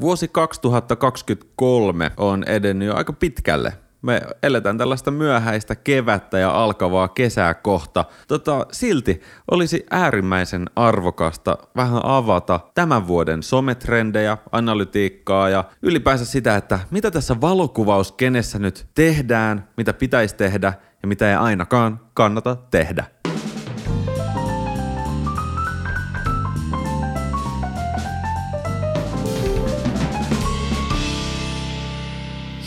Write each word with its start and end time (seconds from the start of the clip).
Vuosi 0.00 0.28
2023 0.28 2.10
on 2.16 2.44
edennyt 2.44 2.88
jo 2.88 2.94
aika 2.94 3.12
pitkälle. 3.12 3.72
Me 4.02 4.22
eletään 4.42 4.78
tällaista 4.78 5.10
myöhäistä 5.10 5.74
kevättä 5.74 6.38
ja 6.38 6.50
alkavaa 6.50 7.08
kesää 7.08 7.54
kohta. 7.54 8.04
Tota, 8.28 8.66
silti 8.72 9.20
olisi 9.50 9.86
äärimmäisen 9.90 10.66
arvokasta 10.76 11.58
vähän 11.76 12.00
avata 12.04 12.60
tämän 12.74 13.06
vuoden 13.06 13.42
sometrendejä, 13.42 14.38
analytiikkaa 14.52 15.48
ja 15.48 15.64
ylipäänsä 15.82 16.24
sitä, 16.24 16.56
että 16.56 16.78
mitä 16.90 17.10
tässä 17.10 17.40
valokuvauskenessä 17.40 18.58
nyt 18.58 18.86
tehdään, 18.94 19.68
mitä 19.76 19.92
pitäisi 19.92 20.36
tehdä 20.36 20.72
ja 21.02 21.08
mitä 21.08 21.30
ei 21.30 21.36
ainakaan 21.36 22.00
kannata 22.14 22.56
tehdä. 22.70 23.04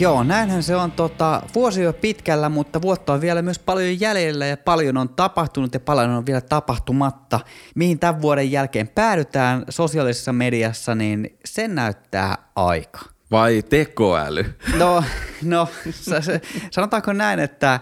Joo, 0.00 0.24
näinhän 0.24 0.62
se 0.62 0.76
on. 0.76 0.92
Tota, 0.92 1.42
vuosi 1.54 1.82
jo 1.82 1.92
pitkällä, 1.92 2.48
mutta 2.48 2.82
vuotta 2.82 3.12
on 3.12 3.20
vielä 3.20 3.42
myös 3.42 3.58
paljon 3.58 4.00
jäljellä 4.00 4.46
ja 4.46 4.56
paljon 4.56 4.96
on 4.96 5.08
tapahtunut 5.08 5.74
ja 5.74 5.80
paljon 5.80 6.10
on 6.10 6.26
vielä 6.26 6.40
tapahtumatta. 6.40 7.40
Mihin 7.74 7.98
tämän 7.98 8.22
vuoden 8.22 8.52
jälkeen 8.52 8.88
päädytään 8.88 9.64
sosiaalisessa 9.68 10.32
mediassa, 10.32 10.94
niin 10.94 11.38
sen 11.44 11.74
näyttää 11.74 12.38
aika. 12.56 13.00
Vai 13.30 13.62
tekoäly? 13.62 14.54
No, 14.78 15.04
no 15.44 15.68
sanotaanko 16.70 17.12
näin, 17.12 17.38
että 17.38 17.80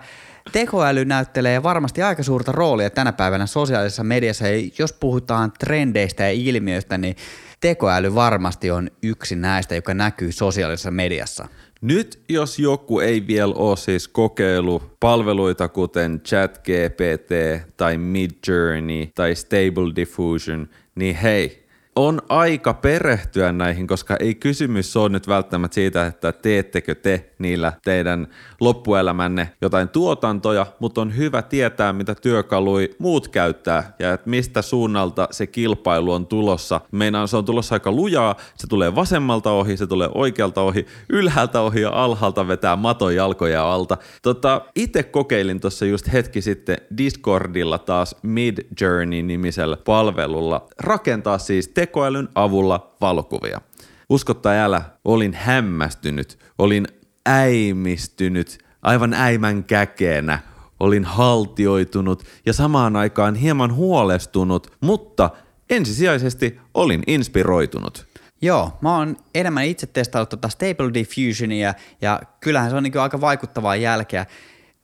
tekoäly 0.53 1.05
näyttelee 1.05 1.63
varmasti 1.63 2.03
aika 2.03 2.23
suurta 2.23 2.53
roolia 2.53 2.91
tänä 2.91 3.13
päivänä 3.13 3.47
sosiaalisessa 3.47 4.05
mediassa. 4.05 4.49
Ja 4.49 4.71
jos 4.79 4.93
puhutaan 4.93 5.53
trendeistä 5.59 6.23
ja 6.23 6.31
ilmiöistä, 6.31 6.99
niin 6.99 7.17
tekoäly 7.61 8.15
varmasti 8.15 8.71
on 8.71 8.91
yksi 9.03 9.37
näistä, 9.37 9.75
joka 9.75 9.95
näkyy 9.95 10.33
sosiaalisessa 10.33 10.91
mediassa. 10.91 11.49
Nyt 11.81 12.21
jos 12.29 12.59
joku 12.59 13.01
ei 13.01 13.27
vielä 13.27 13.55
ole 13.55 13.77
siis 13.77 14.09
kokeilu 14.09 14.83
palveluita 15.01 15.69
kuten 15.69 16.21
ChatGPT 16.21 17.31
tai 17.77 17.99
Midjourney 17.99 19.07
tai 19.15 19.35
Stable 19.35 19.97
Diffusion, 19.97 20.69
niin 20.95 21.17
hei, 21.17 21.66
on 21.97 22.23
aika 22.29 22.75
perehtyä 22.75 23.53
näihin, 23.53 23.87
koska 23.87 24.17
ei 24.21 24.35
kysymys 24.35 24.97
ole 24.97 25.09
nyt 25.09 25.29
välttämättä 25.29 25.75
siitä, 25.75 26.07
että 26.07 26.33
teettekö 26.33 26.95
te 26.95 27.31
niillä 27.39 27.73
teidän 27.85 28.29
loppuelämänne 28.61 29.51
jotain 29.61 29.89
tuotantoja, 29.89 30.67
mutta 30.81 31.01
on 31.01 31.17
hyvä 31.17 31.43
tietää, 31.43 31.93
mitä 31.93 32.15
työkalui 32.15 32.91
muut 32.99 33.29
käyttää 33.29 33.95
ja 33.99 34.13
että 34.13 34.31
mistä 34.31 34.63
suunnalta 34.63 35.29
se 35.31 35.47
kilpailu 35.47 36.13
on 36.13 36.27
tulossa. 36.27 36.81
Meinaan 36.93 37.29
se 37.29 37.37
on 37.37 37.45
tulossa 37.45 37.75
aika 37.75 37.93
lujaa, 37.93 38.37
se 38.55 38.67
tulee 38.67 38.95
vasemmalta 38.95 39.51
ohi, 39.51 39.77
se 39.77 39.87
tulee 39.87 40.09
oikealta 40.15 40.63
ohi, 40.63 40.87
ylhäältä 41.09 41.61
ohi 41.61 41.81
ja 41.81 41.91
alhaalta 41.91 42.49
vetää 42.49 42.77
maton 42.77 43.15
jalkoja 43.15 43.73
alta. 43.73 43.97
Tota, 44.23 44.63
itse 44.75 45.03
kokeilin 45.03 45.61
tuossa 45.61 45.87
just 45.87 46.13
hetki 46.13 46.43
sitten 46.43 46.77
Discordilla 46.99 47.79
taas 47.79 48.17
Mid 48.23 48.59
Journey-nimisellä 48.81 49.77
palvelulla 49.77 50.67
rakentaa 50.79 51.39
siis 51.39 51.69
tekoälyn 51.87 52.29
avulla 52.35 52.97
valokuvia. 53.01 53.61
Uskottaa 54.09 54.53
älä, 54.53 54.83
olin 55.05 55.35
hämmästynyt, 55.35 56.39
olin 56.59 56.87
äimistynyt, 57.29 58.59
aivan 58.83 59.15
äimän 59.15 59.65
käkeenä, 59.65 60.39
olin 60.81 61.05
haltioitunut 61.05 62.23
ja 62.47 62.53
samaan 62.53 62.97
aikaan 62.97 63.35
hieman 63.35 63.75
huolestunut, 63.75 64.73
mutta 64.81 65.31
ensisijaisesti 65.71 66.61
olin 66.75 67.03
inspiroitunut. 67.07 68.07
Joo, 68.43 68.73
mä 68.81 68.97
oon 68.97 69.17
enemmän 69.35 69.65
itse 69.65 69.87
testaillut 69.87 70.29
tota 70.29 70.49
Stable 70.49 70.95
Diffusionia 70.95 71.75
ja 72.01 72.21
kyllähän 72.41 72.71
se 72.71 72.77
on 72.77 72.83
niin 72.83 72.99
aika 72.99 73.21
vaikuttavaa 73.21 73.77
jälkeä. 73.77 74.27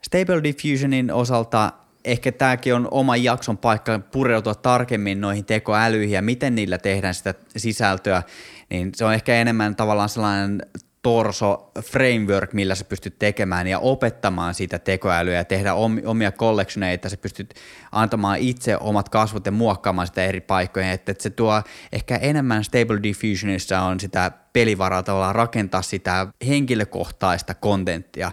Stable 0.03 0.43
Diffusionin 0.43 1.13
osalta 1.13 1.73
ehkä 2.05 2.33
tämäkin 2.33 2.75
on 2.75 2.89
oma 2.91 3.17
jakson 3.17 3.59
paikka 3.59 3.99
pureutua 3.99 4.55
tarkemmin 4.55 5.21
noihin 5.21 5.45
tekoälyihin 5.45 6.15
ja 6.15 6.23
miten 6.23 6.55
niillä 6.55 6.79
tehdään 6.79 7.15
sitä 7.15 7.35
sisältöä, 7.57 8.23
niin 8.71 8.93
se 8.95 9.05
on 9.05 9.15
ehkä 9.15 9.35
enemmän 9.35 9.77
tavallaan 9.77 10.09
sellainen 10.09 10.63
torso 11.03 11.71
framework, 11.81 12.53
millä 12.53 12.75
sä 12.75 12.85
pystyt 12.85 13.19
tekemään 13.19 13.67
ja 13.67 13.79
opettamaan 13.79 14.55
sitä 14.55 14.79
tekoälyä 14.79 15.35
ja 15.35 15.45
tehdä 15.45 15.75
omia 16.05 16.33
collectioneita, 16.33 17.09
sä 17.09 17.17
pystyt 17.17 17.55
antamaan 17.93 18.39
itse 18.39 18.77
omat 18.77 19.09
kasvot 19.09 19.47
ja 19.47 19.53
muokkaamaan 19.53 20.07
sitä 20.07 20.25
eri 20.25 20.41
paikkoihin, 20.41 20.93
että, 20.93 21.13
että 21.13 21.23
se 21.23 21.31
tuo 21.31 21.63
ehkä 21.93 22.17
enemmän 22.17 22.65
Stable 22.65 23.03
Diffusionissa 23.03 23.81
on 23.81 24.01
sitä 24.01 24.33
pelivaraa 24.53 25.03
tavallaan 25.03 25.35
rakentaa 25.35 25.83
sitä 25.83 26.27
henkilökohtaista 26.47 27.55
kontenttia, 27.55 28.33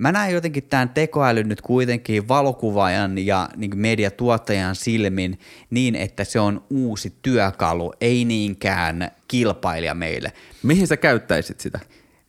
Mä 0.00 0.12
näen 0.12 0.34
jotenkin 0.34 0.62
tämän 0.62 0.88
tekoälyn 0.88 1.48
nyt 1.48 1.60
kuitenkin 1.60 2.28
valokuvaajan 2.28 3.18
ja 3.18 3.48
niin 3.56 3.78
mediatuottajan 3.78 4.76
silmin 4.76 5.38
niin, 5.70 5.96
että 5.96 6.24
se 6.24 6.40
on 6.40 6.64
uusi 6.70 7.14
työkalu, 7.22 7.92
ei 8.00 8.24
niinkään 8.24 9.10
kilpailija 9.28 9.94
meille. 9.94 10.32
Mihin 10.62 10.86
sä 10.86 10.96
käyttäisit 10.96 11.60
sitä? 11.60 11.80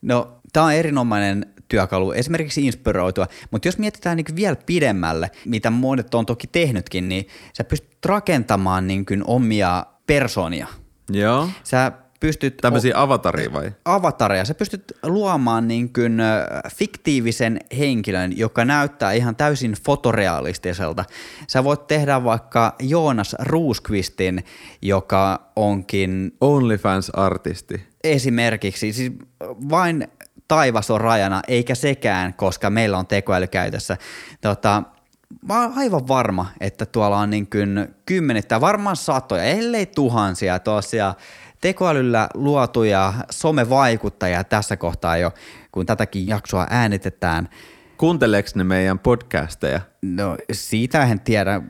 No, 0.02 0.38
tämä 0.54 0.66
on 0.66 0.74
erinomainen 0.74 1.46
työkalu, 1.68 2.12
esimerkiksi 2.12 2.66
inspiroitua, 2.66 3.28
mutta 3.52 3.68
jos 3.68 3.78
mietitään 3.78 4.18
niin 4.18 4.36
vielä 4.36 4.56
pidemmälle, 4.66 5.32
mitä 5.46 5.70
monet 5.70 6.14
on 6.14 6.26
toki 6.26 6.48
tehnytkin, 6.48 7.10
niin 7.10 7.28
sä 7.54 7.64
pystyt 7.64 8.06
rakentamaan 8.06 8.88
niin 8.88 9.06
omia 9.26 9.86
personia. 10.08 10.68
Joo. 11.10 11.50
Sä 11.64 11.92
pystyt... 12.22 12.58
Tämmöisiä 12.58 12.94
avataria 12.96 13.54
vai? 13.54 13.72
Avataria. 13.86 14.46
Sä 14.46 14.54
pystyt 14.54 14.92
luomaan 15.04 15.68
niin 15.68 15.94
kuin 15.94 16.22
fiktiivisen 16.76 17.60
henkilön, 17.78 18.38
joka 18.38 18.66
näyttää 18.66 19.12
ihan 19.12 19.36
täysin 19.36 19.74
fotorealistiselta. 19.86 21.06
Sä 21.48 21.64
voit 21.64 21.88
tehdä 21.88 22.24
vaikka 22.24 22.76
Joonas 22.80 23.36
Ruuskvistin, 23.40 24.44
joka 24.82 25.52
onkin... 25.56 26.32
OnlyFans-artisti. 26.42 27.82
Esimerkiksi. 28.04 28.94
Siis 28.94 29.12
vain 29.70 30.08
taivas 30.48 30.92
on 30.92 31.02
rajana, 31.02 31.42
eikä 31.48 31.76
sekään, 31.76 32.34
koska 32.34 32.70
meillä 32.70 32.98
on 32.98 33.08
tekoäly 33.08 33.48
käytössä. 33.48 33.98
Tota, 34.42 34.84
mä 35.48 35.62
oon 35.62 35.74
aivan 35.76 36.08
varma, 36.08 36.46
että 36.60 36.86
tuolla 36.86 37.18
on 37.18 37.30
niin 37.30 37.50
kuin 37.50 37.96
kymmenettä, 38.06 38.62
varmaan 38.62 38.96
satoja, 38.96 39.44
ellei 39.44 39.86
tuhansia 39.86 40.60
tosiaan 40.60 41.16
tekoälyllä 41.62 42.30
luotuja 42.34 43.14
somevaikuttajia 43.30 44.44
tässä 44.44 44.78
kohtaa 44.78 45.18
jo, 45.18 45.32
kun 45.72 45.86
tätäkin 45.86 46.28
jaksoa 46.28 46.68
äänitetään. 46.70 47.50
Kuunteleeko 47.98 48.50
ne 48.56 48.64
meidän 48.64 49.00
podcasteja? 49.00 49.82
No 50.02 50.38
siitä 50.52 51.04
en 51.04 51.20
tiedä. 51.20 51.62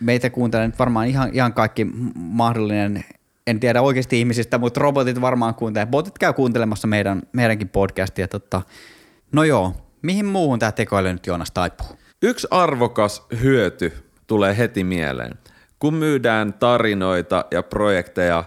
Meitä 0.00 0.30
kuuntelee 0.30 0.66
nyt 0.66 0.78
varmaan 0.78 1.06
ihan, 1.06 1.30
ihan 1.32 1.52
kaikki 1.52 1.86
mahdollinen, 2.14 3.04
en 3.46 3.60
tiedä 3.60 3.82
oikeasti 3.82 4.18
ihmisistä, 4.18 4.58
mutta 4.58 4.80
robotit 4.80 5.20
varmaan 5.20 5.54
kuuntelee. 5.54 5.86
Botit 5.86 6.18
käy 6.18 6.32
kuuntelemassa 6.32 6.88
meidän, 6.88 7.22
meidänkin 7.32 7.68
podcastia. 7.68 8.28
Totta. 8.28 8.62
No 9.32 9.44
joo, 9.44 9.74
mihin 10.02 10.26
muuhun 10.26 10.58
tämä 10.58 10.72
tekoäly 10.72 11.12
nyt 11.12 11.26
Joonas 11.26 11.50
taipuu? 11.50 11.86
Yksi 12.22 12.48
arvokas 12.50 13.26
hyöty 13.42 13.92
tulee 14.26 14.58
heti 14.58 14.84
mieleen. 14.84 15.32
Kun 15.78 15.94
myydään 15.94 16.52
tarinoita 16.52 17.44
ja 17.50 17.62
projekteja 17.62 18.44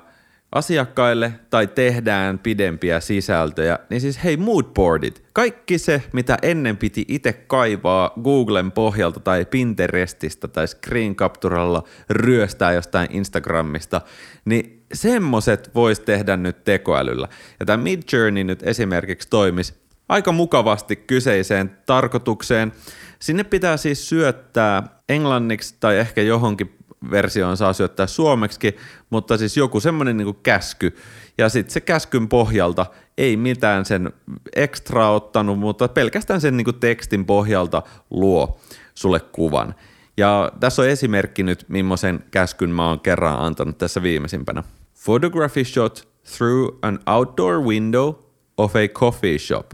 asiakkaille 0.56 1.34
tai 1.50 1.68
tehdään 1.68 2.40
pidempiä 2.40 3.00
sisältöjä, 3.00 3.80
niin 3.90 4.02
siis 4.02 4.24
hei 4.24 4.38
moodboardit, 4.38 5.24
kaikki 5.34 5.78
se, 5.78 6.04
mitä 6.14 6.38
ennen 6.42 6.78
piti 6.78 7.06
itse 7.08 7.34
kaivaa 7.34 8.14
Googlen 8.24 8.72
pohjalta 8.72 9.20
tai 9.20 9.46
Pinterestistä 9.46 10.48
tai 10.48 10.68
Screen 10.68 11.16
Capturalla 11.16 11.84
ryöstää 12.10 12.74
jostain 12.74 13.08
Instagramista, 13.12 14.02
niin 14.46 14.86
semmoset 14.94 15.72
vois 15.76 16.00
tehdä 16.00 16.38
nyt 16.38 16.64
tekoälyllä. 16.64 17.28
Ja 17.60 17.66
tämä 17.66 17.84
Midjourney 17.84 18.44
nyt 18.44 18.64
esimerkiksi 18.64 19.30
toimisi 19.30 19.74
aika 20.10 20.32
mukavasti 20.32 20.96
kyseiseen 20.96 21.78
tarkoitukseen. 21.86 22.72
Sinne 23.20 23.44
pitää 23.44 23.78
siis 23.78 24.10
syöttää 24.10 24.84
englanniksi 25.10 25.76
tai 25.80 25.98
ehkä 25.98 26.22
johonkin 26.22 26.76
versioon 27.12 27.58
saa 27.58 27.74
syöttää 27.74 28.08
suomeksi, 28.08 28.76
mutta 29.10 29.38
siis 29.38 29.58
joku 29.58 29.80
semmoinen 29.80 30.18
niin 30.18 30.36
käsky. 30.44 30.96
Ja 31.38 31.50
sitten 31.50 31.74
se 31.74 31.82
käskyn 31.82 32.28
pohjalta 32.28 32.86
ei 33.18 33.38
mitään 33.38 33.86
sen 33.86 34.14
ekstra 34.56 35.10
ottanut, 35.10 35.60
mutta 35.60 35.88
pelkästään 35.88 36.42
sen 36.42 36.58
niin 36.58 36.80
tekstin 36.80 37.26
pohjalta 37.26 37.84
luo 38.10 38.60
sulle 38.94 39.20
kuvan. 39.20 39.76
Ja 40.18 40.52
tässä 40.60 40.82
on 40.82 40.88
esimerkki 40.88 41.44
nyt, 41.44 41.66
millaisen 41.68 42.24
käskyn 42.32 42.70
mä 42.70 42.88
oon 42.88 43.00
kerran 43.00 43.40
antanut 43.40 43.78
tässä 43.78 44.04
viimeisimpänä. 44.04 44.64
Photography 45.06 45.64
shot 45.64 46.08
through 46.38 46.78
an 46.82 47.00
outdoor 47.08 47.62
window 47.62 48.14
of 48.58 48.76
a 48.76 48.88
coffee 48.88 49.38
shop 49.38 49.72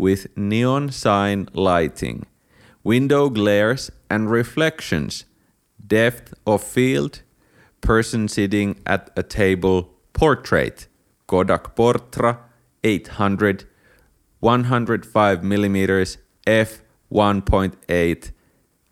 with 0.00 0.26
neon 0.36 0.88
sign 0.90 1.46
lighting. 1.54 2.22
Window 2.86 3.30
glares 3.30 3.92
and 4.10 4.30
reflections– 4.30 5.26
depth 5.90 6.32
of 6.46 6.74
field, 6.74 7.10
person 7.86 8.28
sitting 8.28 8.74
at 8.86 9.10
a 9.18 9.22
table, 9.22 9.82
portrait, 10.18 10.90
Kodak 11.26 11.74
Portra 11.74 12.34
800 12.82 13.66
105 14.42 15.42
mm 15.42 15.76
f 16.46 16.80
1.8 17.10 18.32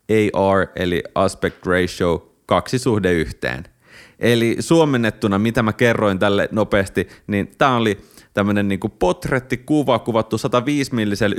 AR 0.09 0.67
eli 0.75 1.03
aspect 1.15 1.65
ratio 1.65 2.33
kaksi 2.45 2.79
suhde 2.79 3.13
yhteen. 3.13 3.63
Eli 4.19 4.57
suomennettuna, 4.59 5.39
mitä 5.39 5.63
mä 5.63 5.73
kerroin 5.73 6.19
tälle 6.19 6.49
nopeasti, 6.51 7.07
niin 7.27 7.51
tämä 7.57 7.75
oli 7.75 7.97
tämmöinen 8.33 8.67
niinku 8.67 8.89
potrettikuva 8.89 9.99
kuvattu 9.99 10.37
105 10.37 10.95
millisellä 10.95 11.35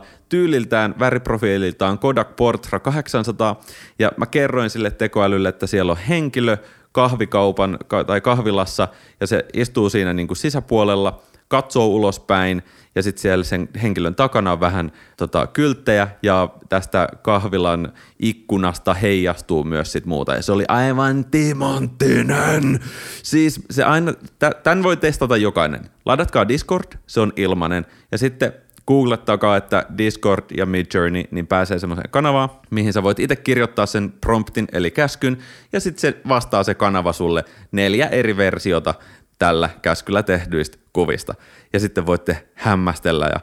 1.8, 0.00 0.04
tyyliltään, 0.28 0.94
väriprofiililtaan 0.98 1.98
Kodak 1.98 2.36
Portra 2.36 2.80
800, 2.80 3.60
ja 3.98 4.12
mä 4.16 4.26
kerroin 4.26 4.70
sille 4.70 4.90
tekoälylle, 4.90 5.48
että 5.48 5.66
siellä 5.66 5.92
on 5.92 5.98
henkilö 6.08 6.56
kahvikaupan 6.92 7.78
tai 8.06 8.20
kahvilassa, 8.20 8.88
ja 9.20 9.26
se 9.26 9.44
istuu 9.54 9.90
siinä 9.90 10.12
niinku 10.12 10.34
sisäpuolella, 10.34 11.22
katsoo 11.48 11.86
ulospäin 11.86 12.62
ja 12.98 13.02
sitten 13.02 13.22
siellä 13.22 13.44
sen 13.44 13.68
henkilön 13.82 14.14
takana 14.14 14.52
on 14.52 14.60
vähän 14.60 14.92
tota, 15.16 15.46
kylttejä 15.46 16.08
ja 16.22 16.48
tästä 16.68 17.08
kahvilan 17.22 17.92
ikkunasta 18.18 18.94
heijastuu 18.94 19.64
myös 19.64 19.92
sit 19.92 20.06
muuta. 20.06 20.34
Ja 20.34 20.42
se 20.42 20.52
oli 20.52 20.64
aivan 20.68 21.24
timanttinen. 21.24 22.80
Siis 23.22 23.60
se 23.70 23.84
aina, 23.84 24.12
tämän 24.62 24.82
voi 24.82 24.96
testata 24.96 25.36
jokainen. 25.36 25.90
Ladatkaa 26.06 26.48
Discord, 26.48 26.84
se 27.06 27.20
on 27.20 27.32
ilmanen. 27.36 27.86
Ja 28.12 28.18
sitten 28.18 28.52
googlettakaa, 28.86 29.56
että 29.56 29.86
Discord 29.98 30.44
ja 30.56 30.66
Midjourney, 30.66 31.24
niin 31.30 31.46
pääsee 31.46 31.78
semmoiseen 31.78 32.10
kanavaan, 32.10 32.50
mihin 32.70 32.92
sä 32.92 33.02
voit 33.02 33.20
itse 33.20 33.36
kirjoittaa 33.36 33.86
sen 33.86 34.12
promptin 34.20 34.68
eli 34.72 34.90
käskyn, 34.90 35.38
ja 35.72 35.80
sitten 35.80 36.00
se 36.00 36.20
vastaa 36.28 36.62
se 36.64 36.74
kanava 36.74 37.12
sulle 37.12 37.44
neljä 37.72 38.06
eri 38.06 38.36
versiota 38.36 38.94
tällä 39.38 39.70
käskyllä 39.82 40.22
tehdyistä 40.22 40.78
kuvista. 40.92 41.34
Ja 41.72 41.80
sitten 41.80 42.06
voitte 42.06 42.48
hämmästellä 42.54 43.26
ja 43.26 43.40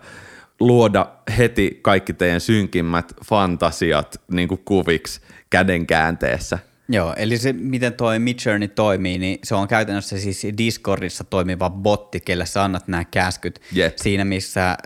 luoda 0.60 1.07
heti 1.38 1.80
kaikki 1.81 2.13
teidän 2.13 2.42
synkimmät 2.42 3.13
fantasiat 3.25 4.22
niin 4.31 4.48
kuin 4.48 4.62
kuviksi 4.66 5.22
käden 5.50 5.88
käänteessä. 5.88 6.60
Joo, 6.89 7.13
eli 7.18 7.38
se 7.38 7.54
miten 7.54 7.94
tuo 7.94 8.19
Midjourney 8.19 8.68
toimii, 8.68 9.18
niin 9.18 9.39
se 9.44 9.56
on 9.56 9.68
käytännössä 9.68 10.19
siis 10.19 10.48
Discordissa 10.57 11.24
toimiva 11.24 11.69
botti, 11.69 12.19
kelle 12.19 12.45
sä 12.45 12.63
annat 12.63 12.88
nämä 12.88 13.04
käskyt. 13.04 13.62
Yep. 13.77 13.98
Siinä 13.98 14.25
missä 14.25 14.69
äh, 14.69 14.77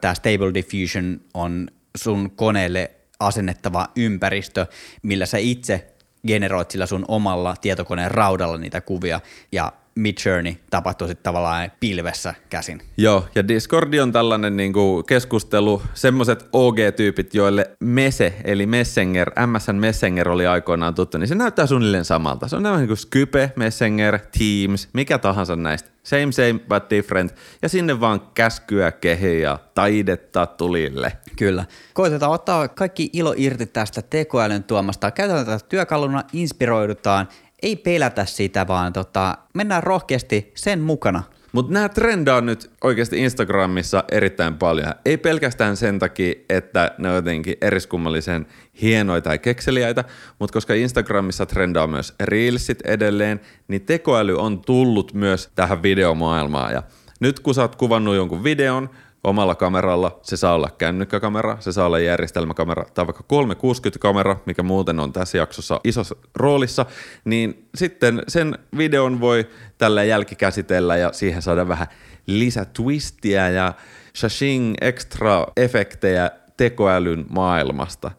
tämä 0.00 0.14
Stable 0.14 0.54
Diffusion 0.54 1.20
on 1.34 1.68
sun 1.96 2.30
koneelle 2.30 2.90
asennettava 3.20 3.88
ympäristö, 3.96 4.66
millä 5.02 5.26
sä 5.26 5.38
itse 5.38 5.86
generoit 6.26 6.70
sillä 6.70 6.86
sun 6.86 7.04
omalla 7.08 7.54
tietokoneen 7.60 8.10
raudalla 8.10 8.58
niitä 8.58 8.80
kuvia 8.80 9.20
ja 9.52 9.72
Midjourney 9.94 10.54
tapahtuu 10.70 11.08
sitten 11.08 11.22
tavallaan 11.22 11.72
pilvessä 11.80 12.34
käsin. 12.50 12.82
Joo, 12.96 13.28
ja 13.34 13.48
Discordi 13.48 14.00
on 14.00 14.12
tällainen 14.12 14.56
niinku 14.56 15.02
keskustelu, 15.02 15.82
semmoiset 15.94 16.48
OG-tyypit, 16.52 17.34
joille 17.34 17.70
Mese, 17.80 18.34
eli 18.44 18.66
Messenger, 18.66 19.30
MSN 19.46 19.76
Messenger 19.76 20.28
oli 20.28 20.46
aikoinaan 20.46 20.94
tuttu, 20.94 21.18
niin 21.18 21.28
se 21.28 21.34
näyttää 21.34 21.66
suunnilleen 21.66 22.04
samalta. 22.04 22.48
Se 22.48 22.56
on 22.56 22.62
vähän 22.62 22.78
niin 22.78 22.86
kuin 22.86 22.96
Skype, 22.96 23.52
Messenger, 23.56 24.18
Teams, 24.18 24.88
mikä 24.92 25.18
tahansa 25.18 25.56
näistä. 25.56 25.92
Same, 26.02 26.32
same, 26.32 26.60
but 26.68 26.90
different. 26.90 27.34
Ja 27.62 27.68
sinne 27.68 28.00
vaan 28.00 28.20
käskyä, 28.34 28.92
kehiä 28.92 29.32
ja 29.32 29.58
taidetta 29.74 30.46
tulille. 30.46 31.12
Kyllä. 31.36 31.64
Koitetaan 31.94 32.32
ottaa 32.32 32.68
kaikki 32.68 33.10
ilo 33.12 33.34
irti 33.36 33.66
tästä 33.66 34.02
tekoälyn 34.02 34.64
tuomasta. 34.64 35.10
Käytetään 35.10 35.46
tätä 35.46 35.66
työkaluna, 35.68 36.22
inspiroidutaan 36.32 37.28
ei 37.62 37.76
pelätä 37.76 38.24
sitä, 38.24 38.66
vaan 38.66 38.92
tota, 38.92 39.38
mennään 39.54 39.82
rohkeasti 39.82 40.52
sen 40.54 40.80
mukana. 40.80 41.22
Mutta 41.52 41.72
nämä 41.72 41.88
trendaa 41.88 42.40
nyt 42.40 42.70
oikeasti 42.84 43.18
Instagramissa 43.18 44.04
erittäin 44.12 44.54
paljon. 44.54 44.94
Ei 45.04 45.16
pelkästään 45.16 45.76
sen 45.76 45.98
takia, 45.98 46.34
että 46.48 46.90
ne 46.98 47.08
on 47.08 47.14
jotenkin 47.14 47.56
eriskummallisen 47.60 48.46
hienoja 48.82 49.20
tai 49.20 49.38
kekseliäitä, 49.38 50.04
mutta 50.38 50.52
koska 50.52 50.74
Instagramissa 50.74 51.46
trendaa 51.46 51.86
myös 51.86 52.14
Reelsit 52.20 52.80
edelleen, 52.80 53.40
niin 53.68 53.82
tekoäly 53.82 54.36
on 54.36 54.60
tullut 54.60 55.14
myös 55.14 55.50
tähän 55.54 55.82
videomaailmaan. 55.82 56.72
Ja 56.72 56.82
nyt 57.20 57.40
kun 57.40 57.54
sä 57.54 57.62
oot 57.62 57.76
kuvannut 57.76 58.16
jonkun 58.16 58.44
videon, 58.44 58.90
omalla 59.24 59.54
kameralla. 59.54 60.18
Se 60.22 60.36
saa 60.36 60.54
olla 60.54 60.70
kännykkäkamera, 60.78 61.56
se 61.60 61.72
saa 61.72 61.86
olla 61.86 61.98
järjestelmäkamera 61.98 62.84
tai 62.94 63.06
vaikka 63.06 63.24
360-kamera, 63.32 64.36
mikä 64.46 64.62
muuten 64.62 65.00
on 65.00 65.12
tässä 65.12 65.38
jaksossa 65.38 65.80
isossa 65.84 66.16
roolissa, 66.34 66.86
niin 67.24 67.68
sitten 67.74 68.22
sen 68.28 68.58
videon 68.76 69.20
voi 69.20 69.48
tällä 69.78 70.04
jälkikäsitellä 70.04 70.96
ja 70.96 71.12
siihen 71.12 71.42
saada 71.42 71.68
vähän 71.68 71.86
lisätwistiä 72.26 73.48
ja 73.48 73.72
shashing 74.16 74.74
extra 74.80 75.46
efektejä 75.56 76.30
tekoälyn 76.56 77.26
maailmasta. 77.28 78.10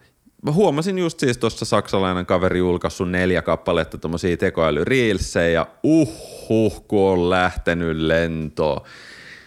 Mä 0.46 0.52
huomasin 0.52 0.98
just 0.98 1.20
siis 1.20 1.38
tuossa 1.38 1.66
saksalainen 1.66 2.26
kaveri 2.26 2.60
julkaissut 2.60 3.12
neljä 3.12 3.42
kappaletta 3.42 3.98
tommosia 3.98 4.38
tekoälyriilsejä 4.38 5.50
ja 5.50 5.68
uhuh, 5.84 6.88
kun 6.88 7.10
on 7.10 7.30
lähtenyt 7.30 7.98
lentoon. 7.98 8.82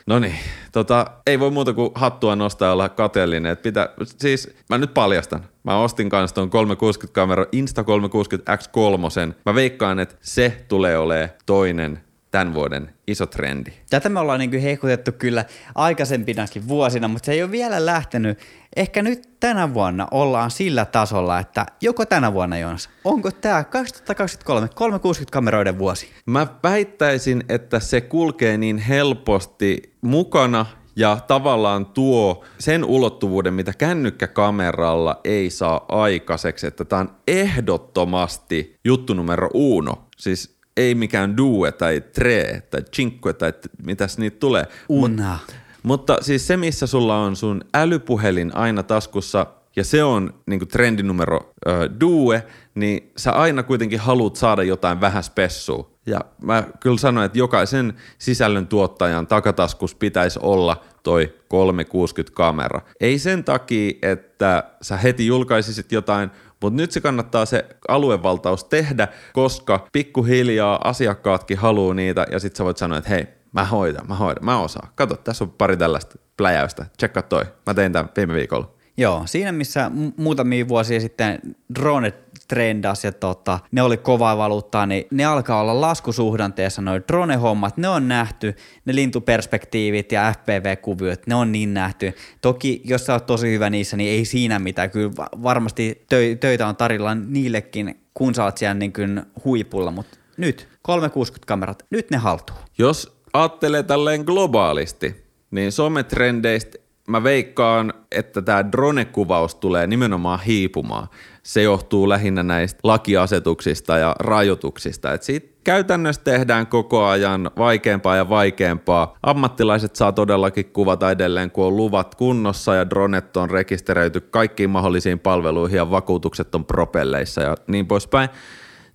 No 0.07 0.19
niin, 0.19 0.35
tota, 0.73 1.07
ei 1.27 1.41
voi 1.41 1.51
muuta 1.51 1.73
kuin 1.73 1.91
hattua 1.95 2.37
nostaa 2.37 2.69
ja 2.69 2.73
olla 2.73 2.89
kateellinen. 2.89 3.53
Et 3.53 3.63
pitää, 3.63 3.89
siis 4.19 4.57
mä 4.71 4.79
nyt 4.79 4.95
paljastan. 4.95 5.45
Mä 5.65 5.79
ostin 5.79 6.09
kanssa 6.09 6.35
tuon 6.35 6.51
360-kamera 6.51 7.45
Insta360 7.45 8.57
X3. 8.57 9.35
Mä 9.47 9.55
veikkaan, 9.55 10.01
että 10.01 10.17
se 10.21 10.65
tulee 10.69 10.99
olemaan 10.99 11.31
toinen 11.47 12.06
tämän 12.31 12.55
vuoden 12.55 12.95
iso 13.07 13.27
trendi. 13.27 13.71
Tätä 13.91 14.09
me 14.09 14.21
ollaan 14.21 14.39
niin 14.41 14.61
hehkutettu 14.61 15.13
kyllä 15.13 15.45
aikaisempinakin 15.75 16.69
vuosina, 16.69 17.09
mutta 17.09 17.27
se 17.27 17.33
ei 17.33 17.43
ole 17.43 17.51
vielä 17.51 17.87
lähtenyt. 17.87 18.39
Ehkä 18.77 19.03
nyt 19.03 19.29
tänä 19.41 19.75
vuonna 19.75 20.09
ollaan 20.11 20.51
sillä 20.51 20.85
tasolla, 20.85 21.39
että 21.39 21.67
joko 21.81 22.07
tänä 22.07 22.33
vuonna, 22.33 22.59
Jonas, 22.59 22.91
onko 23.05 23.31
tämä 23.31 23.65
2023 23.65 24.67
360-kameroiden 24.67 25.79
vuosi? 25.79 26.11
Mä 26.27 26.47
väittäisin, 26.63 27.45
että 27.49 27.81
se 27.81 28.01
kulkee 28.01 28.57
niin 28.57 28.79
helposti 28.79 29.83
mukana 30.01 30.67
ja 30.97 31.19
tavallaan 31.27 31.87
tuo 31.87 32.45
sen 32.59 32.85
ulottuvuuden, 32.85 33.55
mitä 33.55 33.73
kännykkäkameralla 33.79 35.21
ei 35.25 35.51
saa 35.51 35.85
aikaiseksi, 35.89 36.67
että 36.67 36.85
tämä 36.85 37.01
on 37.01 37.17
ehdottomasti 37.29 38.77
juttu 38.85 39.15
numero 39.15 39.49
uno. 39.55 40.09
Siis 40.17 40.56
ei 40.77 40.95
mikään 40.95 41.37
due 41.37 41.73
tai 41.73 42.01
tre 42.01 42.63
tai 42.71 42.83
cinque 42.83 43.33
tai 43.33 43.53
mitäs 43.87 44.19
niitä 44.19 44.37
tulee. 44.41 44.67
Una. 44.89 45.33
Mut, 45.33 45.57
mutta 45.83 46.19
siis 46.21 46.47
se, 46.47 46.57
missä 46.57 46.87
sulla 46.87 47.19
on 47.19 47.37
sun 47.37 47.61
älypuhelin 47.75 48.57
aina 48.57 48.83
taskussa 48.83 49.47
ja 49.77 49.85
se 49.85 50.05
on 50.05 50.35
niin 50.47 50.69
trendi 50.69 51.03
numero 51.03 51.55
ö, 51.67 51.91
due, 52.01 52.47
niin 52.75 53.13
sä 53.17 53.33
aina 53.33 53.63
kuitenkin 53.63 54.01
haluat 54.01 54.37
saada 54.37 54.63
jotain 54.63 55.01
vähän 55.01 55.23
spessua. 55.23 55.91
Ja 56.07 56.21
mä 56.43 56.65
kyllä 56.81 56.99
sanoin, 56.99 57.27
että 57.27 57.39
jokaisen 57.39 57.95
sisällön 58.19 58.67
tuottajan 58.67 59.27
takataskus 59.27 59.95
pitäisi 59.95 60.39
olla 60.43 60.85
toi 61.03 61.35
360-kamera. 61.55 62.81
Ei 63.01 63.19
sen 63.19 63.45
takia, 63.45 63.93
että 64.03 64.65
sä 64.83 64.97
heti 64.97 65.27
julkaisisit 65.27 65.93
jotain 65.93 66.31
mutta 66.67 66.83
nyt 66.83 66.91
se 66.91 67.01
kannattaa 67.01 67.47
se 67.47 67.65
aluevaltaus 67.89 68.65
tehdä, 68.65 69.09
koska 69.33 69.87
pikkuhiljaa 69.93 70.81
asiakkaatkin 70.85 71.59
haluaa 71.59 71.95
niitä 71.95 72.27
ja 72.31 72.39
sitten 72.39 72.57
sä 72.57 72.65
voit 72.65 72.77
sanoa, 72.77 72.99
että 72.99 73.11
hei, 73.11 73.27
mä 73.53 73.65
hoidan, 73.65 74.09
mä 74.09 74.15
hoidan, 74.15 74.45
mä 74.45 74.61
osaan. 74.61 74.89
Kato, 74.95 75.17
tässä 75.17 75.45
on 75.45 75.51
pari 75.51 75.77
tällaista 75.77 76.19
pläjäystä, 76.37 76.87
tsekkaa 76.97 77.23
toi. 77.23 77.45
Mä 77.67 77.75
tein 77.75 77.93
tämän 77.93 78.09
viime 78.17 78.35
viikolla. 78.35 78.77
Joo, 78.97 79.23
siinä 79.27 79.53
missä 79.53 79.91
muutamia 80.17 80.69
vuosia 80.69 81.01
sitten 81.01 81.39
drone 81.75 82.13
trendas 82.49 83.05
ja 83.05 83.13
tota, 83.13 83.59
ne 83.73 83.83
oli 83.83 83.97
kovaa 83.97 84.37
valuuttaa, 84.37 84.87
niin 84.87 85.05
ne 85.11 85.25
alkaa 85.25 85.61
olla 85.61 85.81
laskusuhdanteessa 85.81 86.83
noin 86.83 87.03
drone-hommat, 87.09 87.77
ne 87.77 87.89
on 87.89 88.09
nähty, 88.09 88.55
ne 88.85 88.95
lintuperspektiivit 88.95 90.13
ja 90.13 90.33
FPV-kuviot, 90.33 91.27
ne 91.27 91.35
on 91.35 91.53
niin 91.53 91.75
nähty. 91.75 92.15
Toki 92.41 92.83
jos 92.85 93.07
sä 93.07 93.13
oot 93.13 93.27
tosi 93.27 93.51
hyvä 93.51 93.71
niissä, 93.71 93.97
niin 93.97 94.11
ei 94.11 94.25
siinä 94.25 94.59
mitään, 94.59 94.91
kyllä 94.91 95.11
varmasti 95.43 96.07
töitä 96.41 96.67
on 96.67 96.77
tarjolla 96.77 97.15
niillekin, 97.15 98.01
kun 98.15 98.35
sä 98.35 98.45
oot 98.45 98.59
siellä 98.59 98.75
niin 98.75 98.93
kuin 98.93 99.23
huipulla, 99.45 99.91
mutta 99.91 100.19
nyt 100.37 100.69
360-kamerat, 100.89 101.87
nyt 101.91 102.11
ne 102.11 102.17
haltuu. 102.17 102.57
Jos 102.79 103.21
ajattelee 103.33 103.83
tälleen 103.83 104.21
globaalisti, 104.21 105.25
niin 105.51 105.73
sometrendeistä 105.73 106.79
mä 107.09 107.23
veikkaan, 107.23 107.95
että 108.13 108.43
tämä 108.43 108.65
drone-kuvaus 108.73 109.55
tulee 109.55 109.87
nimenomaan 109.87 110.41
hiipumaan. 110.41 111.09
Se 111.47 111.63
johtuu 111.63 112.09
lähinnä 112.09 112.43
näistä 112.43 112.81
lakiasetuksista 112.83 113.99
ja 113.99 114.17
rajoituksista. 114.19 115.13
Et 115.13 115.23
siitä 115.23 115.49
käytännössä 115.65 116.23
tehdään 116.25 116.67
koko 116.67 117.05
ajan 117.05 117.51
vaikeampaa 117.59 118.17
ja 118.17 118.29
vaikeampaa. 118.29 119.17
Ammattilaiset 119.23 119.97
saa 119.97 120.13
todellakin 120.13 120.65
kuvata 120.65 121.11
edelleen, 121.11 121.51
kun 121.51 121.65
on 121.65 121.77
luvat 121.77 122.15
kunnossa 122.15 122.75
ja 122.75 122.91
dronet 122.91 123.37
on 123.37 123.51
rekisteröity 123.51 124.21
kaikkiin 124.21 124.71
mahdollisiin 124.71 125.19
palveluihin 125.19 125.77
ja 125.77 125.91
vakuutukset 125.91 126.55
on 126.55 126.65
propelleissa 126.65 127.41
ja 127.41 127.55
niin 127.67 127.87
poispäin. 127.87 128.29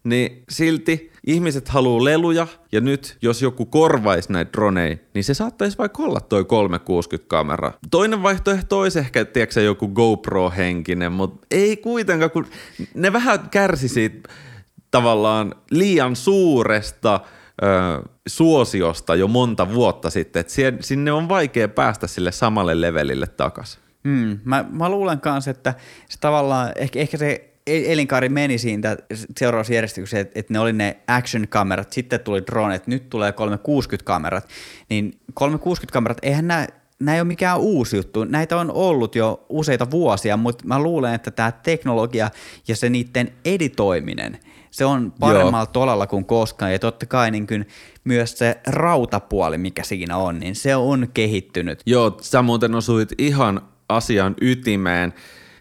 Niin 0.04 0.44
silti 0.50 1.11
ihmiset 1.28 1.70
haluaa 1.70 2.04
leluja, 2.04 2.48
ja 2.72 2.82
nyt 2.82 3.18
jos 3.22 3.42
joku 3.42 3.66
korvaisi 3.66 4.34
näitä 4.34 4.52
droneja, 4.52 4.98
niin 5.14 5.24
se 5.24 5.34
saattaisi 5.34 5.78
vaikka 5.78 6.04
olla 6.04 6.20
toi 6.20 6.44
360-kamera. 6.44 7.72
Toinen 7.92 8.24
vaihtoehto 8.24 8.80
olisi 8.80 9.00
ehkä, 9.00 9.26
tiedätkö, 9.26 9.62
joku 9.62 9.88
GoPro-henkinen, 9.88 11.12
mutta 11.12 11.48
ei 11.52 11.78
kuitenkaan, 11.78 12.32
kun 12.32 12.46
ne 12.94 13.14
vähän 13.14 13.50
kärsi 13.50 13.88
siitä 13.88 14.30
tavallaan 14.92 15.56
liian 15.72 16.16
suuresta 16.16 17.20
ö, 17.64 18.10
suosiosta 18.28 19.16
jo 19.16 19.28
monta 19.28 19.74
vuotta 19.74 20.10
sitten, 20.10 20.40
että 20.40 20.54
sinne 20.80 21.12
on 21.12 21.30
vaikea 21.30 21.68
päästä 21.68 22.08
sille 22.08 22.32
samalle 22.32 22.82
levelille 22.82 23.28
takaisin. 23.28 23.82
Mm, 24.04 24.40
mä, 24.46 24.66
mä 24.72 24.90
luulen 24.90 25.22
kanssa, 25.22 25.52
että 25.52 25.74
se 26.10 26.20
tavallaan, 26.20 26.72
ehkä, 26.76 27.00
ehkä 27.00 27.18
se 27.18 27.51
elinkaari 27.68 28.30
meni 28.30 28.58
siinä 28.58 28.98
seuraavassa 29.38 29.74
järjestyksessä, 29.74 30.20
että, 30.20 30.40
että 30.40 30.54
ne 30.54 30.60
oli 30.60 30.74
ne 30.74 30.98
action-kamerat, 31.08 31.94
sitten 31.94 32.20
tuli 32.20 32.46
drone, 32.46 32.76
että 32.76 32.90
nyt 32.90 33.10
tulee 33.10 33.32
360-kamerat, 33.32 34.48
niin 34.90 35.20
360-kamerat, 35.40 36.18
eihän 36.22 36.48
nämä 36.48 36.68
nämä 37.02 37.16
ei 37.16 37.22
ole 37.22 37.28
mikään 37.28 37.60
uusi 37.60 37.96
juttu. 37.96 38.24
Näitä 38.24 38.58
on 38.58 38.72
ollut 38.72 39.16
jo 39.16 39.46
useita 39.50 39.92
vuosia, 39.92 40.38
mutta 40.38 40.68
mä 40.68 40.80
luulen, 40.80 41.14
että 41.14 41.32
tämä 41.32 41.52
teknologia 41.52 42.30
ja 42.68 42.76
se 42.76 42.90
niiden 42.90 43.32
editoiminen, 43.46 44.40
se 44.72 44.86
on 44.86 45.14
paremmalla 45.20 45.58
Joo. 45.58 45.66
tolalla 45.66 46.08
kuin 46.08 46.26
koskaan. 46.26 46.72
Ja 46.72 46.80
totta 46.80 47.06
kai 47.06 47.32
niin 47.32 47.48
kuin 47.48 47.68
myös 48.04 48.38
se 48.38 48.60
rautapuoli, 48.68 49.58
mikä 49.58 49.84
siinä 49.84 50.18
on, 50.18 50.40
niin 50.40 50.56
se 50.56 50.76
on 50.76 51.08
kehittynyt. 51.14 51.82
Joo, 51.86 52.18
sä 52.22 52.42
muuten 52.42 52.76
osuit 52.76 53.10
ihan 53.18 53.62
asian 53.90 54.36
ytimeen. 54.42 55.14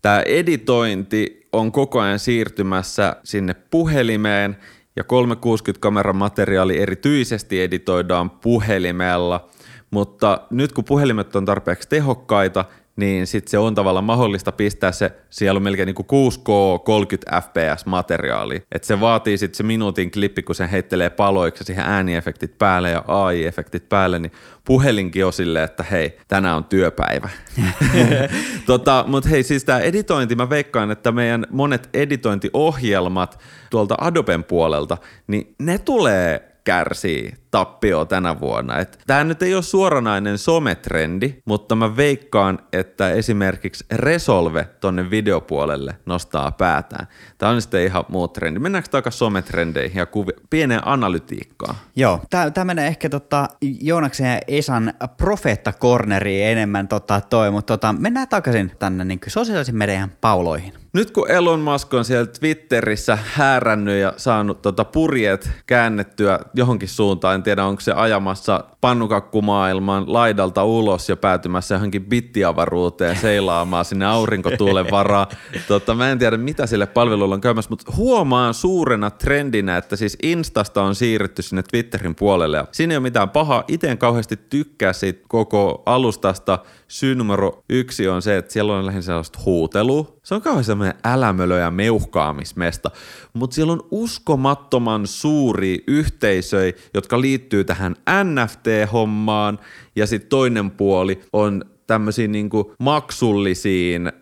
Tämä 0.02 0.20
editointi 0.20 1.39
on 1.52 1.72
koko 1.72 2.00
ajan 2.00 2.18
siirtymässä 2.18 3.16
sinne 3.24 3.54
puhelimeen 3.54 4.56
ja 4.96 5.02
360-kameran 5.02 6.16
materiaali 6.16 6.78
erityisesti 6.78 7.62
editoidaan 7.62 8.30
puhelimella, 8.30 9.48
mutta 9.90 10.40
nyt 10.50 10.72
kun 10.72 10.84
puhelimet 10.84 11.36
on 11.36 11.44
tarpeeksi 11.44 11.88
tehokkaita, 11.88 12.64
niin 13.00 13.26
sitten 13.26 13.50
se 13.50 13.58
on 13.58 13.74
tavallaan 13.74 14.04
mahdollista 14.04 14.52
pistää 14.52 14.92
se, 14.92 15.12
siellä 15.30 15.58
on 15.58 15.62
melkein 15.62 15.86
niin 15.86 15.94
kuin 16.06 16.32
6K 16.32 16.82
30 16.84 17.40
fps 17.40 17.86
materiaali. 17.86 18.62
Että 18.72 18.86
se 18.86 19.00
vaatii 19.00 19.38
sitten 19.38 19.56
se 19.56 19.62
minuutin 19.62 20.10
klippi, 20.10 20.42
kun 20.42 20.54
se 20.54 20.68
heittelee 20.72 21.10
paloiksi 21.10 21.64
siihen 21.64 21.84
ääniefektit 21.84 22.58
päälle 22.58 22.90
ja 22.90 23.04
AI-efektit 23.08 23.88
päälle, 23.88 24.18
niin 24.18 24.32
puhelinkin 24.64 25.26
on 25.26 25.32
silleen, 25.32 25.64
että 25.64 25.82
hei, 25.82 26.18
tänään 26.28 26.56
on 26.56 26.64
työpäivä. 26.64 27.28
tota, 28.66 29.04
Mutta 29.08 29.28
hei, 29.28 29.42
siis 29.42 29.64
tämä 29.64 29.78
editointi, 29.78 30.34
mä 30.34 30.50
veikkaan, 30.50 30.90
että 30.90 31.12
meidän 31.12 31.46
monet 31.50 31.88
editointiohjelmat 31.94 33.38
tuolta 33.70 33.94
Adoben 34.00 34.44
puolelta, 34.44 34.96
niin 35.26 35.54
ne 35.58 35.78
tulee 35.78 36.50
kärsii 36.64 37.39
tappio 37.50 38.04
tänä 38.04 38.40
vuonna. 38.40 38.74
Tämä 39.06 39.24
nyt 39.24 39.42
ei 39.42 39.54
ole 39.54 39.62
suoranainen 39.62 40.38
sometrendi, 40.38 41.34
mutta 41.44 41.74
mä 41.76 41.96
veikkaan, 41.96 42.58
että 42.72 43.10
esimerkiksi 43.10 43.84
Resolve 43.92 44.68
tonne 44.80 45.10
videopuolelle 45.10 45.96
nostaa 46.06 46.52
päätään. 46.52 47.06
Tämä 47.38 47.52
on 47.52 47.62
sitten 47.62 47.84
ihan 47.84 48.04
muu 48.08 48.28
trendi. 48.28 48.60
Mennäänkö 48.60 48.90
takaisin 48.90 49.18
sometrendeihin 49.18 49.98
ja 49.98 50.06
kuvi- 50.06 50.40
pieneen 50.50 50.88
analytiikkaan? 50.88 51.74
Joo, 51.96 52.20
tämä 52.54 52.64
menee 52.64 52.86
ehkä 52.86 53.08
tota 53.08 53.48
Joonaksen 53.80 54.26
ja 54.26 54.40
Esan 54.48 54.94
profeetta 55.16 55.72
corneriin 55.72 56.46
enemmän 56.46 56.88
tota 56.88 57.20
toi, 57.20 57.50
mutta 57.50 57.76
tota, 57.76 57.92
mennään 57.92 58.28
takaisin 58.28 58.72
tänne 58.78 59.04
niin 59.04 59.20
sosiaalisen 59.26 59.76
median 59.76 60.12
pauloihin. 60.20 60.72
Nyt 60.92 61.10
kun 61.10 61.30
Elon 61.30 61.60
Musk 61.60 61.94
on 61.94 62.04
siellä 62.04 62.26
Twitterissä 62.26 63.18
häärännyt 63.24 64.00
ja 64.00 64.12
saanut 64.16 64.62
tota 64.62 64.84
purjeet 64.84 65.50
käännettyä 65.66 66.38
johonkin 66.54 66.88
suuntaan, 66.88 67.39
en 67.40 67.44
tiedä 67.44 67.64
onko 67.64 67.80
se 67.80 67.92
ajamassa 67.92 68.64
pannukakkumaailman 68.80 70.12
laidalta 70.12 70.64
ulos 70.64 71.08
ja 71.08 71.16
päätymässä 71.16 71.74
johonkin 71.74 72.04
bittiavaruuteen 72.04 73.16
seilaamaan 73.16 73.84
sinne 73.84 74.06
aurinkotuulen 74.06 74.90
varaa. 74.90 75.28
Tota, 75.68 75.94
mä 75.94 76.10
en 76.10 76.18
tiedä 76.18 76.36
mitä 76.36 76.66
sille 76.66 76.86
palvelulle 76.86 77.34
on 77.34 77.40
käymässä, 77.40 77.70
mutta 77.70 77.92
huomaan 77.96 78.54
suurena 78.54 79.10
trendinä, 79.10 79.76
että 79.76 79.96
siis 79.96 80.18
Instasta 80.22 80.82
on 80.82 80.94
siirrytty 80.94 81.42
sinne 81.42 81.62
Twitterin 81.62 82.14
puolelle 82.14 82.64
siinä 82.72 82.92
ei 82.92 82.96
ole 82.96 83.02
mitään 83.02 83.30
pahaa. 83.30 83.64
Itse 83.68 83.96
kauheasti 83.96 84.36
tykkää 84.36 84.92
siitä 84.92 85.24
koko 85.28 85.82
alustasta. 85.86 86.58
Syy 86.90 87.14
numero 87.14 87.64
yksi 87.68 88.08
on 88.08 88.22
se, 88.22 88.36
että 88.36 88.52
siellä 88.52 88.76
on 88.76 88.86
lähinnä 88.86 89.02
sellaista 89.02 89.38
huutelua. 89.44 90.16
Se 90.22 90.34
on 90.34 90.42
kauhean 90.42 90.64
semmoinen 90.64 90.94
älämölö 91.04 91.58
ja 91.58 91.70
meuhkaamismesta, 91.70 92.90
mutta 93.32 93.54
siellä 93.54 93.72
on 93.72 93.88
uskomattoman 93.90 95.06
suuri 95.06 95.84
yhteisöjä, 95.86 96.72
jotka 96.94 97.20
liittyy 97.20 97.64
tähän 97.64 97.96
NFT-hommaan, 98.24 99.58
ja 99.96 100.06
sitten 100.06 100.28
toinen 100.28 100.70
puoli 100.70 101.20
on 101.32 101.64
tämmöisiin 101.86 102.32
niinku 102.32 102.74
maksullisiin 102.78 104.06
ö, 104.06 104.12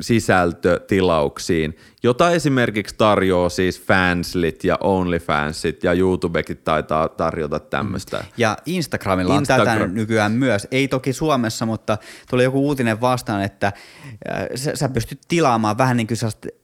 sisältötilauksiin, 0.00 1.76
jota 2.02 2.30
esimerkiksi 2.30 2.94
tarjoaa 2.98 3.48
siis 3.48 3.82
Fanslit 3.82 4.64
ja 4.64 4.78
OnlyFansit 4.80 5.84
ja 5.84 5.92
YouTubekin 5.92 6.56
taitaa 6.56 7.08
tarjota 7.08 7.60
tämmöistä. 7.60 8.18
Mm. 8.18 8.24
Ja 8.36 8.56
Instagramilla 8.66 9.34
on 9.34 9.40
Instagram. 9.40 9.78
tätä 9.78 9.86
nykyään 9.86 10.32
myös. 10.32 10.68
Ei 10.70 10.88
toki 10.88 11.12
Suomessa, 11.12 11.66
mutta 11.66 11.98
tuli 12.30 12.44
joku 12.44 12.66
uutinen 12.66 13.00
vastaan, 13.00 13.42
että 13.42 13.66
äh, 13.66 14.46
sä, 14.54 14.76
sä 14.76 14.88
pystyt 14.88 15.20
tilaamaan 15.28 15.78
vähän 15.78 15.96
niin 15.96 16.06
kuin 16.06 16.18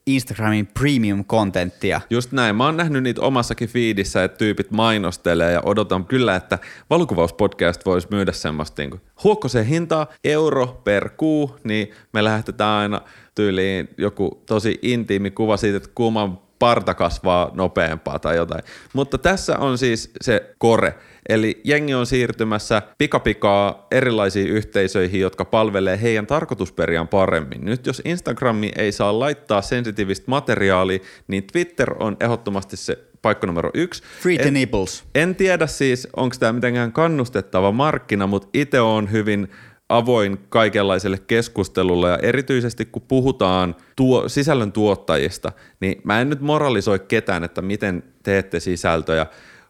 Instagramin 0.07 0.67
premium-kontenttia. 0.67 2.01
Just 2.11 2.33
näin. 2.33 2.57
Mä 2.57 2.65
oon 2.65 2.77
nähnyt 2.77 3.03
niitä 3.03 3.21
omassakin 3.21 3.69
fiidissä, 3.69 4.25
että 4.25 4.39
tyypit 4.39 4.71
mainostelee 4.71 5.53
ja 5.53 5.61
odotan 5.65 6.05
kyllä, 6.05 6.37
että 6.37 6.59
valokuvauspodcast 6.91 7.87
voisi 7.87 8.09
myydä 8.11 8.33
semmoista 8.33 8.83
niin 8.83 9.01
huokkoseen 9.25 9.67
hintaa 9.67 10.07
euro 10.25 10.81
per 10.85 11.09
kuu, 11.09 11.57
niin 11.65 11.91
me 12.13 12.25
lähetetään 12.25 12.71
aina 12.71 13.01
tyyliin 13.37 13.89
joku 13.99 14.43
tosi 14.47 14.79
intiimi 14.83 15.31
kuva 15.31 15.57
siitä, 15.57 15.77
että 15.77 15.89
kuuman 15.95 16.39
parta 16.59 16.95
kasvaa 16.95 17.51
nopeampaa 17.55 18.19
tai 18.19 18.37
jotain. 18.37 18.63
Mutta 18.93 19.19
tässä 19.19 19.59
on 19.59 19.79
siis 19.79 20.11
se 20.21 20.55
kore. 20.59 20.95
Eli 21.29 21.61
jengi 21.65 21.95
on 21.95 22.07
siirtymässä 22.07 22.83
pikapikaa 22.99 23.87
erilaisiin 23.91 24.49
yhteisöihin, 24.49 25.21
jotka 25.21 25.45
palvelee 25.45 26.03
heidän 26.03 26.27
tarkoitusperiaan 26.27 27.09
paremmin. 27.09 27.65
Nyt 27.65 27.87
jos 27.87 28.03
Instagrami 28.05 28.71
ei 28.77 28.93
saa 28.93 29.19
laittaa 29.19 29.63
sensitiivistä 29.63 30.25
materiaalia, 30.27 30.99
niin 31.29 31.45
Twitter 31.53 31.95
on 31.99 32.17
ehdottomasti 32.21 32.77
se 32.77 32.99
paikka 33.23 33.47
numero 33.47 33.71
yksi. 33.75 34.03
Free 34.23 34.39
the 34.39 34.51
nipples. 34.51 35.05
En 35.15 35.35
tiedä 35.35 35.67
siis, 35.67 36.09
onko 36.17 36.37
tämä 36.39 36.53
mitenkään 36.53 36.93
kannustettava 36.93 37.73
markkina, 37.73 38.27
mutta 38.27 38.49
itse 38.55 38.81
on 38.81 39.13
hyvin 39.13 39.49
avoin 39.89 40.39
kaikenlaiselle 40.49 41.19
keskustelulle 41.19 42.11
ja 42.11 42.19
erityisesti 42.23 42.85
kun 42.85 43.03
puhutaan 43.09 43.77
tuo, 43.97 44.29
sisällön 44.29 44.73
tuottajista, 44.73 45.53
niin 45.81 46.01
mä 46.05 46.21
en 46.21 46.31
nyt 46.31 46.41
moralisoi 46.41 46.99
ketään, 46.99 47.45
että 47.45 47.63
miten 47.63 48.03
teette 48.23 48.61
sisältöjä, 48.61 49.27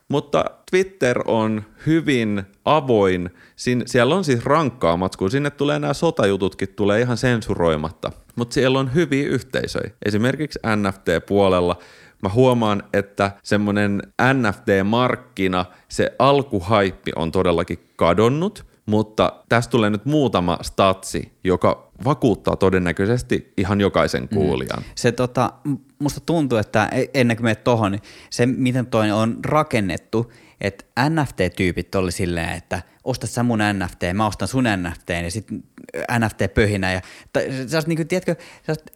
mutta 0.09 0.45
Twitter 0.71 1.23
on 1.27 1.63
hyvin 1.87 2.43
avoin. 2.65 3.31
Siin, 3.57 3.83
siellä 3.87 4.15
on 4.15 4.25
siis 4.25 4.45
rankkaa 4.45 4.97
matskua. 4.97 5.31
Sinne 5.31 5.51
tulee 5.51 5.79
nämä 5.79 5.95
sotajututkin, 5.95 6.69
tulee 6.69 7.01
ihan 7.01 7.17
sensuroimatta. 7.17 8.13
Mutta 8.37 8.55
siellä 8.55 8.79
on 8.79 8.95
hyviä 8.95 9.29
yhteisöjä. 9.29 9.91
Esimerkiksi 10.05 10.59
NFT-puolella 10.77 11.79
mä 12.23 12.29
huomaan, 12.29 12.83
että 12.93 13.31
semmoinen 13.43 14.03
NFT-markkina, 14.33 15.65
se 15.89 16.13
alkuhaippi 16.19 17.13
on 17.17 17.33
todellakin 17.33 17.79
kadonnut– 17.97 18.65
mutta 18.87 19.33
tästä 19.49 19.71
tulee 19.71 19.91
nyt 19.91 20.05
muutama 20.05 20.59
statsi, 20.63 21.33
joka 21.45 21.91
vakuuttaa 22.05 22.57
todennäköisesti 22.57 23.53
ihan 23.57 23.81
jokaisen 23.81 24.23
mm. 24.23 24.29
kuulijan. 24.29 24.79
Mm. 24.79 24.85
Se 24.95 25.13
tota, 25.13 25.53
musta 25.99 26.21
tuntuu, 26.21 26.59
että 26.59 26.89
e- 26.93 27.07
ennen 27.15 27.37
kuin 27.37 27.45
menet 27.45 27.65
tohon, 27.65 27.93
niin 27.93 28.03
se 28.31 28.47
miten 28.47 28.87
toi 28.87 29.11
on 29.11 29.37
rakennettu, 29.45 30.33
että 30.61 30.85
NFT-tyypit 31.09 31.95
oli 31.95 32.13
silleen, 32.13 32.53
että 32.53 32.83
osta 33.05 33.27
sä 33.27 33.43
mun 33.43 33.59
NFT, 33.73 34.01
mä 34.15 34.27
ostan 34.27 34.49
sun 34.49 34.65
NFT, 34.77 35.09
ja 35.25 35.31
sitten 35.31 35.63
NFT-pöhinä. 36.19 36.93
Ja, 36.93 37.01
sä 37.67 37.83
niin 37.87 37.97
kuin, 37.97 38.09
tiedätkö, 38.09 38.37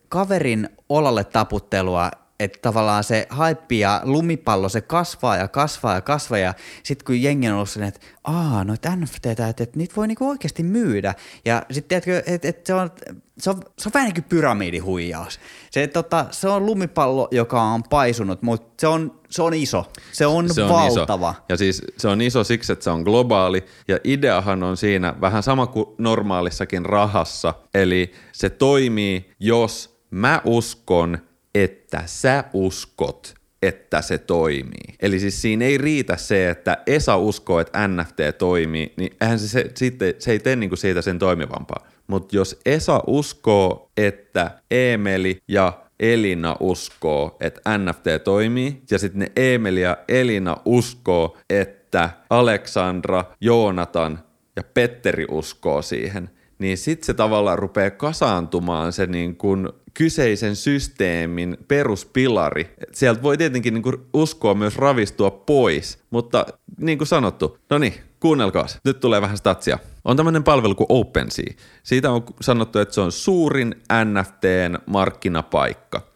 kaverin 0.08 0.68
olalle 0.88 1.24
taputtelua 1.24 2.10
että 2.40 2.58
tavallaan 2.62 3.04
se 3.04 3.26
haippi 3.30 3.78
ja 3.78 4.00
lumipallo, 4.04 4.68
se 4.68 4.80
kasvaa 4.80 5.36
ja 5.36 5.48
kasvaa 5.48 5.94
ja 5.94 6.00
kasvaa 6.00 6.38
ja 6.38 6.54
sitten 6.82 7.04
kun 7.04 7.22
jengi 7.22 7.48
on 7.48 7.54
ollut 7.54 7.70
sen, 7.70 7.82
että 7.82 8.00
aa, 8.24 8.64
noita 8.64 8.96
NFTtä, 8.96 9.30
että, 9.30 9.46
että 9.62 9.78
niitä 9.78 9.96
voi 9.96 10.08
niinku 10.08 10.28
oikeasti 10.28 10.62
myydä. 10.62 11.14
Ja 11.44 11.62
sitten 11.70 11.88
tiedätkö, 11.88 12.32
että, 12.34 12.48
että 12.48 12.66
se, 12.66 12.74
on, 12.74 12.90
se, 13.38 13.50
on, 13.50 13.62
se 13.78 13.88
on 13.88 13.92
vähän 13.94 14.06
niin 14.06 14.14
kuin 14.14 14.24
pyramidihuijaus. 14.28 15.40
Se, 15.70 15.86
tota, 15.86 16.26
se 16.30 16.48
on 16.48 16.66
lumipallo, 16.66 17.28
joka 17.30 17.62
on 17.62 17.82
paisunut, 17.82 18.42
mutta 18.42 18.80
se 18.80 18.86
on, 18.86 19.20
se 19.30 19.42
on 19.42 19.54
iso. 19.54 19.86
Se 20.12 20.26
on, 20.26 20.54
se 20.54 20.62
on 20.62 20.70
valtava. 20.70 21.30
Iso. 21.30 21.42
Ja 21.48 21.56
siis 21.56 21.82
se 21.98 22.08
on 22.08 22.20
iso 22.20 22.44
siksi, 22.44 22.72
että 22.72 22.82
se 22.84 22.90
on 22.90 23.02
globaali. 23.02 23.64
Ja 23.88 23.98
ideahan 24.04 24.62
on 24.62 24.76
siinä 24.76 25.14
vähän 25.20 25.42
sama 25.42 25.66
kuin 25.66 25.86
normaalissakin 25.98 26.86
rahassa. 26.86 27.54
Eli 27.74 28.12
se 28.32 28.50
toimii, 28.50 29.30
jos 29.40 30.00
mä 30.10 30.42
uskon, 30.44 31.18
että 31.54 32.02
sä 32.06 32.44
uskot, 32.52 33.34
että 33.62 34.02
se 34.02 34.18
toimii. 34.18 34.94
Eli 35.00 35.20
siis 35.20 35.42
siinä 35.42 35.64
ei 35.64 35.78
riitä 35.78 36.16
se, 36.16 36.50
että 36.50 36.78
Esa 36.86 37.16
uskoo, 37.16 37.60
että 37.60 37.88
NFT 37.88 38.38
toimii, 38.38 38.92
niin 38.96 39.16
eihän 39.20 39.38
se, 39.38 39.48
se, 39.48 39.70
se, 39.74 40.16
se 40.18 40.30
ei 40.30 40.38
tee 40.38 40.56
niinku 40.56 40.76
siitä 40.76 41.02
sen 41.02 41.18
toimivampaa. 41.18 41.86
Mutta 42.06 42.36
jos 42.36 42.60
Esa 42.66 43.02
uskoo, 43.06 43.90
että 43.96 44.50
Emeli 44.70 45.38
ja 45.48 45.72
Elina 46.00 46.56
uskoo, 46.60 47.36
että 47.40 47.78
NFT 47.78 48.24
toimii, 48.24 48.82
ja 48.90 48.98
sitten 48.98 49.18
ne 49.20 49.32
Emeli 49.36 49.80
ja 49.80 49.96
Elina 50.08 50.56
uskoo, 50.64 51.36
että 51.50 52.10
Aleksandra, 52.30 53.24
Joonatan 53.40 54.18
ja 54.56 54.62
Petteri 54.74 55.26
uskoo 55.30 55.82
siihen, 55.82 56.30
niin 56.58 56.78
sitten 56.78 57.06
se 57.06 57.14
tavallaan 57.14 57.58
rupeaa 57.58 57.90
kasaantumaan 57.90 58.92
se 58.92 59.06
niin 59.06 59.36
kuin 59.36 59.68
kyseisen 59.94 60.56
systeemin 60.56 61.56
peruspilari. 61.68 62.74
Sieltä 62.92 63.22
voi 63.22 63.36
tietenkin 63.36 63.74
niin 63.74 63.82
kuin 63.82 63.96
uskoa 64.12 64.54
myös 64.54 64.76
ravistua 64.76 65.30
pois, 65.30 65.98
mutta 66.10 66.46
niin 66.80 66.98
kuin 66.98 67.08
sanottu, 67.08 67.58
no 67.70 67.78
niin, 67.78 67.94
kuunnelkaas, 68.20 68.78
nyt 68.84 69.00
tulee 69.00 69.20
vähän 69.20 69.36
statsia. 69.36 69.78
On 70.04 70.16
tämmöinen 70.16 70.44
palvelu 70.44 70.74
kuin 70.74 70.86
OpenSea. 70.88 71.54
Siitä 71.82 72.10
on 72.10 72.24
sanottu, 72.40 72.78
että 72.78 72.94
se 72.94 73.00
on 73.00 73.12
suurin 73.12 73.74
NFTn 74.04 74.78
markkinapaikka. 74.86 76.10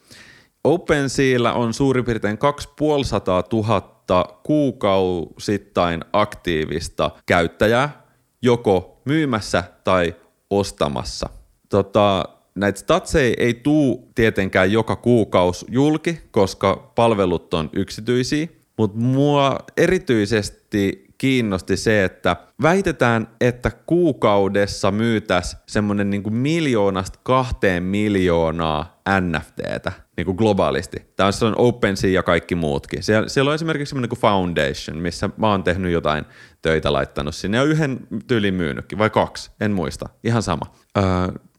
OpenSealla 0.65 1.53
on 1.53 1.75
suurin 1.75 2.05
piirtein 2.05 2.39
2500 2.39 3.43
000 3.53 3.95
kuukausittain 4.43 6.05
aktiivista 6.13 7.11
käyttäjää, 7.27 8.05
joko 8.43 9.03
myymässä 9.05 9.65
tai 9.85 10.15
ostamassa. 10.51 11.29
Tota, 11.69 12.25
näitä 12.55 12.81
statseja 12.81 13.35
ei 13.39 13.55
tuu 13.55 14.11
tietenkään 14.15 14.73
joka 14.73 14.97
kuukausi 14.97 15.67
julki, 15.69 16.21
koska 16.31 16.93
palvelut 16.95 17.55
on 17.55 17.71
yksityisiä, 17.73 18.47
mutta 18.79 18.99
mua 18.99 19.59
erityisesti 19.77 21.05
kiinnosti 21.19 21.77
se, 21.77 22.05
että 22.05 22.37
väitetään, 22.63 23.29
että 23.41 23.71
kuukaudessa 23.87 24.91
myytäisi 24.91 25.57
semmoinen 25.67 26.11
niin 26.11 26.35
miljoonasta 26.35 27.19
kahteen 27.23 27.83
miljoonaa 27.83 29.03
NFTtä 29.21 29.93
niin 30.17 30.25
kuin 30.25 30.37
globaalisti. 30.37 30.97
Tämä 31.17 31.31
on 31.43 31.55
OpenSea 31.57 32.11
ja 32.11 32.23
kaikki 32.23 32.55
muutkin. 32.55 33.03
Siellä, 33.03 33.29
siellä 33.29 33.49
on 33.49 33.55
esimerkiksi 33.55 33.91
semmoinen 33.91 34.09
kuin 34.09 34.21
Foundation, 34.21 34.99
missä 34.99 35.31
mä 35.37 35.51
oon 35.51 35.65
tehnyt 35.65 35.93
jotain 35.93 36.25
töitä 36.63 36.93
laittanut 36.93 37.35
sinne 37.35 37.57
ja 37.59 37.65
yhden 37.65 38.01
tyylin 38.27 38.55
myynytkin, 38.55 38.99
vai 38.99 39.11
kaksi, 39.11 39.51
en 39.61 39.73
muista, 39.73 40.09
ihan 40.25 40.43
sama. 40.43 40.75
Öö, 40.99 41.05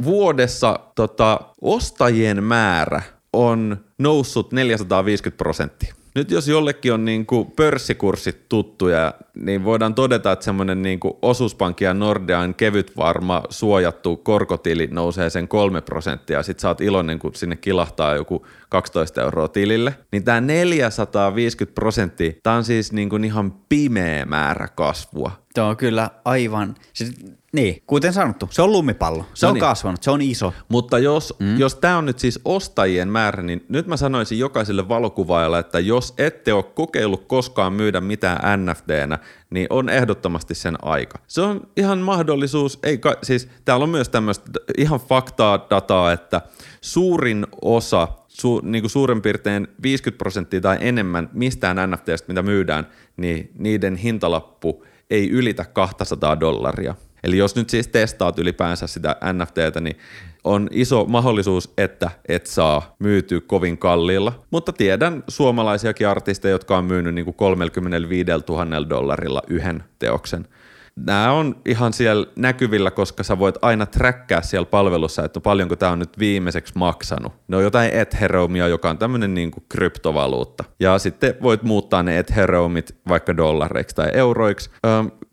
vuodessa 0.03 0.79
tota, 0.95 1.39
ostajien 1.61 2.43
määrä 2.43 3.01
on 3.33 3.77
noussut 3.99 4.51
450 4.51 5.37
prosenttia. 5.37 5.95
Nyt 6.15 6.31
jos 6.31 6.47
jollekin 6.47 6.93
on 6.93 7.05
niin 7.05 7.25
kuin 7.25 7.51
pörssikurssit 7.51 8.49
tuttuja, 8.49 9.13
niin 9.35 9.63
voidaan 9.63 9.95
todeta, 9.95 10.31
että 10.31 10.45
semmoinen 10.45 10.81
niin 10.81 10.99
kuin 10.99 11.13
osuuspankki 11.21 11.83
ja 11.83 11.93
Nordean 11.93 12.55
kevyt 12.55 12.97
varma 12.97 13.43
suojattu 13.49 14.17
korkotili 14.17 14.87
nousee 14.91 15.29
sen 15.29 15.47
kolme 15.47 15.81
prosenttia, 15.81 16.43
sit 16.43 16.59
sä 16.59 16.67
oot 16.67 16.81
iloinen, 16.81 17.19
kun 17.19 17.35
sinne 17.35 17.55
kilahtaa 17.55 18.15
joku 18.15 18.45
12 18.69 19.21
euroa 19.21 19.47
tilille. 19.47 19.95
Niin 20.11 20.23
tämä 20.23 20.41
450 20.41 21.75
prosenttia, 21.75 22.33
tämä 22.43 22.55
on 22.55 22.63
siis 22.63 22.91
niin 22.91 23.09
kuin 23.09 23.23
ihan 23.23 23.51
pimeä 23.69 24.25
määrä 24.25 24.67
kasvua. 24.67 25.31
Tämä 25.53 25.67
on 25.67 25.77
kyllä 25.77 26.09
aivan, 26.25 26.75
siis 26.93 27.13
niin, 27.55 27.83
kuten 27.87 28.13
sanottu, 28.13 28.47
se 28.51 28.61
on 28.61 28.71
lumipallo. 28.71 29.25
Se 29.33 29.45
no 29.45 29.49
on 29.49 29.53
niin. 29.53 29.61
kasvanut, 29.61 30.03
se 30.03 30.11
on 30.11 30.21
iso. 30.21 30.53
Mutta 30.69 30.99
jos, 30.99 31.35
mm. 31.39 31.57
jos 31.57 31.75
tämä 31.75 31.97
on 31.97 32.05
nyt 32.05 32.19
siis 32.19 32.39
ostajien 32.45 33.07
määrä, 33.07 33.43
niin 33.43 33.65
nyt 33.69 33.87
mä 33.87 33.97
sanoisin 33.97 34.39
jokaiselle 34.39 34.89
valokuvaajalle, 34.89 35.59
että 35.59 35.79
jos 35.79 36.13
ette 36.17 36.53
ole 36.53 36.63
kokeillut 36.63 37.25
koskaan 37.25 37.73
myydä 37.73 38.01
mitään 38.01 38.65
NFTnä, 38.65 39.19
niin 39.49 39.67
on 39.69 39.89
ehdottomasti 39.89 40.55
sen 40.55 40.75
aika. 40.81 41.19
Se 41.27 41.41
on 41.41 41.61
ihan 41.77 41.99
mahdollisuus, 41.99 42.79
ei 42.83 42.97
ka- 42.97 43.17
siis 43.23 43.49
täällä 43.65 43.83
on 43.83 43.89
myös 43.89 44.09
tämmöistä 44.09 44.45
ihan 44.77 44.99
faktaa 44.99 45.67
dataa, 45.69 46.11
että 46.11 46.41
suurin 46.81 47.47
osa 47.61 48.07
su, 48.27 48.61
niin 48.63 48.81
kuin 48.81 48.91
suurin 48.91 49.21
piirtein 49.21 49.67
50 49.83 50.17
prosenttia 50.17 50.61
tai 50.61 50.77
enemmän 50.81 51.29
mistään 51.33 51.91
NFTstä, 51.91 52.27
mitä 52.27 52.41
myydään, 52.41 52.87
niin 53.17 53.51
niiden 53.57 53.95
hintalappu 53.95 54.83
ei 55.09 55.29
ylitä 55.29 55.65
200 55.65 56.39
dollaria. 56.39 56.95
Eli 57.23 57.37
jos 57.37 57.55
nyt 57.55 57.69
siis 57.69 57.87
testaat 57.87 58.39
ylipäänsä 58.39 58.87
sitä 58.87 59.15
NFTtä, 59.33 59.81
niin 59.81 59.97
on 60.43 60.67
iso 60.71 61.05
mahdollisuus, 61.05 61.73
että 61.77 62.09
et 62.29 62.45
saa 62.45 62.95
myytyä 62.99 63.41
kovin 63.47 63.77
kalliilla. 63.77 64.43
Mutta 64.51 64.73
tiedän 64.73 65.23
suomalaisiakin 65.27 66.07
artisteja, 66.07 66.51
jotka 66.51 66.77
on 66.77 66.85
myynyt 66.85 67.15
niin 67.15 67.25
kuin 67.25 67.35
35 67.35 68.31
000 68.49 68.89
dollarilla 68.89 69.41
yhden 69.47 69.83
teoksen 69.99 70.47
nämä 70.95 71.31
on 71.31 71.55
ihan 71.65 71.93
siellä 71.93 72.27
näkyvillä, 72.35 72.91
koska 72.91 73.23
sä 73.23 73.39
voit 73.39 73.55
aina 73.61 73.85
trackaa 73.85 74.41
siellä 74.41 74.65
palvelussa, 74.65 75.25
että 75.25 75.39
paljonko 75.41 75.75
tämä 75.75 75.91
on 75.91 75.99
nyt 75.99 76.19
viimeiseksi 76.19 76.73
maksanut. 76.75 77.33
Ne 77.47 77.57
on 77.57 77.63
jotain 77.63 77.91
Ethereumia, 77.93 78.67
joka 78.67 78.89
on 78.89 78.97
tämmöinen 78.97 79.33
niin 79.33 79.51
kuin 79.51 79.63
kryptovaluutta. 79.69 80.63
Ja 80.79 80.99
sitten 80.99 81.35
voit 81.41 81.63
muuttaa 81.63 82.03
ne 82.03 82.19
Ethereumit 82.19 82.95
vaikka 83.07 83.37
dollareiksi 83.37 83.95
tai 83.95 84.09
euroiksi. 84.13 84.69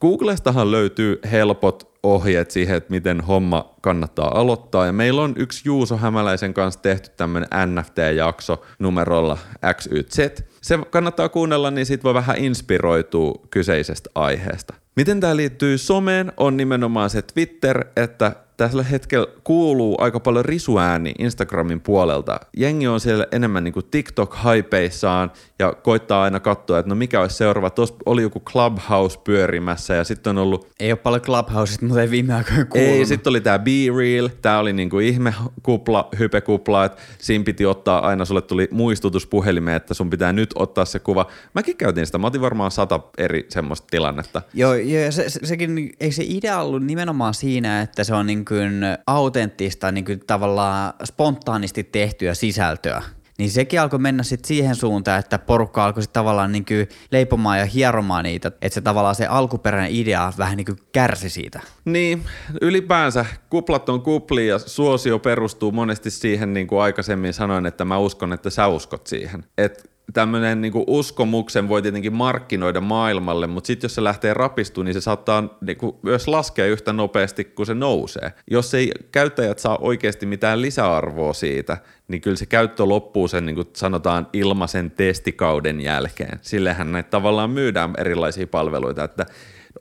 Googlestahan 0.00 0.70
löytyy 0.70 1.18
helpot 1.30 1.91
ohjeet 2.02 2.50
siihen, 2.50 2.76
että 2.76 2.90
miten 2.90 3.20
homma 3.20 3.74
kannattaa 3.80 4.40
aloittaa. 4.40 4.86
Ja 4.86 4.92
meillä 4.92 5.22
on 5.22 5.34
yksi 5.36 5.62
Juuso 5.64 5.96
Hämäläisen 5.96 6.54
kanssa 6.54 6.82
tehty 6.82 7.10
tämmöinen 7.16 7.48
NFT-jakso 7.66 8.62
numerolla 8.78 9.38
XYZ. 9.74 10.44
Se 10.60 10.78
kannattaa 10.90 11.28
kuunnella, 11.28 11.70
niin 11.70 11.86
sit 11.86 12.04
voi 12.04 12.14
vähän 12.14 12.36
inspiroitua 12.36 13.34
kyseisestä 13.50 14.10
aiheesta. 14.14 14.74
Miten 14.96 15.20
tämä 15.20 15.36
liittyy 15.36 15.78
someen 15.78 16.32
on 16.36 16.56
nimenomaan 16.56 17.10
se 17.10 17.22
Twitter, 17.22 17.84
että 17.96 18.36
tällä 18.56 18.82
hetkellä 18.82 19.26
kuuluu 19.44 19.96
aika 20.00 20.20
paljon 20.20 20.44
risuääni 20.44 21.14
Instagramin 21.18 21.80
puolelta. 21.80 22.40
Jengi 22.56 22.86
on 22.86 23.00
siellä 23.00 23.26
enemmän 23.32 23.64
niin 23.64 23.74
TikTok-haipeissaan 23.90 25.30
ja 25.62 25.72
koittaa 25.72 26.22
aina 26.22 26.40
katsoa, 26.40 26.78
että 26.78 26.88
no 26.88 26.94
mikä 26.94 27.20
olisi 27.20 27.36
seuraava. 27.36 27.70
Tuossa 27.70 27.94
oli 28.06 28.22
joku 28.22 28.40
Clubhouse 28.40 29.18
pyörimässä 29.24 29.94
ja 29.94 30.04
sitten 30.04 30.30
on 30.30 30.38
ollut... 30.38 30.68
Ei 30.80 30.92
ole 30.92 30.98
paljon 30.98 31.22
Clubhouse, 31.22 31.78
mutta 31.86 32.02
ei 32.02 32.10
viime 32.10 32.34
aikoina 32.34 32.64
kuulunut. 32.64 32.96
Ei, 32.96 33.06
sitten 33.06 33.30
oli 33.30 33.40
tämä 33.40 33.58
Be 33.58 33.70
Real. 33.98 34.28
Tämä 34.42 34.58
oli 34.58 34.72
niin 34.72 34.90
kuin 34.90 35.06
ihme 35.06 35.34
kupla, 35.62 36.08
hypekupla, 36.18 36.84
että 36.84 37.02
siinä 37.18 37.44
piti 37.44 37.66
ottaa 37.66 38.06
aina, 38.06 38.24
sulle 38.24 38.42
tuli 38.42 38.68
muistutus 38.70 39.26
puhelimeen, 39.26 39.76
että 39.76 39.94
sun 39.94 40.10
pitää 40.10 40.32
nyt 40.32 40.50
ottaa 40.54 40.84
se 40.84 40.98
kuva. 40.98 41.26
Mäkin 41.54 41.76
käytin 41.76 42.06
sitä, 42.06 42.18
mä 42.18 42.26
otin 42.26 42.40
varmaan 42.40 42.70
sata 42.70 43.00
eri 43.18 43.46
semmoista 43.48 43.86
tilannetta. 43.90 44.42
Joo, 44.54 44.74
ja 44.74 45.12
se, 45.12 45.30
se, 45.30 45.40
sekin, 45.44 45.92
ei 46.00 46.12
se 46.12 46.22
idea 46.26 46.60
ollut 46.60 46.82
nimenomaan 46.82 47.34
siinä, 47.34 47.80
että 47.80 48.04
se 48.04 48.14
on 48.14 48.26
niin 48.26 48.44
kuin 48.44 48.82
autenttista, 49.06 49.92
niin 49.92 50.04
kuin 50.04 50.20
tavallaan 50.26 50.92
spontaanisti 51.04 51.84
tehtyä 51.84 52.34
sisältöä. 52.34 53.02
Niin 53.38 53.50
sekin 53.50 53.80
alkoi 53.80 53.98
mennä 53.98 54.22
sitten 54.22 54.48
siihen 54.48 54.74
suuntaan, 54.74 55.18
että 55.18 55.38
porukka 55.38 55.84
alkoi 55.84 56.02
sitten 56.02 56.20
tavallaan 56.20 56.52
niin 56.52 56.64
kuin 56.64 56.88
leipomaan 57.10 57.58
ja 57.58 57.64
hieromaan 57.64 58.24
niitä, 58.24 58.48
että 58.48 58.74
se 58.74 58.80
tavallaan 58.80 59.14
se 59.14 59.26
alkuperäinen 59.26 59.90
idea 59.90 60.32
vähän 60.38 60.56
niin 60.56 60.64
kuin 60.64 60.78
kärsi 60.92 61.30
siitä. 61.30 61.60
Niin, 61.84 62.24
ylipäänsä 62.60 63.26
kuplat 63.50 63.88
on 63.88 64.02
kupli 64.02 64.48
ja 64.48 64.58
suosio 64.58 65.18
perustuu 65.18 65.72
monesti 65.72 66.10
siihen, 66.10 66.52
niin 66.52 66.66
kuin 66.66 66.82
aikaisemmin 66.82 67.34
sanoin, 67.34 67.66
että 67.66 67.84
mä 67.84 67.98
uskon, 67.98 68.32
että 68.32 68.50
sä 68.50 68.66
uskot 68.66 69.06
siihen. 69.06 69.44
Et 69.58 69.91
tämmöinen 70.12 70.60
niinku 70.60 70.84
uskomuksen 70.86 71.68
voi 71.68 71.82
tietenkin 71.82 72.14
markkinoida 72.14 72.80
maailmalle, 72.80 73.46
mutta 73.46 73.66
sitten 73.66 73.84
jos 73.88 73.94
se 73.94 74.04
lähtee 74.04 74.34
rapistumaan, 74.34 74.84
niin 74.84 74.94
se 74.94 75.00
saattaa 75.00 75.58
niinku 75.60 75.98
myös 76.02 76.28
laskea 76.28 76.66
yhtä 76.66 76.92
nopeasti 76.92 77.44
kuin 77.44 77.66
se 77.66 77.74
nousee. 77.74 78.32
Jos 78.50 78.74
ei 78.74 78.92
käyttäjät 79.12 79.58
saa 79.58 79.78
oikeasti 79.80 80.26
mitään 80.26 80.62
lisäarvoa 80.62 81.32
siitä, 81.32 81.76
niin 82.08 82.20
kyllä 82.20 82.36
se 82.36 82.46
käyttö 82.46 82.84
loppuu 82.84 83.28
sen 83.28 83.46
niin 83.46 83.56
kuin 83.56 83.68
sanotaan 83.72 84.26
ilmaisen 84.32 84.90
testikauden 84.90 85.80
jälkeen. 85.80 86.38
Sillehän 86.42 86.92
näitä 86.92 87.10
tavallaan 87.10 87.50
myydään 87.50 87.94
erilaisia 87.98 88.46
palveluita, 88.46 89.04
että 89.04 89.26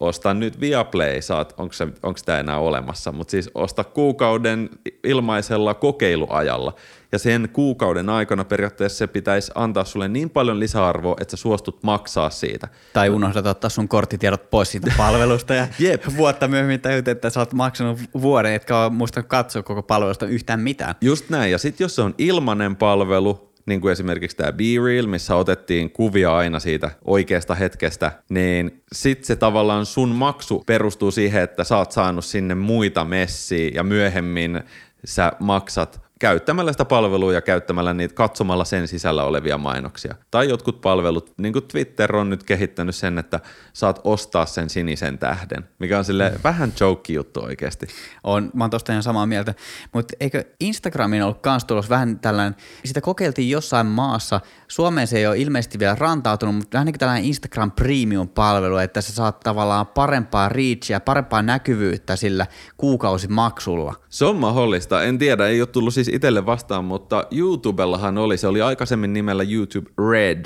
osta 0.01 0.33
nyt 0.33 0.59
Viaplay, 0.59 1.21
saat, 1.21 1.53
onko, 1.57 1.73
se, 1.73 1.87
onko 2.03 2.19
tämä 2.25 2.39
enää 2.39 2.57
olemassa, 2.57 3.11
mutta 3.11 3.31
siis 3.31 3.49
osta 3.55 3.83
kuukauden 3.83 4.69
ilmaisella 5.03 5.73
kokeiluajalla. 5.73 6.73
Ja 7.11 7.19
sen 7.19 7.49
kuukauden 7.53 8.09
aikana 8.09 8.43
periaatteessa 8.45 8.97
se 8.97 9.07
pitäisi 9.07 9.51
antaa 9.55 9.83
sulle 9.83 10.07
niin 10.07 10.29
paljon 10.29 10.59
lisäarvoa, 10.59 11.15
että 11.21 11.37
sä 11.37 11.41
suostut 11.41 11.83
maksaa 11.83 12.29
siitä. 12.29 12.67
Tai 12.93 13.09
unohdat 13.09 13.45
ottaa 13.45 13.69
sun 13.69 13.87
korttitiedot 13.87 14.49
pois 14.49 14.71
siitä 14.71 14.93
palvelusta 14.97 15.53
ja 15.53 15.67
Jep. 15.79 16.03
vuotta 16.17 16.47
myöhemmin 16.47 16.81
täytyy, 16.81 17.11
että 17.11 17.29
sä 17.29 17.39
oot 17.39 17.53
maksanut 17.53 17.99
vuoden, 18.21 18.53
etkä 18.53 18.79
ole 18.79 18.89
muistanut 18.89 19.27
katsoa 19.27 19.63
koko 19.63 19.83
palvelusta 19.83 20.25
yhtään 20.25 20.59
mitään. 20.59 20.95
Just 21.01 21.29
näin. 21.29 21.51
Ja 21.51 21.57
sitten 21.57 21.85
jos 21.85 21.95
se 21.95 22.01
on 22.01 22.15
ilmanen 22.17 22.75
palvelu, 22.75 23.50
niin 23.65 23.82
kuin 23.82 23.91
esimerkiksi 23.91 24.38
tämä 24.38 24.52
Be 24.52 24.63
Real, 24.86 25.08
missä 25.08 25.36
otettiin 25.36 25.91
kuvia 25.91 26.38
aina 26.38 26.60
siitä 26.60 26.91
oikeasta 27.06 27.56
hetkestä, 27.56 28.12
niin 28.30 28.84
sitten 28.91 29.26
se 29.26 29.36
tavallaan 29.36 29.86
sun 29.86 30.10
maksu 30.10 30.63
perustuu 30.65 31.12
siihen, 31.12 31.43
että 31.43 31.63
sä 31.63 31.78
oot 31.78 31.91
saanut 31.91 32.26
sinne 32.26 32.56
muita 32.56 33.06
messiä 33.06 33.71
ja 33.74 33.84
myöhemmin 33.84 34.63
sä 35.06 35.32
maksat 35.39 36.11
käyttämällä 36.21 36.71
sitä 36.71 36.86
palvelua 36.86 37.34
ja 37.34 37.41
käyttämällä 37.41 37.93
niitä, 37.93 38.15
katsomalla 38.15 38.65
sen 38.65 38.88
sisällä 38.88 39.23
olevia 39.23 39.57
mainoksia. 39.57 40.15
Tai 40.31 40.49
jotkut 40.49 40.81
palvelut, 40.81 41.34
niin 41.38 41.53
kuin 41.53 41.65
Twitter 41.67 42.15
on 42.15 42.29
nyt 42.29 42.43
kehittänyt 42.43 42.95
sen, 42.95 43.17
että 43.17 43.39
saat 43.73 44.01
ostaa 44.03 44.45
sen 44.45 44.69
sinisen 44.69 45.17
tähden, 45.17 45.69
mikä 45.79 45.97
on 45.97 46.05
sille 46.05 46.29
mm. 46.29 46.39
vähän 46.43 46.73
joke 46.79 47.13
juttu 47.13 47.43
oikeasti. 47.43 47.88
On, 48.23 48.51
mä 48.53 48.63
oon 48.63 48.69
tosta 48.69 48.91
ihan 48.91 49.03
samaa 49.03 49.25
mieltä. 49.25 49.53
Mutta 49.93 50.13
eikö 50.19 50.43
Instagramin 50.60 51.23
ollut 51.23 51.41
kans 51.41 51.65
tulos 51.65 51.89
vähän 51.89 52.19
tällainen, 52.19 52.55
sitä 52.86 53.01
kokeiltiin 53.01 53.49
jossain 53.49 53.88
maassa, 53.88 54.41
Suomeen 54.67 55.07
se 55.07 55.17
ei 55.17 55.27
ole 55.27 55.38
ilmeisesti 55.38 55.79
vielä 55.79 55.95
rantautunut, 55.95 56.55
mutta 56.55 56.73
vähän 56.73 56.86
niin 56.86 56.93
kuin 56.93 56.99
tällainen 56.99 57.25
Instagram 57.25 57.71
Premium-palvelu, 57.71 58.77
että 58.77 59.01
sä 59.01 59.13
saat 59.13 59.39
tavallaan 59.39 59.88
parempaa 59.88 60.49
reachia, 60.49 60.99
parempaa 60.99 61.41
näkyvyyttä 61.41 62.15
sillä 62.15 62.47
kuukausimaksulla. 62.77 63.93
Se 64.10 64.25
on 64.25 64.36
mahdollista. 64.36 65.03
En 65.03 65.17
tiedä, 65.17 65.47
ei 65.47 65.62
ole 65.62 65.67
tullut 65.67 65.93
siis 65.93 66.11
itselle 66.12 66.45
vastaan, 66.45 66.86
mutta 66.86 67.28
YouTubellahan 67.32 68.17
oli, 68.17 68.38
se 68.38 68.47
oli 68.47 68.62
aikaisemmin 68.62 69.13
nimellä 69.13 69.43
YouTube 69.43 69.91
Red, 70.12 70.45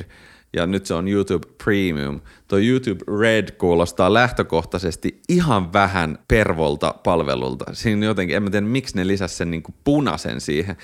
ja 0.53 0.67
nyt 0.67 0.85
se 0.85 0.93
on 0.93 1.07
YouTube 1.07 1.47
Premium. 1.63 2.21
Tuo 2.47 2.59
YouTube 2.59 3.19
Red 3.19 3.51
kuulostaa 3.51 4.13
lähtökohtaisesti 4.13 5.21
ihan 5.29 5.73
vähän 5.73 6.17
pervolta 6.27 6.95
palvelulta. 7.03 7.65
Siinä 7.73 8.05
jotenkin, 8.05 8.35
en 8.35 8.43
mä 8.43 8.49
tiedä 8.49 8.65
miksi 8.65 8.97
ne 8.97 9.07
lisäsi 9.07 9.35
sen 9.35 9.51
niin 9.51 9.63
punaisen 9.83 10.41
siihen. 10.41 10.75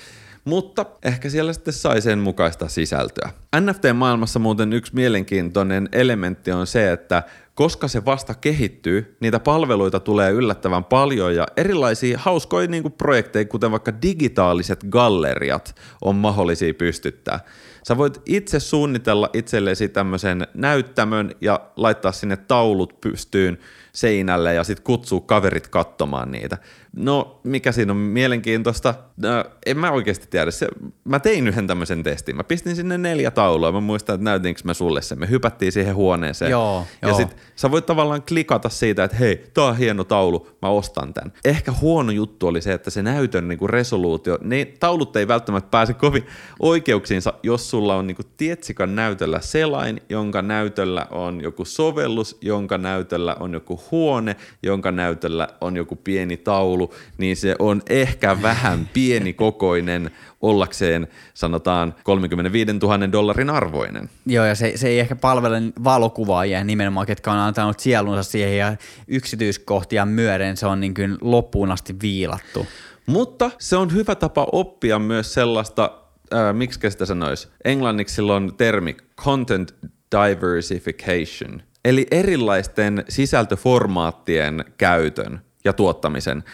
Mutta 0.44 0.86
ehkä 1.02 1.28
siellä 1.28 1.52
sitten 1.52 1.74
sai 1.74 2.00
sen 2.00 2.18
mukaista 2.18 2.68
sisältöä. 2.68 3.30
NFT-maailmassa 3.60 4.38
muuten 4.38 4.72
yksi 4.72 4.94
mielenkiintoinen 4.94 5.88
elementti 5.92 6.52
on 6.52 6.66
se, 6.66 6.92
että 6.92 7.22
koska 7.54 7.88
se 7.88 8.04
vasta 8.04 8.34
kehittyy, 8.34 9.16
niitä 9.20 9.40
palveluita 9.40 10.00
tulee 10.00 10.30
yllättävän 10.30 10.84
paljon 10.84 11.34
ja 11.34 11.46
erilaisia 11.56 12.18
hauskoja 12.18 12.68
niin 12.68 12.82
kuin 12.82 12.92
projekteja, 12.92 13.44
kuten 13.44 13.70
vaikka 13.70 13.92
digitaaliset 14.02 14.84
galleriat, 14.90 15.74
on 16.00 16.16
mahdollisia 16.16 16.74
pystyttää. 16.74 17.40
Sä 17.88 17.96
voit 17.96 18.22
itse 18.26 18.60
suunnitella 18.60 19.30
itsellesi 19.32 19.88
tämmöisen 19.88 20.46
näyttämön 20.54 21.34
ja 21.40 21.60
laittaa 21.76 22.12
sinne 22.12 22.36
taulut 22.36 23.00
pystyyn 23.00 23.58
seinälle 23.92 24.54
ja 24.54 24.64
sitten 24.64 24.84
kutsua 24.84 25.20
kaverit 25.20 25.68
katsomaan 25.68 26.30
niitä. 26.30 26.58
No, 26.96 27.40
mikä 27.44 27.72
siinä 27.72 27.92
on 27.92 27.96
mielenkiintoista? 27.96 28.94
No, 29.16 29.44
en 29.66 29.78
mä 29.78 29.90
oikeasti 29.90 30.26
tiedä. 30.30 30.50
Se, 30.50 30.68
mä 31.04 31.20
tein 31.20 31.48
yhden 31.48 31.66
tämmöisen 31.66 32.02
testin. 32.02 32.36
Mä 32.36 32.44
pistin 32.44 32.76
sinne 32.76 32.98
neljä 32.98 33.30
taulua. 33.30 33.72
Mä 33.72 33.80
muistan, 33.80 34.14
että 34.14 34.24
näytinkö 34.24 34.60
mä 34.64 34.74
sulle 34.74 35.02
sen. 35.02 35.18
Me 35.18 35.30
hypättiin 35.30 35.72
siihen 35.72 35.94
huoneeseen. 35.94 36.50
Joo, 36.50 36.86
ja 37.02 37.08
joo. 37.08 37.16
sit 37.16 37.36
sä 37.56 37.70
voit 37.70 37.86
tavallaan 37.86 38.22
klikata 38.22 38.68
siitä, 38.68 39.04
että 39.04 39.16
hei, 39.16 39.44
tää 39.54 39.64
on 39.64 39.76
hieno 39.76 40.04
taulu, 40.04 40.48
mä 40.62 40.68
ostan 40.68 41.14
tän. 41.14 41.32
Ehkä 41.44 41.72
huono 41.80 42.12
juttu 42.12 42.46
oli 42.46 42.62
se, 42.62 42.72
että 42.72 42.90
se 42.90 43.02
näytön 43.02 43.48
niinku 43.48 43.66
resoluutio, 43.66 44.38
ne 44.40 44.64
taulut 44.64 45.16
ei 45.16 45.28
välttämättä 45.28 45.70
pääse 45.70 45.94
kovin 45.94 46.26
oikeuksiinsa, 46.60 47.34
jos 47.42 47.70
sulla 47.70 47.96
on 47.96 48.06
niinku 48.06 48.22
Tietsikan 48.36 48.94
näytöllä 48.94 49.40
selain, 49.40 50.02
jonka 50.08 50.42
näytöllä 50.42 51.06
on 51.10 51.40
joku 51.40 51.64
sovellus, 51.64 52.38
jonka 52.40 52.78
näytöllä 52.78 53.36
on 53.40 53.54
joku 53.54 53.80
huone, 53.90 54.36
jonka 54.62 54.92
näytöllä 54.92 55.48
on 55.60 55.76
joku 55.76 55.96
pieni 55.96 56.36
taulu, 56.36 56.81
niin 57.18 57.36
se 57.36 57.56
on 57.58 57.82
ehkä 57.88 58.42
vähän 58.42 58.88
pienikokoinen 58.92 60.10
ollakseen 60.40 61.08
sanotaan 61.34 61.94
35 62.02 62.72
000 62.72 63.12
dollarin 63.12 63.50
arvoinen. 63.50 64.10
Joo, 64.26 64.44
ja 64.44 64.54
se, 64.54 64.72
se 64.76 64.88
ei 64.88 65.00
ehkä 65.00 65.16
palvele 65.16 65.62
valokuvaajia 65.84 66.64
nimenomaan, 66.64 67.06
ketkä 67.06 67.32
on 67.32 67.38
antanut 67.38 67.80
sielunsa 67.80 68.22
siihen 68.22 68.58
ja 68.58 68.76
yksityiskohtia 69.08 70.06
myöden 70.06 70.56
se 70.56 70.66
on 70.66 70.80
niin 70.80 70.94
kuin 70.94 71.18
loppuun 71.20 71.72
asti 71.72 71.96
viilattu. 72.02 72.66
Mutta 73.06 73.50
se 73.58 73.76
on 73.76 73.92
hyvä 73.92 74.14
tapa 74.14 74.46
oppia 74.52 74.98
myös 74.98 75.34
sellaista, 75.34 75.98
äh, 76.34 76.54
miksi 76.54 76.90
sitä 76.90 77.06
sanoisi, 77.06 77.48
englanniksi 77.64 78.14
sillä 78.14 78.34
on 78.34 78.54
termi 78.56 78.96
content 79.16 79.74
diversification, 80.12 81.62
eli 81.84 82.06
erilaisten 82.10 83.04
sisältöformaattien 83.08 84.64
käytön 84.78 85.40
ja 85.64 85.72
tuottamisen. 85.72 86.44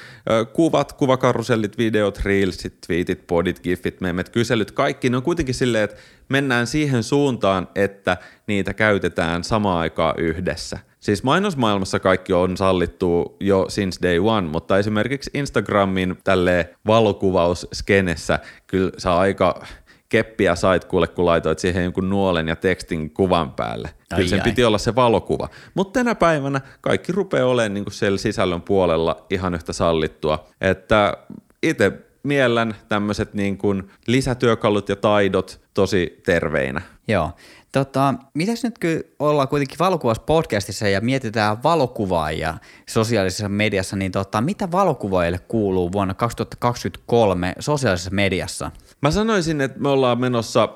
Kuvat, 0.52 0.92
kuvakarusellit, 0.92 1.78
videot, 1.78 2.18
reelsit, 2.24 2.80
tweetit, 2.86 3.26
podit, 3.26 3.60
gifit, 3.60 4.00
memet, 4.00 4.28
kyselyt, 4.28 4.70
kaikki 4.70 5.10
ne 5.10 5.16
on 5.16 5.22
kuitenkin 5.22 5.54
silleen, 5.54 5.84
että 5.84 5.96
mennään 6.28 6.66
siihen 6.66 7.02
suuntaan, 7.02 7.68
että 7.74 8.16
niitä 8.46 8.74
käytetään 8.74 9.44
samaan 9.44 9.78
aikaan 9.78 10.14
yhdessä. 10.18 10.78
Siis 11.00 11.22
mainosmaailmassa 11.22 12.00
kaikki 12.00 12.32
on 12.32 12.56
sallittu 12.56 13.36
jo 13.40 13.66
since 13.68 13.98
day 14.02 14.18
one, 14.18 14.48
mutta 14.48 14.78
esimerkiksi 14.78 15.30
Instagramin 15.34 16.18
tälle 16.24 16.70
valokuvausskenessä 16.86 18.38
kyllä 18.66 18.90
saa 18.98 19.18
aika 19.18 19.66
keppiä 20.08 20.56
sait 20.56 20.84
kuule, 20.84 21.06
kun 21.06 21.26
laitoit 21.26 21.58
siihen 21.58 21.84
jonkun 21.84 22.10
nuolen 22.10 22.48
ja 22.48 22.56
tekstin 22.56 23.10
kuvan 23.10 23.52
päälle. 23.52 23.90
Kyllä 24.08 24.22
Ai 24.22 24.28
sen 24.28 24.40
ai. 24.40 24.44
piti 24.44 24.64
olla 24.64 24.78
se 24.78 24.94
valokuva. 24.94 25.48
Mutta 25.74 26.00
tänä 26.00 26.14
päivänä 26.14 26.60
kaikki 26.80 27.12
rupeaa 27.12 27.46
olemaan 27.46 27.74
niin 27.74 27.84
siellä 27.90 28.18
sisällön 28.18 28.62
puolella 28.62 29.26
ihan 29.30 29.54
yhtä 29.54 29.72
sallittua. 29.72 30.46
Että 30.60 31.16
itse 31.62 31.92
miellän 32.22 32.74
tämmöiset 32.88 33.34
niin 33.34 33.58
kuin 33.58 33.90
lisätyökalut 34.06 34.88
ja 34.88 34.96
taidot 34.96 35.60
tosi 35.74 36.20
terveinä. 36.26 36.82
Joo. 37.08 37.30
Tota, 37.72 38.14
mitäs 38.34 38.64
nyt 38.64 38.78
kun 38.78 39.04
ollaan 39.18 39.48
kuitenkin 39.48 39.78
valokuvauspodcastissa 39.78 40.88
ja 40.88 41.00
mietitään 41.00 41.62
valokuvaajia 41.62 42.54
sosiaalisessa 42.88 43.48
mediassa, 43.48 43.96
niin 43.96 44.12
tota, 44.12 44.40
mitä 44.40 44.70
valokuvaajille 44.70 45.38
kuuluu 45.38 45.92
vuonna 45.92 46.14
2023 46.14 47.54
sosiaalisessa 47.58 48.10
mediassa? 48.10 48.70
Mä 49.02 49.10
sanoisin, 49.10 49.60
että 49.60 49.80
me 49.80 49.88
ollaan 49.88 50.20
menossa 50.20 50.68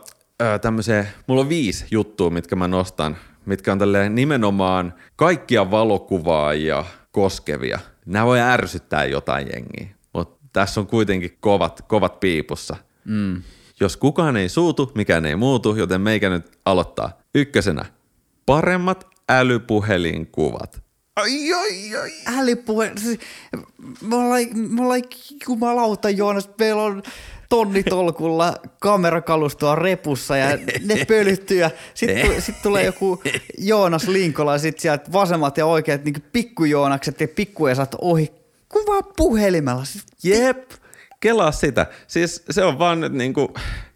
äh, 0.42 0.60
tämmöiseen, 0.60 1.08
mulla 1.26 1.40
on 1.40 1.48
viisi 1.48 1.84
juttua, 1.90 2.30
mitkä 2.30 2.56
mä 2.56 2.68
nostan, 2.68 3.16
mitkä 3.46 3.72
on 3.72 3.78
tälleen 3.78 4.14
nimenomaan 4.14 4.94
kaikkia 5.16 5.70
valokuvaajia 5.70 6.84
koskevia. 7.12 7.78
Nämä 8.06 8.26
voi 8.26 8.40
ärsyttää 8.40 9.04
jotain 9.04 9.48
jengiä, 9.54 9.94
mutta 10.12 10.46
tässä 10.52 10.80
on 10.80 10.86
kuitenkin 10.86 11.36
kovat, 11.40 11.82
kovat 11.88 12.20
piipussa. 12.20 12.76
Mm. 13.04 13.42
Jos 13.80 13.96
kukaan 13.96 14.36
ei 14.36 14.48
suutu, 14.48 14.92
mikään 14.94 15.26
ei 15.26 15.36
muutu, 15.36 15.76
joten 15.76 16.00
meikä 16.00 16.30
nyt 16.30 16.58
aloittaa. 16.64 17.18
Ykkösenä, 17.34 17.84
paremmat 18.46 19.06
älypuhelinkuvat. 19.28 20.82
Ai, 21.16 21.52
ai, 21.52 21.96
ai. 21.96 22.10
Älypuhe, 22.38 22.92
siis, 22.96 23.18
me 24.02 24.16
ollaan, 24.16 24.42
me 24.54 24.82
ollaan 24.82 25.02
jumalauta 25.48 26.10
Joonas, 26.10 26.50
meillä 26.58 26.82
on 26.82 27.02
tonnitolkulla 27.52 28.54
kamerakalustoa 28.78 29.74
repussa 29.74 30.36
ja 30.36 30.58
ne 30.84 31.04
pölyttyy 31.04 31.58
ja 31.60 31.70
sitten 31.94 32.42
sit 32.42 32.62
tulee 32.62 32.84
joku 32.84 33.22
Joonas 33.58 34.08
Linkola 34.08 34.58
sitten 34.58 34.82
sieltä 34.82 35.12
vasemmat 35.12 35.56
ja 35.56 35.66
oikeat 35.66 36.04
niin 36.04 36.14
pikkujoonakset 36.32 37.20
ja 37.20 37.28
pikkuesat 37.28 37.96
ohi. 38.00 38.32
Kuvaa 38.68 39.02
puhelimella. 39.16 39.84
Siis, 39.84 40.04
Jep, 40.24 40.70
kelaa 41.20 41.52
sitä. 41.52 41.86
Siis 42.06 42.44
se 42.50 42.64
on 42.64 42.78
vaan 42.78 43.00
nyt 43.00 43.12
niinku 43.12 43.54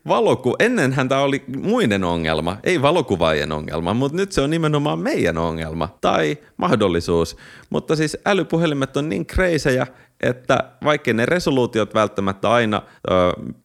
valoku... 0.08 0.56
Ennenhän 0.58 1.08
tämä 1.08 1.20
oli 1.20 1.44
muiden 1.56 2.04
ongelma, 2.04 2.56
ei 2.64 2.82
valokuvaajien 2.82 3.52
ongelma, 3.52 3.94
mutta 3.94 4.16
nyt 4.16 4.32
se 4.32 4.40
on 4.40 4.50
nimenomaan 4.50 4.98
meidän 4.98 5.38
ongelma 5.38 5.88
tai 6.00 6.38
mahdollisuus. 6.56 7.36
Mutta 7.70 7.96
siis 7.96 8.16
älypuhelimet 8.26 8.96
on 8.96 9.08
niin 9.08 9.26
kreisejä, 9.26 9.86
että 10.20 10.64
vaikka 10.84 11.12
ne 11.12 11.26
resoluutiot 11.26 11.94
välttämättä 11.94 12.50
aina 12.50 12.82
ö, 13.10 13.12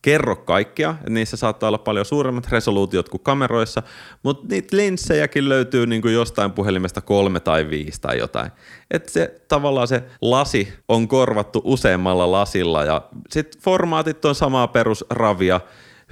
kerro 0.01 0.35
kaikkea, 0.35 0.95
niissä 1.09 1.37
saattaa 1.37 1.67
olla 1.67 1.77
paljon 1.77 2.05
suuremmat 2.05 2.47
resoluutiot 2.51 3.09
kuin 3.09 3.23
kameroissa, 3.23 3.83
mutta 4.23 4.47
niitä 4.49 4.77
linssejäkin 4.77 5.49
löytyy 5.49 5.87
niin 5.87 6.01
kuin 6.01 6.13
jostain 6.13 6.51
puhelimesta 6.51 7.01
kolme 7.01 7.39
tai 7.39 7.69
viisi 7.69 8.01
tai 8.01 8.17
jotain. 8.17 8.51
Että 8.91 9.11
se 9.11 9.41
tavallaan 9.47 9.87
se 9.87 10.03
lasi 10.21 10.73
on 10.87 11.07
korvattu 11.07 11.61
useammalla 11.63 12.31
lasilla 12.31 12.83
ja 12.83 13.01
sitten 13.29 13.61
formaatit 13.61 14.25
on 14.25 14.35
samaa 14.35 14.67
perusravia, 14.67 15.61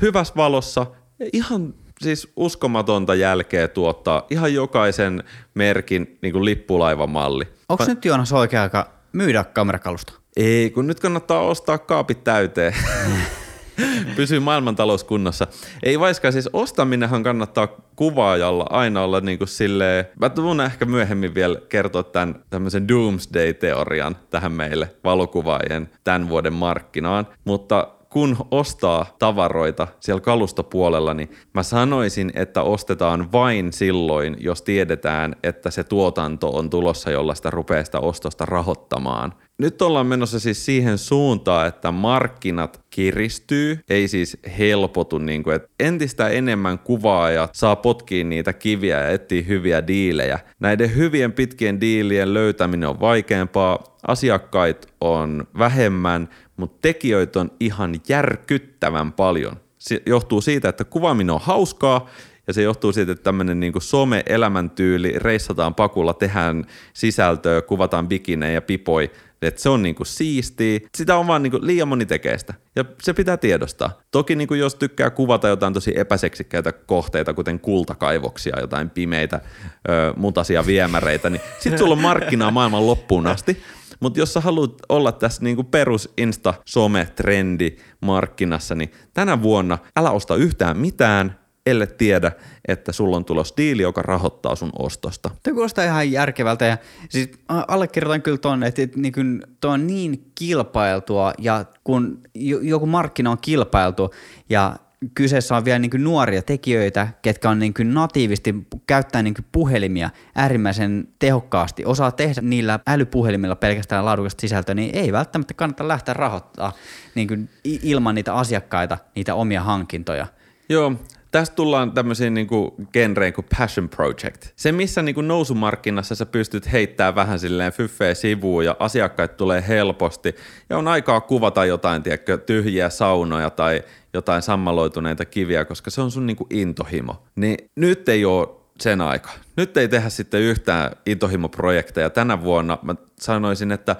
hyvässä 0.01 0.33
valossa, 0.37 0.85
ihan 1.33 1.73
siis 2.01 2.31
uskomatonta 2.35 3.15
jälkeä 3.15 3.67
tuottaa 3.67 4.25
ihan 4.29 4.53
jokaisen 4.53 5.23
merkin 5.53 6.17
niin 6.21 6.31
kuin 6.31 6.45
lippulaivamalli. 6.45 7.47
Onko 7.69 7.85
nyt 7.85 8.05
Joonas 8.05 8.33
oikea 8.33 8.61
aika 8.61 8.89
myydä 9.13 9.43
kamerakalusta? 9.43 10.13
Ei, 10.37 10.69
kun 10.69 10.87
nyt 10.87 10.99
kannattaa 10.99 11.41
ostaa 11.41 11.77
kaapit 11.77 12.23
täyteen. 12.23 12.75
Pysyy 14.15 14.39
maailmantalous 14.39 15.03
kunnossa. 15.03 15.47
Ei 15.83 15.99
vaiskaan, 15.99 16.33
siis 16.33 16.49
ostaminenhan 16.53 17.23
kannattaa 17.23 17.67
kuvaajalla 17.95 18.65
aina 18.69 19.03
olla 19.03 19.21
niin 19.21 19.37
kuin 19.37 19.47
silleen, 19.47 20.05
mä 20.19 20.29
tuun 20.29 20.61
ehkä 20.61 20.85
myöhemmin 20.85 21.35
vielä 21.35 21.59
kertoa 21.69 22.03
tämän 22.03 22.43
tämmöisen 22.49 22.87
doomsday-teorian 22.87 24.15
tähän 24.29 24.51
meille 24.51 24.95
valokuvaajien 25.03 25.89
tämän 26.03 26.29
vuoden 26.29 26.53
markkinaan, 26.53 27.27
mutta 27.45 27.87
kun 28.09 28.37
ostaa 28.51 29.15
tavaroita 29.19 29.87
siellä 29.99 30.21
kalustopuolella, 30.21 31.13
niin 31.13 31.29
mä 31.53 31.63
sanoisin, 31.63 32.31
että 32.35 32.61
ostetaan 32.61 33.31
vain 33.31 33.73
silloin, 33.73 34.35
jos 34.39 34.61
tiedetään, 34.61 35.35
että 35.43 35.71
se 35.71 35.83
tuotanto 35.83 36.49
on 36.49 36.69
tulossa, 36.69 37.11
jolla 37.11 37.35
sitä 37.35 37.49
rupeaa 37.49 37.83
sitä 37.83 37.99
ostosta 37.99 38.45
rahoittamaan. 38.45 39.33
nyt 39.57 39.81
ollaan 39.81 40.07
menossa 40.07 40.39
siis 40.39 40.65
siihen 40.65 40.97
suuntaan, 40.97 41.67
että 41.67 41.91
markkinat 41.91 42.81
kiristyy, 42.89 43.79
ei 43.89 44.07
siis 44.07 44.37
helpotu, 44.57 45.17
niin 45.17 45.43
kuin, 45.43 45.55
että 45.55 45.69
entistä 45.79 46.29
enemmän 46.29 46.79
kuvaajat 46.79 47.55
saa 47.55 47.75
potkiin 47.75 48.29
niitä 48.29 48.53
kiviä 48.53 48.99
ja 48.99 49.09
etsiä 49.09 49.41
hyviä 49.41 49.87
diilejä. 49.87 50.39
Näiden 50.59 50.95
hyvien 50.95 51.31
pitkien 51.31 51.81
diilien 51.81 52.33
löytäminen 52.33 52.89
on 52.89 52.99
vaikeampaa, 52.99 53.97
asiakkaita 54.07 54.87
on 55.01 55.47
vähemmän, 55.57 56.29
mutta 56.59 56.77
tekijöitä 56.81 57.39
on 57.39 57.51
ihan 57.59 57.95
järkyttävän 58.07 59.11
paljon. 59.11 59.55
Se 59.77 60.01
johtuu 60.05 60.41
siitä, 60.41 60.69
että 60.69 60.83
kuvaaminen 60.83 61.33
on 61.33 61.41
hauskaa 61.41 62.09
ja 62.47 62.53
se 62.53 62.61
johtuu 62.61 62.91
siitä, 62.91 63.11
että 63.11 63.23
tämmöinen 63.23 63.59
niin 63.59 63.73
some-elämäntyyli, 63.79 65.13
reissataan 65.15 65.75
pakulla, 65.75 66.13
tehdään 66.13 66.65
sisältöä, 66.93 67.61
kuvataan 67.61 68.07
bikinejä 68.07 68.53
ja 68.53 68.61
pipoi, 68.61 69.11
että 69.41 69.61
se 69.61 69.69
on 69.69 69.81
niinku 69.81 70.05
siistiä. 70.05 70.79
Sitä 70.95 71.15
on 71.15 71.27
vaan 71.27 71.43
niinku 71.43 71.59
liian 71.61 71.87
moni 71.87 72.05
tekee 72.05 72.37
sitä. 72.37 72.53
Ja 72.75 72.85
se 73.01 73.13
pitää 73.13 73.37
tiedostaa. 73.37 74.01
Toki 74.11 74.35
niinku 74.35 74.53
jos 74.53 74.75
tykkää 74.75 75.09
kuvata 75.09 75.47
jotain 75.47 75.73
tosi 75.73 75.93
epäseksikkäitä 75.95 76.71
kohteita, 76.71 77.33
kuten 77.33 77.59
kultakaivoksia, 77.59 78.59
jotain 78.59 78.89
pimeitä 78.89 79.41
ö, 79.89 80.13
mutasia 80.17 80.65
viemäreitä, 80.65 81.29
niin 81.29 81.41
sit 81.59 81.77
sulla 81.77 81.93
on 81.93 82.01
markkinaa 82.01 82.51
maailman 82.51 82.87
loppuun 82.87 83.27
asti. 83.27 83.63
Mutta 83.99 84.19
jos 84.19 84.33
sä 84.33 84.41
haluat 84.41 84.73
olla 84.89 85.11
tässä 85.11 85.43
niinku 85.43 85.63
perus 85.63 86.13
Insta-some-trendi 86.17 87.77
markkinassa, 88.01 88.75
niin 88.75 88.91
tänä 89.13 89.41
vuonna 89.41 89.77
älä 89.97 90.11
osta 90.11 90.35
yhtään 90.35 90.77
mitään, 90.77 91.39
elle 91.65 91.87
tiedä, 91.87 92.31
että 92.67 92.91
sulla 92.91 93.17
on 93.17 93.25
tulossa 93.25 93.57
diili, 93.57 93.81
joka 93.81 94.01
rahoittaa 94.01 94.55
sun 94.55 94.71
ostosta. 94.79 95.29
Tuo 95.43 95.53
kuulostaa 95.53 95.83
ihan 95.85 96.11
järkevältä 96.11 96.65
ja 96.65 96.77
siis 97.09 97.29
allekirjoitan 97.67 98.21
kyllä 98.21 98.37
tuonne, 98.37 98.67
että, 98.67 98.81
että 98.81 98.99
niin 98.99 99.41
tuo 99.61 99.71
on 99.71 99.87
niin 99.87 100.31
kilpailtua 100.35 101.33
ja 101.37 101.65
kun 101.83 102.21
joku 102.61 102.85
markkina 102.85 103.31
on 103.31 103.37
kilpailtu 103.41 104.13
ja 104.49 104.75
kyseessä 105.13 105.55
on 105.55 105.65
vielä 105.65 105.79
niin 105.79 105.91
kuin 105.91 106.03
nuoria 106.03 106.41
tekijöitä, 106.41 107.07
ketkä 107.21 107.49
on 107.49 107.59
niin 107.59 107.73
kuin 107.73 107.93
natiivisti 107.93 108.55
käyttää 108.87 109.23
niin 109.23 109.33
kuin 109.33 109.45
puhelimia 109.51 110.09
äärimmäisen 110.35 111.07
tehokkaasti, 111.19 111.85
osaa 111.85 112.11
tehdä 112.11 112.41
niillä 112.41 112.79
älypuhelimilla 112.87 113.55
pelkästään 113.55 114.05
laadukasta 114.05 114.41
sisältöä, 114.41 114.75
niin 114.75 114.95
ei 114.95 115.11
välttämättä 115.11 115.53
kannata 115.53 115.87
lähteä 115.87 116.13
rahoittaa 116.13 116.73
niin 117.15 117.27
kuin 117.27 117.49
ilman 117.63 118.15
niitä 118.15 118.33
asiakkaita, 118.33 118.97
niitä 119.15 119.35
omia 119.35 119.63
hankintoja. 119.63 120.27
Joo, 120.69 120.95
Tästä 121.31 121.55
tullaan 121.55 121.91
tämmöisiin 121.91 122.33
niinku 122.33 122.75
genreen 122.93 123.33
kuin 123.33 123.47
passion 123.57 123.89
project. 123.89 124.45
Se, 124.55 124.71
missä 124.71 125.01
niinku 125.01 125.21
nousumarkkinassa 125.21 126.15
sä 126.15 126.25
pystyt 126.25 126.71
heittämään 126.71 127.15
vähän 127.15 127.39
silleen 127.39 127.71
fyffeä 127.71 128.13
sivuun 128.13 128.65
ja 128.65 128.75
asiakkaat 128.79 129.37
tulee 129.37 129.63
helposti 129.67 130.35
ja 130.69 130.77
on 130.77 130.87
aikaa 130.87 131.21
kuvata 131.21 131.65
jotain, 131.65 132.03
tiedätkö, 132.03 132.37
tyhjiä 132.37 132.89
saunoja 132.89 133.49
tai 133.49 133.83
jotain 134.13 134.41
sammaloituneita 134.41 135.25
kiviä, 135.25 135.65
koska 135.65 135.89
se 135.89 136.01
on 136.01 136.11
sun 136.11 136.25
niinku 136.25 136.47
intohimo. 136.49 137.23
Niin 137.35 137.57
nyt 137.75 138.09
ei 138.09 138.25
ole 138.25 138.47
sen 138.79 139.01
aika. 139.01 139.29
Nyt 139.57 139.77
ei 139.77 139.87
tehdä 139.87 140.09
sitten 140.09 140.41
yhtään 140.41 140.91
intohimoprojekteja. 141.05 142.09
Tänä 142.09 142.41
vuonna 142.41 142.77
mä 142.81 142.95
sanoisin, 143.19 143.71
että 143.71 143.95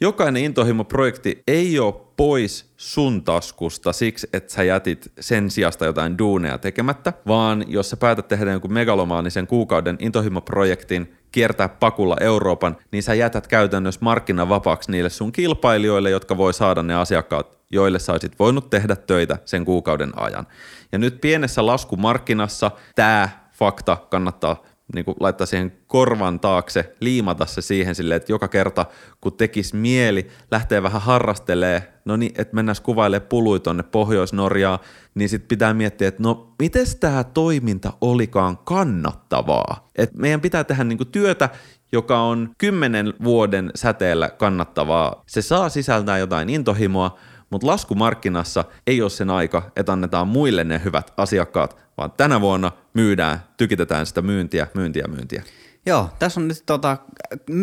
jokainen 0.00 0.44
intohimo-projekti 0.44 1.42
ei 1.46 1.78
ole 1.78 2.07
pois 2.18 2.72
sun 2.76 3.24
taskusta 3.24 3.92
siksi, 3.92 4.28
että 4.32 4.52
sä 4.52 4.62
jätit 4.62 5.12
sen 5.20 5.50
sijasta 5.50 5.86
jotain 5.86 6.18
duuneja 6.18 6.58
tekemättä, 6.58 7.12
vaan 7.26 7.64
jos 7.68 7.90
sä 7.90 7.96
päätät 7.96 8.28
tehdä 8.28 8.52
jonkun 8.52 8.72
megalomaanisen 8.72 9.46
kuukauden 9.46 9.96
intohimo-projektin, 10.00 11.14
kiertää 11.32 11.68
pakulla 11.68 12.16
Euroopan, 12.20 12.76
niin 12.92 13.02
sä 13.02 13.14
jätät 13.14 13.46
käytännössä 13.46 14.00
markkinavapaaksi 14.02 14.90
niille 14.90 15.10
sun 15.10 15.32
kilpailijoille, 15.32 16.10
jotka 16.10 16.36
voi 16.36 16.54
saada 16.54 16.82
ne 16.82 16.94
asiakkaat, 16.94 17.58
joille 17.70 17.98
sä 17.98 18.12
olisit 18.12 18.38
voinut 18.38 18.70
tehdä 18.70 18.96
töitä 18.96 19.38
sen 19.44 19.64
kuukauden 19.64 20.12
ajan. 20.16 20.46
Ja 20.92 20.98
nyt 20.98 21.20
pienessä 21.20 21.66
laskumarkkinassa 21.66 22.70
tämä 22.94 23.28
fakta 23.52 23.96
kannattaa 24.10 24.62
niin 24.94 25.04
kuin 25.04 25.16
laittaa 25.20 25.46
siihen 25.46 25.72
korvan 25.86 26.40
taakse, 26.40 26.94
liimata 27.00 27.46
se 27.46 27.62
siihen 27.62 27.94
silleen, 27.94 28.16
että 28.16 28.32
joka 28.32 28.48
kerta 28.48 28.86
kun 29.20 29.32
tekisi 29.32 29.76
mieli 29.76 30.28
lähtee 30.50 30.82
vähän 30.82 31.02
harrastelee, 31.02 31.92
no 32.04 32.16
niin, 32.16 32.32
että 32.38 32.54
mennään 32.54 32.76
kuvailemaan 32.82 33.28
pului 33.28 33.60
tonne 33.60 33.82
Pohjois-Norjaan, 33.82 34.78
niin 35.14 35.28
sitten 35.28 35.48
pitää 35.48 35.74
miettiä, 35.74 36.08
että 36.08 36.22
no 36.22 36.54
miten 36.58 36.86
tämä 37.00 37.24
toiminta 37.24 37.92
olikaan 38.00 38.58
kannattavaa. 38.58 39.88
Et 39.96 40.14
meidän 40.14 40.40
pitää 40.40 40.64
tehdä 40.64 40.84
niin 40.84 40.98
kuin 40.98 41.08
työtä, 41.08 41.48
joka 41.92 42.20
on 42.20 42.50
kymmenen 42.58 43.14
vuoden 43.24 43.70
säteellä 43.74 44.28
kannattavaa. 44.28 45.22
Se 45.26 45.42
saa 45.42 45.68
sisältää 45.68 46.18
jotain 46.18 46.48
intohimoa, 46.48 47.18
mutta 47.50 47.66
laskumarkkinassa 47.66 48.64
ei 48.86 49.02
ole 49.02 49.10
sen 49.10 49.30
aika, 49.30 49.70
että 49.76 49.92
annetaan 49.92 50.28
muille 50.28 50.64
ne 50.64 50.80
hyvät 50.84 51.12
asiakkaat, 51.16 51.76
vaan 51.96 52.12
tänä 52.16 52.40
vuonna 52.40 52.72
myydään, 52.94 53.42
tykitetään 53.56 54.06
sitä 54.06 54.22
myyntiä, 54.22 54.66
myyntiä, 54.74 55.04
myyntiä. 55.08 55.42
Joo, 55.86 56.10
tässä 56.18 56.40
on 56.40 56.48
nyt 56.48 56.62
tota, 56.66 56.96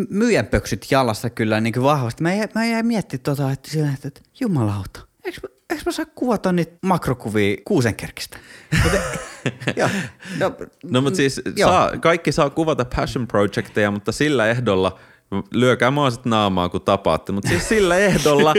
myyjän 0.10 0.46
pöksyt 0.46 0.88
jalassa 0.92 1.30
kyllä 1.30 1.62
niin 1.62 1.74
kuin 1.74 1.84
vahvasti. 1.84 2.24
Mä 2.24 2.34
jäin, 2.34 2.50
mä 2.56 2.66
jäin 2.66 2.86
miettimään, 2.86 3.24
tota, 3.24 3.52
että, 3.52 3.72
sillä, 3.72 3.90
että, 3.94 4.08
että 4.08 4.22
jumalauta, 4.40 5.00
eikö, 5.24 5.48
eikö 5.70 5.84
mä 5.86 5.92
saa 5.92 6.06
kuvata 6.16 6.52
niitä 6.52 6.78
makrokuvia 6.82 7.58
kuusenkerkistä? 7.66 8.38
Mutta, 8.84 8.98
joo, 9.80 9.90
no, 10.40 10.56
no 10.84 11.02
mutta 11.02 11.18
siis 11.18 11.42
saa, 11.62 11.98
kaikki 11.98 12.32
saa 12.32 12.50
kuvata 12.50 12.86
passion 12.96 13.28
projecteja, 13.28 13.92
mutta 13.92 14.12
sillä 14.12 14.48
ehdolla– 14.48 15.00
lyökää 15.52 15.92
mua 15.92 16.12
sitten 16.12 16.30
naamaa, 16.30 16.70
kun 16.70 16.82
tapaatte, 16.82 17.32
mutta 17.32 17.50
siis 17.50 17.70
sillä 17.70 17.98
ehdolla, 17.98 18.54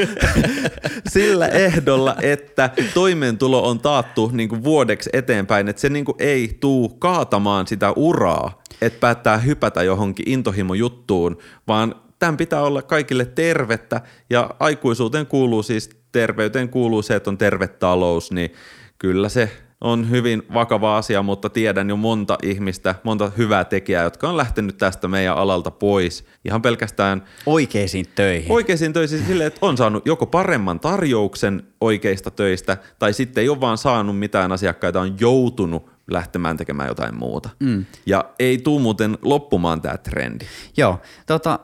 sillä 1.12 1.48
ehdolla, 1.48 2.16
että 2.22 2.70
toimeentulo 2.94 3.68
on 3.68 3.78
taattu 3.78 4.30
niin 4.32 4.48
kuin 4.48 4.64
vuodeksi 4.64 5.10
eteenpäin, 5.12 5.68
että 5.68 5.80
se 5.82 5.88
niin 5.88 6.04
kuin 6.04 6.16
ei 6.18 6.56
tuu 6.60 6.88
kaatamaan 6.88 7.66
sitä 7.66 7.92
uraa, 7.96 8.62
että 8.82 9.00
päättää 9.00 9.38
hypätä 9.38 9.82
johonkin 9.82 10.28
intohimojuttuun, 10.28 11.38
vaan 11.68 11.94
tämän 12.18 12.36
pitää 12.36 12.62
olla 12.62 12.82
kaikille 12.82 13.24
tervettä. 13.24 14.00
Ja 14.30 14.50
aikuisuuteen 14.60 15.26
kuuluu 15.26 15.62
siis, 15.62 15.90
terveyteen 16.12 16.68
kuuluu 16.68 17.02
se, 17.02 17.14
että 17.14 17.30
on 17.30 17.38
terve 17.38 17.68
talous, 17.68 18.32
niin 18.32 18.52
kyllä 18.98 19.28
se 19.28 19.65
on 19.86 20.10
hyvin 20.10 20.42
vakava 20.54 20.96
asia, 20.96 21.22
mutta 21.22 21.50
tiedän 21.50 21.88
jo 21.88 21.96
monta 21.96 22.38
ihmistä, 22.42 22.94
monta 23.02 23.32
hyvää 23.36 23.64
tekijää, 23.64 24.02
jotka 24.02 24.28
on 24.28 24.36
lähtenyt 24.36 24.78
tästä 24.78 25.08
meidän 25.08 25.36
alalta 25.36 25.70
pois 25.70 26.24
ihan 26.44 26.62
pelkästään 26.62 27.22
oikeisiin 27.46 28.06
töihin. 28.14 28.52
Oikeisiin 28.52 28.92
töihin 28.92 29.26
silleen, 29.26 29.46
että 29.46 29.66
on 29.66 29.76
saanut 29.76 30.06
joko 30.06 30.26
paremman 30.26 30.80
tarjouksen 30.80 31.62
oikeista 31.80 32.30
töistä 32.30 32.76
tai 32.98 33.12
sitten 33.12 33.42
ei 33.42 33.48
ole 33.48 33.60
vaan 33.60 33.78
saanut 33.78 34.18
mitään 34.18 34.52
asiakkaita, 34.52 35.00
on 35.00 35.16
joutunut 35.20 35.90
lähtemään 36.10 36.56
tekemään 36.56 36.88
jotain 36.88 37.18
muuta. 37.18 37.48
Mm. 37.60 37.84
Ja 38.06 38.24
ei 38.38 38.58
tuu 38.58 38.78
muuten 38.78 39.18
loppumaan 39.22 39.82
tämä 39.82 39.96
trendi. 39.96 40.44
Joo, 40.76 41.00
tota, 41.26 41.58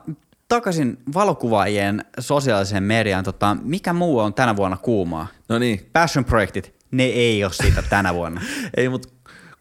takaisin 0.47 0.97
valokuvaajien 1.13 2.05
sosiaaliseen 2.19 2.83
mediaan. 2.83 3.23
Tota, 3.23 3.57
mikä 3.63 3.93
muu 3.93 4.19
on 4.19 4.33
tänä 4.33 4.55
vuonna 4.55 4.77
kuumaa? 4.77 5.27
No 5.49 5.59
niin. 5.59 5.89
Passion-projektit 5.93 6.82
ne 6.93 7.03
ei 7.03 7.43
ole 7.43 7.53
siitä 7.53 7.83
tänä 7.89 8.13
vuonna. 8.13 8.41
ei, 8.77 8.89
mutta 8.89 9.09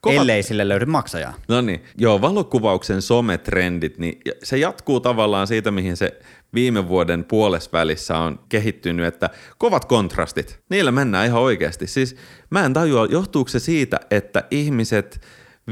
Kovat... 0.03 0.21
Ellei 0.21 0.43
sille 0.43 0.69
löydy 0.69 0.85
maksajaa. 0.85 1.35
No 1.49 1.61
niin, 1.61 1.85
joo, 1.99 2.21
valokuvauksen 2.21 3.03
sometrendit, 3.03 3.99
niin 3.99 4.21
se 4.43 4.59
jatkuu 4.59 5.01
tavallaan 5.01 5.47
siitä, 5.47 5.71
mihin 5.71 5.97
se 5.97 6.21
viime 6.55 6.89
vuoden 6.89 7.25
puolesvälissä 7.25 8.19
on 8.19 8.41
kehittynyt, 8.49 9.07
että 9.07 9.31
kovat 9.59 9.85
kontrastit, 9.85 10.61
niillä 10.69 10.93
mennään 10.93 11.27
ihan 11.27 11.41
oikeasti. 11.41 11.87
Siis 11.87 12.17
mä 12.51 12.65
en 12.65 12.73
tajua, 12.73 13.07
johtuuko 13.11 13.49
se 13.49 13.59
siitä, 13.59 14.01
että 14.11 14.45
ihmiset 14.51 15.21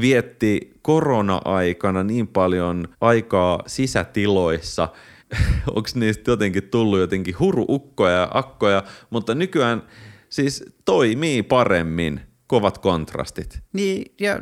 vietti 0.01 0.73
korona-aikana 0.81 2.03
niin 2.03 2.27
paljon 2.27 2.87
aikaa 3.01 3.63
sisätiloissa, 3.67 4.87
onko 5.75 5.89
niistä 5.95 6.31
jotenkin 6.31 6.63
tullut 6.63 6.99
jotenkin 6.99 7.39
huruukkoja 7.39 8.15
ja 8.15 8.27
akkoja, 8.33 8.83
mutta 9.09 9.35
nykyään– 9.35 9.83
siis 10.31 10.63
toimii 10.85 11.43
paremmin 11.43 12.21
kovat 12.47 12.77
kontrastit. 12.77 13.59
Niin, 13.73 14.15
ja, 14.19 14.39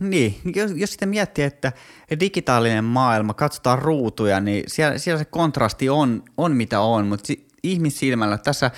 niin. 0.00 0.34
Jos, 0.54 0.72
jos 0.74 0.92
sitä 0.92 1.06
miettii, 1.06 1.44
että 1.44 1.72
digitaalinen 2.20 2.84
maailma, 2.84 3.34
katsotaan 3.34 3.78
ruutuja, 3.78 4.40
niin 4.40 4.64
siellä, 4.66 4.98
siellä 4.98 5.18
se 5.18 5.24
kontrasti 5.24 5.88
on, 5.88 6.22
on 6.36 6.56
mitä 6.56 6.80
on, 6.80 7.06
mutta 7.06 7.26
si, 7.26 7.48
ihmissilmällä 7.62 8.38
tässä 8.38 8.70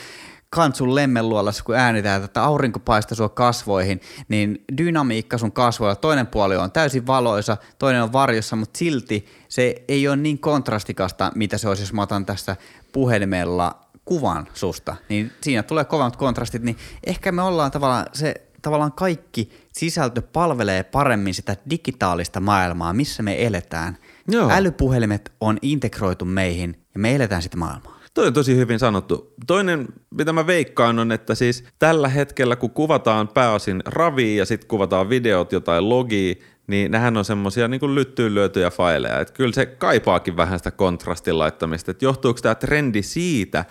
kansun 0.50 0.94
lemmenluolassa, 0.94 1.64
kun 1.64 1.74
äänitään, 1.74 2.24
että 2.24 2.42
aurinko 2.42 2.80
paistaa 2.80 3.16
sua 3.16 3.28
kasvoihin, 3.28 4.00
niin 4.28 4.64
dynamiikka 4.78 5.38
sun 5.38 5.52
kasvoilla, 5.52 5.96
toinen 5.96 6.26
puoli 6.26 6.56
on 6.56 6.72
täysin 6.72 7.06
valoisa, 7.06 7.56
toinen 7.78 8.02
on 8.02 8.12
varjossa, 8.12 8.56
mutta 8.56 8.78
silti 8.78 9.26
se 9.48 9.74
ei 9.88 10.08
ole 10.08 10.16
niin 10.16 10.38
kontrastikasta, 10.38 11.32
mitä 11.34 11.58
se 11.58 11.68
olisi, 11.68 11.82
jos 11.82 11.92
mä 11.92 12.02
otan 12.02 12.26
tästä 12.26 12.56
puhelimella 12.92 13.89
kuvan 14.04 14.46
susta, 14.54 14.96
niin 15.08 15.32
siinä 15.40 15.62
tulee 15.62 15.84
kovat 15.84 16.16
kontrastit, 16.16 16.62
niin 16.62 16.76
ehkä 17.06 17.32
me 17.32 17.42
ollaan 17.42 17.70
tavallaan 17.70 18.06
se 18.12 18.34
tavallaan 18.62 18.92
kaikki 18.92 19.50
sisältö 19.72 20.22
palvelee 20.22 20.82
paremmin 20.82 21.34
sitä 21.34 21.56
digitaalista 21.70 22.40
maailmaa, 22.40 22.92
missä 22.92 23.22
me 23.22 23.46
eletään. 23.46 23.98
Joo. 24.28 24.50
Älypuhelimet 24.50 25.32
on 25.40 25.58
integroitu 25.62 26.24
meihin 26.24 26.76
ja 26.94 27.00
me 27.00 27.14
eletään 27.14 27.42
sitä 27.42 27.56
maailmaa. 27.56 28.00
Toi 28.14 28.26
on 28.26 28.32
tosi 28.32 28.56
hyvin 28.56 28.78
sanottu. 28.78 29.34
Toinen, 29.46 29.88
mitä 30.10 30.32
mä 30.32 30.46
veikkaan, 30.46 30.98
on, 30.98 31.12
että 31.12 31.34
siis 31.34 31.64
tällä 31.78 32.08
hetkellä, 32.08 32.56
kun 32.56 32.70
kuvataan 32.70 33.28
pääosin 33.28 33.82
ravia 33.86 34.38
ja 34.38 34.46
sitten 34.46 34.68
kuvataan 34.68 35.08
videot 35.08 35.52
jotain 35.52 35.88
logia, 35.88 36.34
niin 36.66 36.90
nehän 36.90 37.16
on 37.16 37.24
semmosia 37.24 37.68
niin 37.68 37.94
lyttyyn 37.94 38.34
lyötyjä 38.34 38.70
faileja. 38.70 39.20
Että 39.20 39.34
kyllä 39.34 39.52
se 39.52 39.66
kaipaakin 39.66 40.36
vähän 40.36 40.58
sitä 40.58 40.70
kontrastin 40.70 41.38
laittamista. 41.38 41.90
Että 41.90 42.04
johtuuko 42.04 42.40
tämä 42.40 42.54
trendi 42.54 43.02
siitä, 43.02 43.64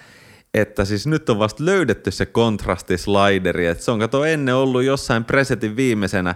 että 0.53 0.85
siis 0.85 1.07
nyt 1.07 1.29
on 1.29 1.39
vasta 1.39 1.65
löydetty 1.65 2.12
se 2.12 2.25
kontrastislideri, 2.25 3.65
että 3.65 3.83
se 3.83 3.91
on 3.91 3.99
kato 3.99 4.25
ennen 4.25 4.55
ollut 4.55 4.83
jossain 4.83 5.25
presetin 5.25 5.75
viimeisenä 5.75 6.35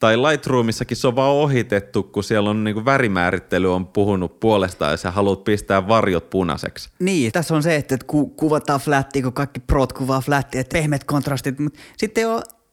tai 0.00 0.16
Lightroomissakin 0.16 0.96
se 0.96 1.08
on 1.08 1.16
vaan 1.16 1.30
ohitettu, 1.30 2.02
kun 2.02 2.24
siellä 2.24 2.50
on 2.50 2.64
niin 2.64 2.84
värimäärittely 2.84 3.74
on 3.74 3.86
puhunut 3.86 4.40
puolestaan 4.40 4.90
ja 4.90 4.96
sä 4.96 5.10
haluat 5.10 5.44
pistää 5.44 5.88
varjot 5.88 6.30
punaiseksi. 6.30 6.90
Niin, 6.98 7.32
tässä 7.32 7.54
on 7.54 7.62
se, 7.62 7.76
että 7.76 7.96
ku, 8.06 8.26
kuvataan 8.26 8.80
flättiä, 8.80 9.22
kun 9.22 9.32
kaikki 9.32 9.60
prot 9.60 9.92
kuvaa 9.92 10.20
flättiä, 10.20 10.60
että 10.60 10.72
pehmeät 10.72 11.04
kontrastit, 11.04 11.58
mutta 11.58 11.80
sitten 11.96 12.24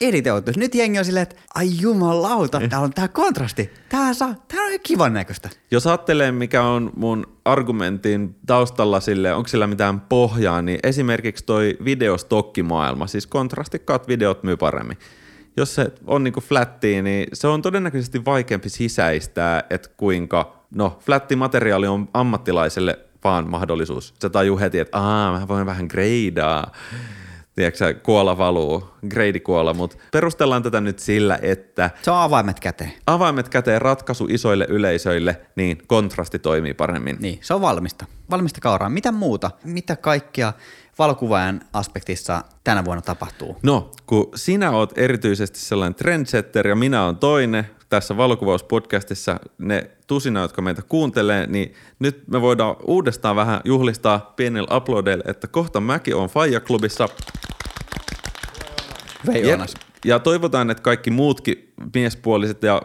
on 0.02 0.08
editoitu. 0.10 0.52
Nyt 0.56 0.76
jengi 0.76 1.00
on 1.00 1.06
silleen, 1.06 1.24
että 1.24 1.36
ai 1.56 1.70
jumalauta, 1.80 2.62
täällä 2.70 2.86
on 2.86 2.94
tää 2.94 3.08
kontrasti. 3.08 3.70
Tää, 3.90 4.14
saa, 4.14 4.36
tää 4.48 4.64
on 4.64 4.80
kivan 4.84 5.14
näköistä. 5.14 5.50
Jos 5.72 5.88
ajattelee, 5.88 6.32
mikä 6.32 6.64
on 6.64 6.92
mun 6.96 7.28
argumentin 7.46 8.36
taustalla 8.46 9.00
sille, 9.00 9.34
onko 9.34 9.48
sillä 9.48 9.68
mitään 9.68 10.00
pohjaa, 10.00 10.62
niin 10.62 10.80
esimerkiksi 10.84 11.46
toi 11.46 11.78
videostokkimaailma, 11.86 13.08
siis 13.08 13.28
kontrastikkaat 13.28 14.08
videot 14.08 14.44
myy 14.44 14.58
paremmin 14.58 14.98
jos 15.58 15.76
se 15.76 15.92
on 16.08 16.24
niinku 16.24 16.42
flätti, 16.42 17.02
niin 17.02 17.28
se 17.34 17.48
on 17.48 17.62
todennäköisesti 17.62 18.26
vaikeampi 18.26 18.70
sisäistää, 18.70 19.64
että 19.70 19.90
kuinka, 19.98 20.66
no 20.76 21.00
flättimateriaali 21.06 21.88
on 21.88 22.10
ammattilaiselle 22.14 23.00
vaan 23.24 23.50
mahdollisuus. 23.50 24.14
Se 24.20 24.30
tajuu 24.30 24.60
heti, 24.60 24.80
että 24.80 24.98
aah, 24.98 25.40
mä 25.40 25.48
voin 25.48 25.66
vähän 25.66 25.86
greidaa. 25.86 26.72
Tiedätkö 27.58 27.94
kuola 27.94 28.38
valuu, 28.38 28.90
kuola, 29.44 29.74
mutta 29.74 29.98
perustellaan 30.12 30.64
tätä 30.64 30.82
nyt 30.82 31.00
sillä, 31.00 31.40
että... 31.42 31.90
Se 32.02 32.12
on 32.12 32.18
avaimet 32.18 32.60
käteen. 32.60 32.94
Avaimet 33.08 33.50
käteen 33.50 33.82
ratkaisu 33.82 34.28
isoille 34.30 34.66
yleisöille, 34.70 35.42
niin 35.56 35.78
kontrasti 35.88 36.40
toimii 36.40 36.74
paremmin. 36.74 37.18
Niin, 37.20 37.40
se 37.42 37.54
on 37.54 37.62
valmista. 37.62 38.06
Valmista 38.30 38.62
kauraa. 38.62 38.90
Mitä 38.90 39.12
muuta? 39.12 39.52
Mitä 39.64 39.96
kaikkea 39.96 40.54
valokuvaajan 41.00 41.62
aspektissa 41.74 42.44
tänä 42.64 42.86
vuonna 42.86 43.02
tapahtuu? 43.02 43.58
No, 43.64 43.92
kun 44.06 44.32
sinä 44.36 44.72
oot 44.72 44.98
erityisesti 44.98 45.60
sellainen 45.60 45.96
trendsetter 45.96 46.68
ja 46.68 46.76
minä 46.76 47.06
on 47.06 47.18
toinen 47.18 47.68
tässä 47.90 48.18
valokuvauspodcastissa, 48.18 49.40
ne 49.58 49.92
tusina, 50.08 50.42
jotka 50.42 50.62
meitä 50.62 50.82
kuuntelee, 50.82 51.48
niin 51.48 51.74
nyt 52.00 52.28
me 52.28 52.42
voidaan 52.42 52.76
uudestaan 52.88 53.36
vähän 53.36 53.62
juhlistaa 53.66 54.34
pienillä 54.36 54.78
uploadeilla, 54.78 55.24
että 55.28 55.48
kohta 55.48 55.80
mäkin 55.80 56.16
on 56.16 56.30
Faija-klubissa. 56.30 57.10
Yep. 59.36 59.60
Ja 60.06 60.20
toivotaan, 60.20 60.70
että 60.70 60.84
kaikki 60.84 61.12
muutkin 61.12 61.74
miespuoliset 61.94 62.64
ja 62.64 62.82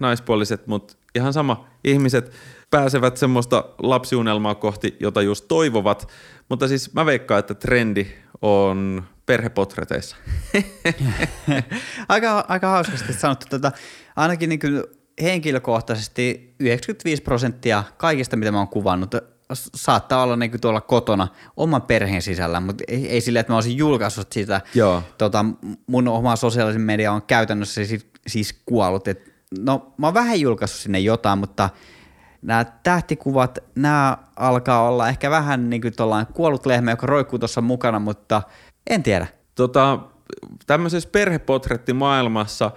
naispuoliset, 0.00 0.66
mutta 0.66 0.94
ihan 1.14 1.32
sama 1.32 1.68
ihmiset 1.84 2.32
pääsevät 2.70 3.16
semmoista 3.16 3.64
lapsiunelmaa 3.78 4.54
kohti, 4.54 4.96
jota 5.00 5.22
just 5.22 5.44
toivovat. 5.48 6.08
Mutta 6.48 6.68
siis 6.68 6.94
mä 6.94 7.06
veikkaan, 7.06 7.38
että 7.38 7.54
trendi 7.54 8.06
on 8.42 9.04
perhepotreteissa. 9.26 10.16
aika, 12.08 12.44
aika 12.48 12.68
hauskasti 12.68 13.12
sanottu. 13.12 13.46
Tota, 13.50 13.72
ainakin 14.18 14.48
niin 14.48 14.58
kuin 14.58 14.82
henkilökohtaisesti 15.22 16.54
95 16.60 17.22
prosenttia 17.22 17.84
kaikista, 17.96 18.36
mitä 18.36 18.52
mä 18.52 18.58
oon 18.58 18.68
kuvannut, 18.68 19.14
saattaa 19.52 20.22
olla 20.22 20.36
niin 20.36 20.60
tuolla 20.60 20.80
kotona 20.80 21.28
oman 21.56 21.82
perheen 21.82 22.22
sisällä, 22.22 22.60
mutta 22.60 22.84
ei, 22.88 23.08
ei 23.08 23.20
sillä, 23.20 23.40
että 23.40 23.52
mä 23.52 23.56
olisin 23.56 23.76
julkaissut 23.76 24.32
sitä. 24.32 24.60
Joo. 24.74 25.02
Tota, 25.18 25.44
mun 25.86 26.08
oma 26.08 26.36
sosiaalisen 26.36 26.82
media 26.82 27.12
on 27.12 27.22
käytännössä 27.22 27.84
siis, 27.84 28.06
siis 28.26 28.62
kuollut. 28.66 29.08
Et, 29.08 29.32
no, 29.58 29.94
mä 29.96 30.06
oon 30.06 30.14
vähän 30.14 30.40
julkaissut 30.40 30.80
sinne 30.80 30.98
jotain, 30.98 31.38
mutta– 31.38 31.70
nämä 32.42 32.64
tähtikuvat, 32.64 33.58
nämä 33.74 34.18
alkaa 34.36 34.88
olla 34.88 35.08
ehkä 35.08 35.30
vähän 35.30 35.70
niin 35.70 35.82
kuin 35.82 35.94
kuollut 36.32 36.66
lehmä, 36.66 36.90
joka 36.90 37.06
roikkuu 37.06 37.38
tuossa 37.38 37.60
mukana, 37.60 37.98
mutta 37.98 38.42
en 38.90 39.02
tiedä. 39.02 39.26
Tota, 39.54 39.98
tämmöisessä 40.66 41.08
perhepotrettimaailmassa 41.12 42.70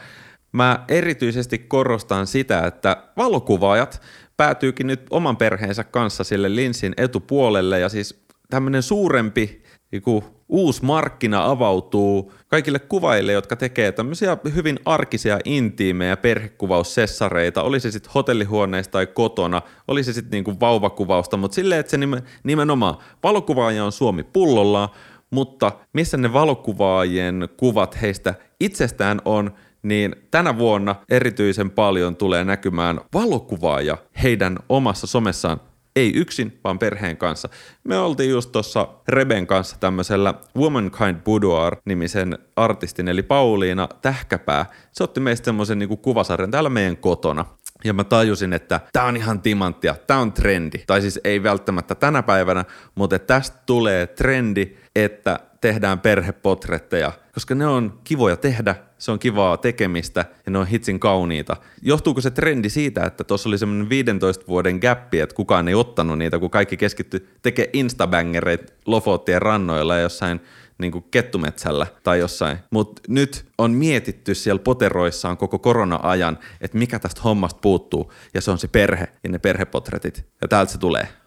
mä 0.52 0.86
erityisesti 0.88 1.58
korostan 1.58 2.28
sitä, 2.28 2.68
että 2.68 2.98
valokuvaajat 3.18 4.02
päätyykin 4.38 4.88
nyt 4.88 5.02
oman 5.10 5.38
perheensä 5.38 5.84
kanssa 5.84 6.24
sille 6.24 6.56
linssin 6.56 6.94
etupuolelle 6.98 7.80
ja 7.80 7.90
siis 7.90 8.24
tämmöinen 8.50 8.84
suurempi 8.84 9.64
joku 9.92 10.24
uusi 10.50 10.86
markkina 10.86 11.46
avautuu 11.46 12.34
kaikille 12.48 12.80
kuvaille, 12.80 13.32
jotka 13.32 13.56
tekee 13.56 13.92
tämmöisiä 13.92 14.38
hyvin 14.56 14.80
arkisia, 14.86 15.40
intiimejä 15.46 16.18
perhekuvaussessareita, 16.18 17.64
oli 17.64 17.80
se 17.80 17.92
sitten 17.92 18.12
hotellihuoneessa 18.16 18.92
tai 18.92 19.08
kotona, 19.08 19.62
oli 19.88 20.04
se 20.04 20.14
sitten 20.14 20.32
niinku 20.32 20.60
vauvakuvausta, 20.60 21.38
mutta 21.38 21.56
silleen, 21.56 21.80
että 21.80 21.90
se 21.90 21.98
nimenomaan 22.44 22.98
valokuvaaja 23.24 23.86
on 23.86 23.92
Suomi 23.92 24.24
pullolla, 24.24 24.90
mutta 25.30 25.72
missä 25.94 26.18
ne 26.18 26.34
valokuvaajien 26.34 27.50
kuvat 27.58 28.02
heistä 28.02 28.34
itsestään 28.60 29.22
on, 29.26 29.52
niin 29.84 30.16
tänä 30.32 30.58
vuonna 30.58 30.96
erityisen 31.10 31.72
paljon 31.72 32.16
tulee 32.16 32.44
näkymään 32.44 33.02
valokuvaaja 33.14 33.98
heidän 34.24 34.60
omassa 34.70 35.08
somessaan 35.08 35.62
ei 35.96 36.14
yksin, 36.16 36.60
vaan 36.64 36.80
perheen 36.80 37.18
kanssa. 37.18 37.50
Me 37.84 37.98
oltiin 37.98 38.30
just 38.30 38.52
tuossa 38.52 38.88
Reben 39.08 39.48
kanssa 39.48 39.78
tämmöisellä 39.80 40.34
Womankind 40.58 41.16
Boudoir-nimisen 41.16 42.38
artistin, 42.56 43.08
eli 43.08 43.24
Pauliina 43.24 43.90
Tähkäpää. 44.02 44.66
Se 44.92 45.04
otti 45.04 45.20
meistä 45.20 45.46
semmoisen 45.46 45.80
niinku 45.80 45.98
kuvasarjan 45.98 46.52
täällä 46.52 46.70
meidän 46.70 46.98
kotona. 46.98 47.46
Ja 47.84 47.94
mä 47.94 48.04
tajusin, 48.04 48.54
että 48.54 48.80
tää 48.94 49.04
on 49.04 49.18
ihan 49.18 49.42
timanttia, 49.42 49.96
tää 50.08 50.20
on 50.20 50.34
trendi. 50.34 50.78
Tai 50.88 51.02
siis 51.02 51.20
ei 51.24 51.44
välttämättä 51.44 51.96
tänä 51.96 52.24
päivänä, 52.24 52.66
mutta 52.96 53.20
tästä 53.20 53.58
tulee 53.66 54.08
trendi, 54.08 54.78
että 54.96 55.40
tehdään 55.62 56.00
perhepotretteja, 56.00 57.12
koska 57.34 57.56
ne 57.56 57.68
on 57.68 58.00
kivoja 58.04 58.38
tehdä, 58.38 58.76
se 59.02 59.12
on 59.12 59.20
kivaa 59.20 59.58
tekemistä 59.58 60.26
ja 60.46 60.52
ne 60.52 60.58
on 60.58 60.68
hitsin 60.68 61.00
kauniita. 61.00 61.58
Johtuuko 61.82 62.22
se 62.22 62.32
trendi 62.32 62.70
siitä, 62.70 63.04
että 63.04 63.24
tuossa 63.24 63.50
oli 63.50 63.58
semmoinen 63.58 63.90
15 63.90 64.46
vuoden 64.48 64.78
gappi, 64.78 65.20
että 65.20 65.36
kukaan 65.36 65.68
ei 65.68 65.76
ottanut 65.76 66.18
niitä, 66.18 66.40
kun 66.40 66.50
kaikki 66.50 66.78
keskitty 66.78 67.28
tekemään 67.42 67.70
instabängereitä 67.74 68.74
Lofottien 68.86 69.42
rannoilla 69.42 69.96
ja 69.96 70.02
jossain 70.02 70.42
niin 70.78 70.92
kuin 70.92 71.06
kettumetsällä 71.12 71.88
tai 72.04 72.20
jossain. 72.20 72.58
Mutta 72.72 73.02
nyt 73.08 73.46
on 73.58 73.72
mietitty 73.72 74.36
siellä 74.36 74.62
poteroissaan 74.64 75.38
koko 75.38 75.60
korona-ajan, 75.60 76.40
että 76.62 76.78
mikä 76.78 77.00
tästä 77.00 77.22
hommasta 77.22 77.60
puuttuu, 77.62 78.14
ja 78.34 78.42
se 78.42 78.52
on 78.52 78.58
se 78.58 78.68
perhe 78.68 79.08
ja 79.24 79.30
ne 79.30 79.40
perhepotretit. 79.40 80.26
Ja 80.42 80.48
täältä 80.48 80.72
se 80.72 80.78
tulee. 80.78 81.21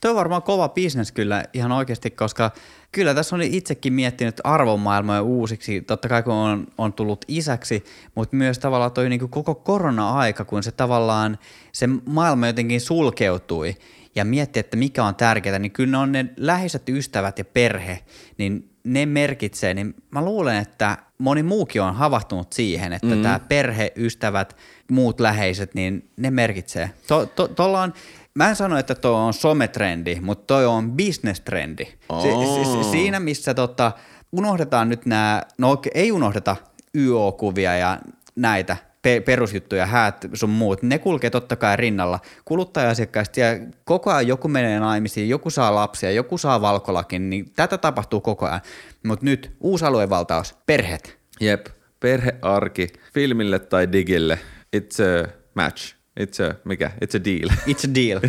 Tuo 0.00 0.10
on 0.10 0.16
varmaan 0.16 0.42
kova 0.42 0.68
bisnes 0.68 1.12
kyllä 1.12 1.44
ihan 1.52 1.72
oikeasti, 1.72 2.10
koska 2.10 2.50
kyllä 2.92 3.14
tässä 3.14 3.36
on 3.36 3.42
itsekin 3.42 3.92
miettinyt 3.92 4.40
arvomaailmoja 4.44 5.22
uusiksi, 5.22 5.80
totta 5.80 6.08
kai 6.08 6.22
kun 6.22 6.32
on, 6.32 6.66
on 6.78 6.92
tullut 6.92 7.24
isäksi, 7.28 7.84
mutta 8.14 8.36
myös 8.36 8.58
tavallaan 8.58 8.92
toi 8.92 9.08
niin 9.08 9.30
koko 9.30 9.54
korona-aika, 9.54 10.44
kun 10.44 10.62
se 10.62 10.72
tavallaan, 10.72 11.38
se 11.72 11.86
maailma 12.06 12.46
jotenkin 12.46 12.80
sulkeutui 12.80 13.76
ja 14.14 14.24
mietti, 14.24 14.60
että 14.60 14.76
mikä 14.76 15.04
on 15.04 15.14
tärkeää, 15.14 15.58
niin 15.58 15.72
kyllä 15.72 15.90
ne 15.90 15.98
on 15.98 16.12
ne 16.12 16.26
läheiset 16.36 16.88
ystävät 16.88 17.38
ja 17.38 17.44
perhe, 17.44 17.98
niin 18.38 18.70
ne 18.84 19.06
merkitsee, 19.06 19.74
niin 19.74 19.94
mä 20.10 20.24
luulen, 20.24 20.56
että 20.56 20.98
moni 21.18 21.42
muukin 21.42 21.82
on 21.82 21.94
havahtunut 21.94 22.52
siihen, 22.52 22.92
että 22.92 23.06
mm-hmm. 23.06 23.22
tämä 23.22 23.38
perhe, 23.38 23.92
ystävät, 23.96 24.56
muut 24.90 25.20
läheiset, 25.20 25.74
niin 25.74 26.10
ne 26.16 26.30
merkitsee. 26.30 26.90
To, 27.06 27.26
to, 27.26 27.72
on, 27.72 27.92
mä 28.36 28.48
en 28.48 28.56
sano, 28.56 28.78
että 28.78 28.94
tuo 28.94 29.12
on 29.12 29.34
sometrendi, 29.34 30.20
mutta 30.20 30.44
toi 30.46 30.66
on 30.66 30.92
business-trendi. 30.92 31.86
Oh. 32.08 32.22
Si, 32.22 32.28
si, 32.64 32.90
siinä, 32.90 33.20
missä 33.20 33.54
tota, 33.54 33.92
unohdetaan 34.32 34.88
nyt 34.88 35.06
nämä, 35.06 35.42
no 35.58 35.82
ei 35.94 36.12
unohdeta 36.12 36.56
YO-kuvia 36.94 37.76
ja 37.76 37.98
näitä 38.36 38.76
pe- 39.02 39.20
perusjuttuja, 39.20 39.86
häät 39.86 40.26
sun 40.34 40.50
muut, 40.50 40.82
ne 40.82 40.98
kulkee 40.98 41.30
totta 41.30 41.56
kai 41.56 41.76
rinnalla 41.76 42.20
kuluttaja-asiakkaista 42.44 43.40
ja 43.40 43.46
koko 43.84 44.10
ajan 44.10 44.26
joku 44.26 44.48
menee 44.48 44.80
naimisiin, 44.80 45.28
joku 45.28 45.50
saa 45.50 45.74
lapsia, 45.74 46.10
joku 46.10 46.38
saa 46.38 46.60
valkolakin, 46.60 47.30
niin 47.30 47.52
tätä 47.56 47.78
tapahtuu 47.78 48.20
koko 48.20 48.46
ajan. 48.46 48.60
Mutta 49.06 49.24
nyt 49.24 49.56
uusi 49.60 49.84
aluevaltaus, 49.84 50.54
perheet. 50.66 51.18
Jep, 51.40 51.66
perhearki, 52.00 52.88
filmille 53.14 53.58
tai 53.58 53.92
digille, 53.92 54.38
it's 54.76 55.24
a 55.24 55.28
match. 55.54 55.95
It's 56.20 56.50
a, 56.50 56.54
mikä? 56.64 56.90
It's 57.04 57.20
a 57.20 57.24
deal. 57.24 57.50
It's 57.72 57.90
a 57.90 57.94
deal. 57.94 58.20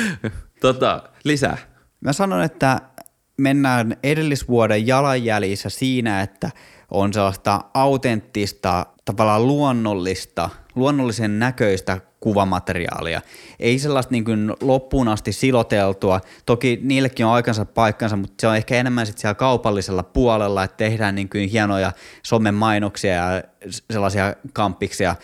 tota, 0.60 1.02
lisää. 1.24 1.58
Mä 2.00 2.12
sanon, 2.12 2.42
että 2.42 2.80
mennään 3.36 3.96
edellisvuoden 4.02 4.86
jalanjäljissä 4.86 5.70
siinä, 5.70 6.22
että 6.22 6.50
on 6.90 7.12
sellaista 7.12 7.60
autenttista, 7.74 8.86
tavallaan 9.04 9.46
luonnollista, 9.46 10.50
luonnollisen 10.74 11.38
näköistä 11.38 12.00
kuvamateriaalia. 12.20 13.20
Ei 13.60 13.78
sellaista 13.78 14.12
niin 14.12 14.24
kuin 14.24 14.52
loppuun 14.60 15.08
asti 15.08 15.32
siloteltua. 15.32 16.20
Toki 16.46 16.80
niillekin 16.82 17.26
on 17.26 17.32
aikansa 17.32 17.64
paikkansa, 17.64 18.16
mutta 18.16 18.34
se 18.40 18.46
on 18.46 18.56
ehkä 18.56 18.76
enemmän 18.76 19.06
sit 19.06 19.18
siellä 19.18 19.34
kaupallisella 19.34 20.02
puolella, 20.02 20.64
että 20.64 20.76
tehdään 20.76 21.14
niin 21.14 21.28
kuin 21.28 21.48
hienoja 21.48 21.92
somen 22.22 22.54
mainoksia 22.54 23.14
ja 23.14 23.42
sellaisia 23.92 24.34
kampiksia, 24.52 25.16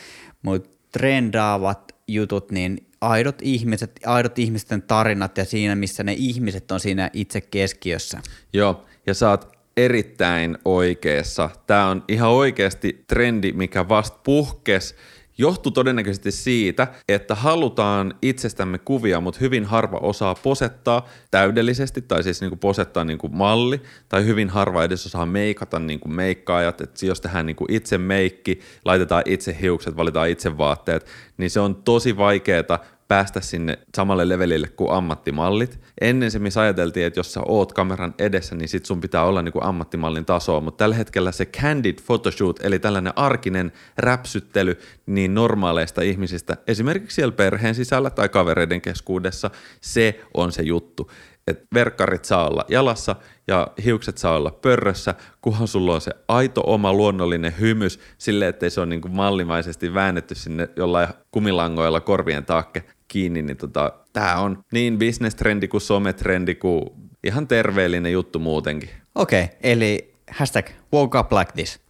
mutta 0.42 0.76
trendaavat 0.92 1.85
jutut, 2.08 2.50
niin 2.50 2.86
aidot 3.00 3.42
ihmiset, 3.42 4.00
aidot 4.06 4.38
ihmisten 4.38 4.82
tarinat 4.82 5.38
ja 5.38 5.44
siinä, 5.44 5.74
missä 5.74 6.04
ne 6.04 6.12
ihmiset 6.12 6.72
on 6.72 6.80
siinä 6.80 7.10
itse 7.12 7.40
keskiössä. 7.40 8.20
Joo, 8.52 8.84
ja 9.06 9.14
sä 9.14 9.30
oot 9.30 9.56
erittäin 9.76 10.58
oikeassa. 10.64 11.50
Tämä 11.66 11.86
on 11.86 12.04
ihan 12.08 12.30
oikeasti 12.30 13.04
trendi, 13.06 13.52
mikä 13.52 13.88
vasta 13.88 14.18
puhkes 14.24 14.94
johtuu 15.38 15.72
todennäköisesti 15.72 16.30
siitä, 16.30 16.86
että 17.08 17.34
halutaan 17.34 18.14
itsestämme 18.22 18.78
kuvia, 18.78 19.20
mutta 19.20 19.40
hyvin 19.40 19.64
harva 19.64 19.98
osaa 19.98 20.34
posettaa 20.34 21.08
täydellisesti, 21.30 22.02
tai 22.02 22.22
siis 22.22 22.40
niin 22.40 22.50
kuin 22.50 22.58
posettaa 22.58 23.04
niin 23.04 23.18
kuin 23.18 23.36
malli, 23.36 23.82
tai 24.08 24.24
hyvin 24.24 24.48
harva 24.48 24.84
edes 24.84 25.06
osaa 25.06 25.26
meikata 25.26 25.78
niin 25.78 26.00
kuin 26.00 26.12
meikkaajat, 26.12 26.80
että 26.80 27.06
jos 27.06 27.20
tehdään 27.20 27.46
niin 27.46 27.56
kuin 27.56 27.72
itse 27.72 27.98
meikki, 27.98 28.60
laitetaan 28.84 29.22
itse 29.26 29.56
hiukset, 29.60 29.96
valitaan 29.96 30.28
itse 30.28 30.58
vaatteet, 30.58 31.06
niin 31.36 31.50
se 31.50 31.60
on 31.60 31.74
tosi 31.74 32.16
vaikeaa 32.16 32.95
päästä 33.08 33.40
sinne 33.40 33.78
samalle 33.96 34.28
levelille 34.28 34.68
kuin 34.68 34.90
ammattimallit. 34.90 35.80
Ennen 36.00 36.30
se, 36.30 36.38
missä 36.38 36.60
ajateltiin, 36.60 37.06
että 37.06 37.20
jos 37.20 37.32
sä 37.32 37.40
oot 37.48 37.72
kameran 37.72 38.14
edessä, 38.18 38.54
niin 38.54 38.68
sit 38.68 38.86
sun 38.86 39.00
pitää 39.00 39.24
olla 39.24 39.42
niin 39.42 39.52
kuin 39.52 39.64
ammattimallin 39.64 40.24
tasoa, 40.24 40.60
mutta 40.60 40.84
tällä 40.84 40.96
hetkellä 40.96 41.32
se 41.32 41.44
candid 41.44 41.98
photoshoot, 42.06 42.60
eli 42.62 42.78
tällainen 42.78 43.12
arkinen 43.16 43.72
räpsyttely 43.98 44.78
niin 45.06 45.34
normaaleista 45.34 46.02
ihmisistä, 46.02 46.56
esimerkiksi 46.66 47.14
siellä 47.14 47.32
perheen 47.32 47.74
sisällä 47.74 48.10
tai 48.10 48.28
kavereiden 48.28 48.80
keskuudessa, 48.80 49.50
se 49.80 50.20
on 50.34 50.52
se 50.52 50.62
juttu. 50.62 51.10
Että 51.46 51.66
verkkarit 51.74 52.24
saa 52.24 52.48
olla 52.48 52.64
jalassa 52.68 53.16
ja 53.46 53.68
hiukset 53.84 54.18
saa 54.18 54.36
olla 54.36 54.50
pörrössä, 54.50 55.14
kunhan 55.40 55.68
sulla 55.68 55.94
on 55.94 56.00
se 56.00 56.10
aito 56.28 56.62
oma 56.66 56.92
luonnollinen 56.92 57.54
hymys 57.60 58.00
sille, 58.18 58.48
ettei 58.48 58.70
se 58.70 58.80
ole 58.80 58.88
niin 58.88 59.00
kuin 59.00 59.16
mallimaisesti 59.16 59.94
väännetty 59.94 60.34
sinne 60.34 60.68
jollain 60.76 61.08
kumilangoilla 61.30 62.00
korvien 62.00 62.44
taakke 62.44 62.84
kiinni, 63.08 63.42
niin 63.42 63.56
tota, 63.56 63.92
tämä 64.12 64.36
on 64.36 64.64
niin 64.72 64.98
bisnestrendi 64.98 65.68
kuin 65.68 65.80
sometrendi 65.80 66.54
kuin 66.54 66.82
ihan 67.24 67.48
terveellinen 67.48 68.12
juttu 68.12 68.38
muutenkin. 68.38 68.90
Okei, 69.14 69.44
okay, 69.44 69.56
eli 69.62 70.14
hashtag 70.30 70.66
woke 70.92 71.18
up 71.18 71.32
like 71.32 71.52
this. 71.52 71.80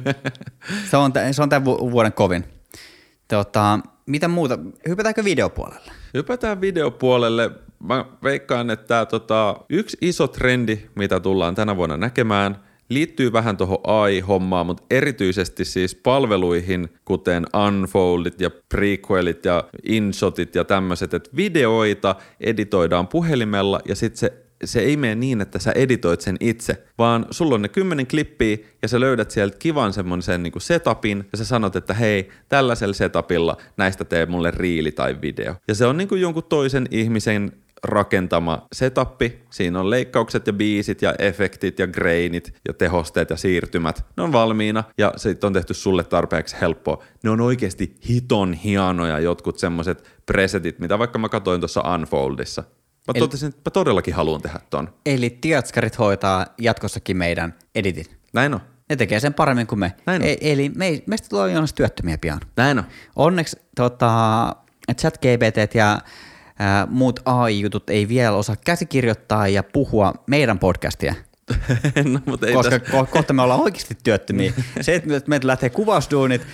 se 0.90 0.96
on, 0.96 1.12
se 1.32 1.42
on 1.42 1.48
tämän 1.48 1.64
vuoden 1.64 2.12
kovin. 2.12 2.44
Tota, 3.28 3.80
mitä 4.06 4.28
muuta? 4.28 4.58
Hypätäänkö 4.88 5.24
videopuolelle? 5.24 5.92
Hypätään 6.14 6.60
videopuolelle. 6.60 7.50
Mä 7.82 8.04
veikkaan, 8.22 8.70
että 8.70 8.86
tämä 8.86 9.06
tota, 9.06 9.56
yksi 9.68 9.96
iso 10.00 10.28
trendi, 10.28 10.78
mitä 10.94 11.20
tullaan 11.20 11.54
tänä 11.54 11.76
vuonna 11.76 11.96
näkemään, 11.96 12.65
liittyy 12.88 13.32
vähän 13.32 13.56
tuohon 13.56 13.78
AI-hommaan, 13.84 14.66
mutta 14.66 14.82
erityisesti 14.90 15.64
siis 15.64 15.94
palveluihin, 15.94 16.88
kuten 17.04 17.46
Unfoldit 17.66 18.40
ja 18.40 18.50
Prequelit 18.68 19.44
ja 19.44 19.64
InShotit 19.88 20.54
ja 20.54 20.64
tämmöiset, 20.64 21.14
että 21.14 21.30
videoita 21.36 22.16
editoidaan 22.40 23.08
puhelimella 23.08 23.80
ja 23.88 23.94
sitten 23.94 24.18
se 24.18 24.46
se 24.64 24.80
ei 24.80 24.96
mene 24.96 25.14
niin, 25.14 25.40
että 25.40 25.58
sä 25.58 25.72
editoit 25.72 26.20
sen 26.20 26.36
itse, 26.40 26.82
vaan 26.98 27.26
sulla 27.30 27.54
on 27.54 27.62
ne 27.62 27.68
kymmenen 27.68 28.06
klippiä 28.06 28.56
ja 28.82 28.88
sä 28.88 29.00
löydät 29.00 29.30
sieltä 29.30 29.56
kivan 29.58 29.92
semmoisen 29.92 30.42
niin 30.42 30.52
setupin 30.58 31.28
ja 31.32 31.38
sä 31.38 31.44
sanot, 31.44 31.76
että 31.76 31.94
hei, 31.94 32.28
tällaisella 32.48 32.94
setupilla 32.94 33.56
näistä 33.76 34.04
tee 34.04 34.26
mulle 34.26 34.50
riili 34.50 34.92
tai 34.92 35.20
video. 35.22 35.54
Ja 35.68 35.74
se 35.74 35.86
on 35.86 35.96
niin 35.96 36.08
kuin 36.08 36.20
jonkun 36.20 36.44
toisen 36.44 36.86
ihmisen 36.90 37.52
rakentama 37.86 38.66
setappi. 38.72 39.42
Siinä 39.50 39.80
on 39.80 39.90
leikkaukset 39.90 40.46
ja 40.46 40.52
biisit 40.52 41.02
ja 41.02 41.14
efektit 41.18 41.78
ja 41.78 41.86
grainit 41.86 42.54
ja 42.68 42.74
tehosteet 42.74 43.30
ja 43.30 43.36
siirtymät. 43.36 44.04
Ne 44.16 44.22
on 44.22 44.32
valmiina 44.32 44.84
ja 44.98 45.12
se 45.16 45.36
on 45.42 45.52
tehty 45.52 45.74
sulle 45.74 46.04
tarpeeksi 46.04 46.56
helppoa. 46.60 47.02
Ne 47.22 47.30
on 47.30 47.40
oikeasti 47.40 47.96
hiton 48.08 48.52
hienoja 48.52 49.18
jotkut 49.18 49.58
semmoiset 49.58 50.10
presetit, 50.26 50.78
mitä 50.78 50.98
vaikka 50.98 51.18
mä 51.18 51.28
katsoin 51.28 51.60
tuossa 51.60 51.94
Unfoldissa. 51.94 52.62
Mä 52.62 53.12
eli, 53.14 53.20
totesin, 53.20 53.48
että 53.48 53.60
mä 53.64 53.70
todellakin 53.70 54.14
haluan 54.14 54.42
tehdä 54.42 54.60
ton. 54.70 54.88
Eli 55.06 55.30
tiatskarit 55.30 55.98
hoitaa 55.98 56.46
jatkossakin 56.58 57.16
meidän 57.16 57.54
editit. 57.74 58.16
Näin 58.32 58.54
on. 58.54 58.60
Ne 58.88 58.96
tekee 58.96 59.20
sen 59.20 59.34
paremmin 59.34 59.66
kuin 59.66 59.78
me. 59.78 59.94
Näin 60.06 60.22
on. 60.22 60.28
E- 60.28 60.36
eli 60.40 60.68
me, 60.68 61.02
meistä 61.06 61.28
tulee 61.28 61.52
jonas 61.52 61.72
työttömiä 61.72 62.18
pian. 62.18 62.40
Näin 62.56 62.78
on. 62.78 62.84
Onneksi 63.16 63.56
tota, 63.76 64.56
chat-GPT 64.92 65.74
ja 65.74 65.90
ää, 65.90 66.00
muut 66.88 67.20
AI-jutut 67.24 67.90
ei 67.90 68.08
vielä 68.08 68.36
osaa 68.36 68.56
käsikirjoittaa 68.64 69.48
ja 69.48 69.62
puhua 69.62 70.12
meidän 70.26 70.58
podcastia. 70.58 71.14
no, 72.12 72.20
mutta 72.26 72.46
ei 72.46 72.54
Koska 72.54 72.76
ko- 72.76 73.06
kohta 73.06 73.32
me 73.32 73.42
ollaan 73.42 73.60
oikeasti 73.60 73.96
työttömiä. 74.04 74.52
Se, 74.80 74.94
että 74.94 75.20
meiltä 75.26 75.46
lähtee 75.46 75.70
kuvausduunit, 75.70 76.46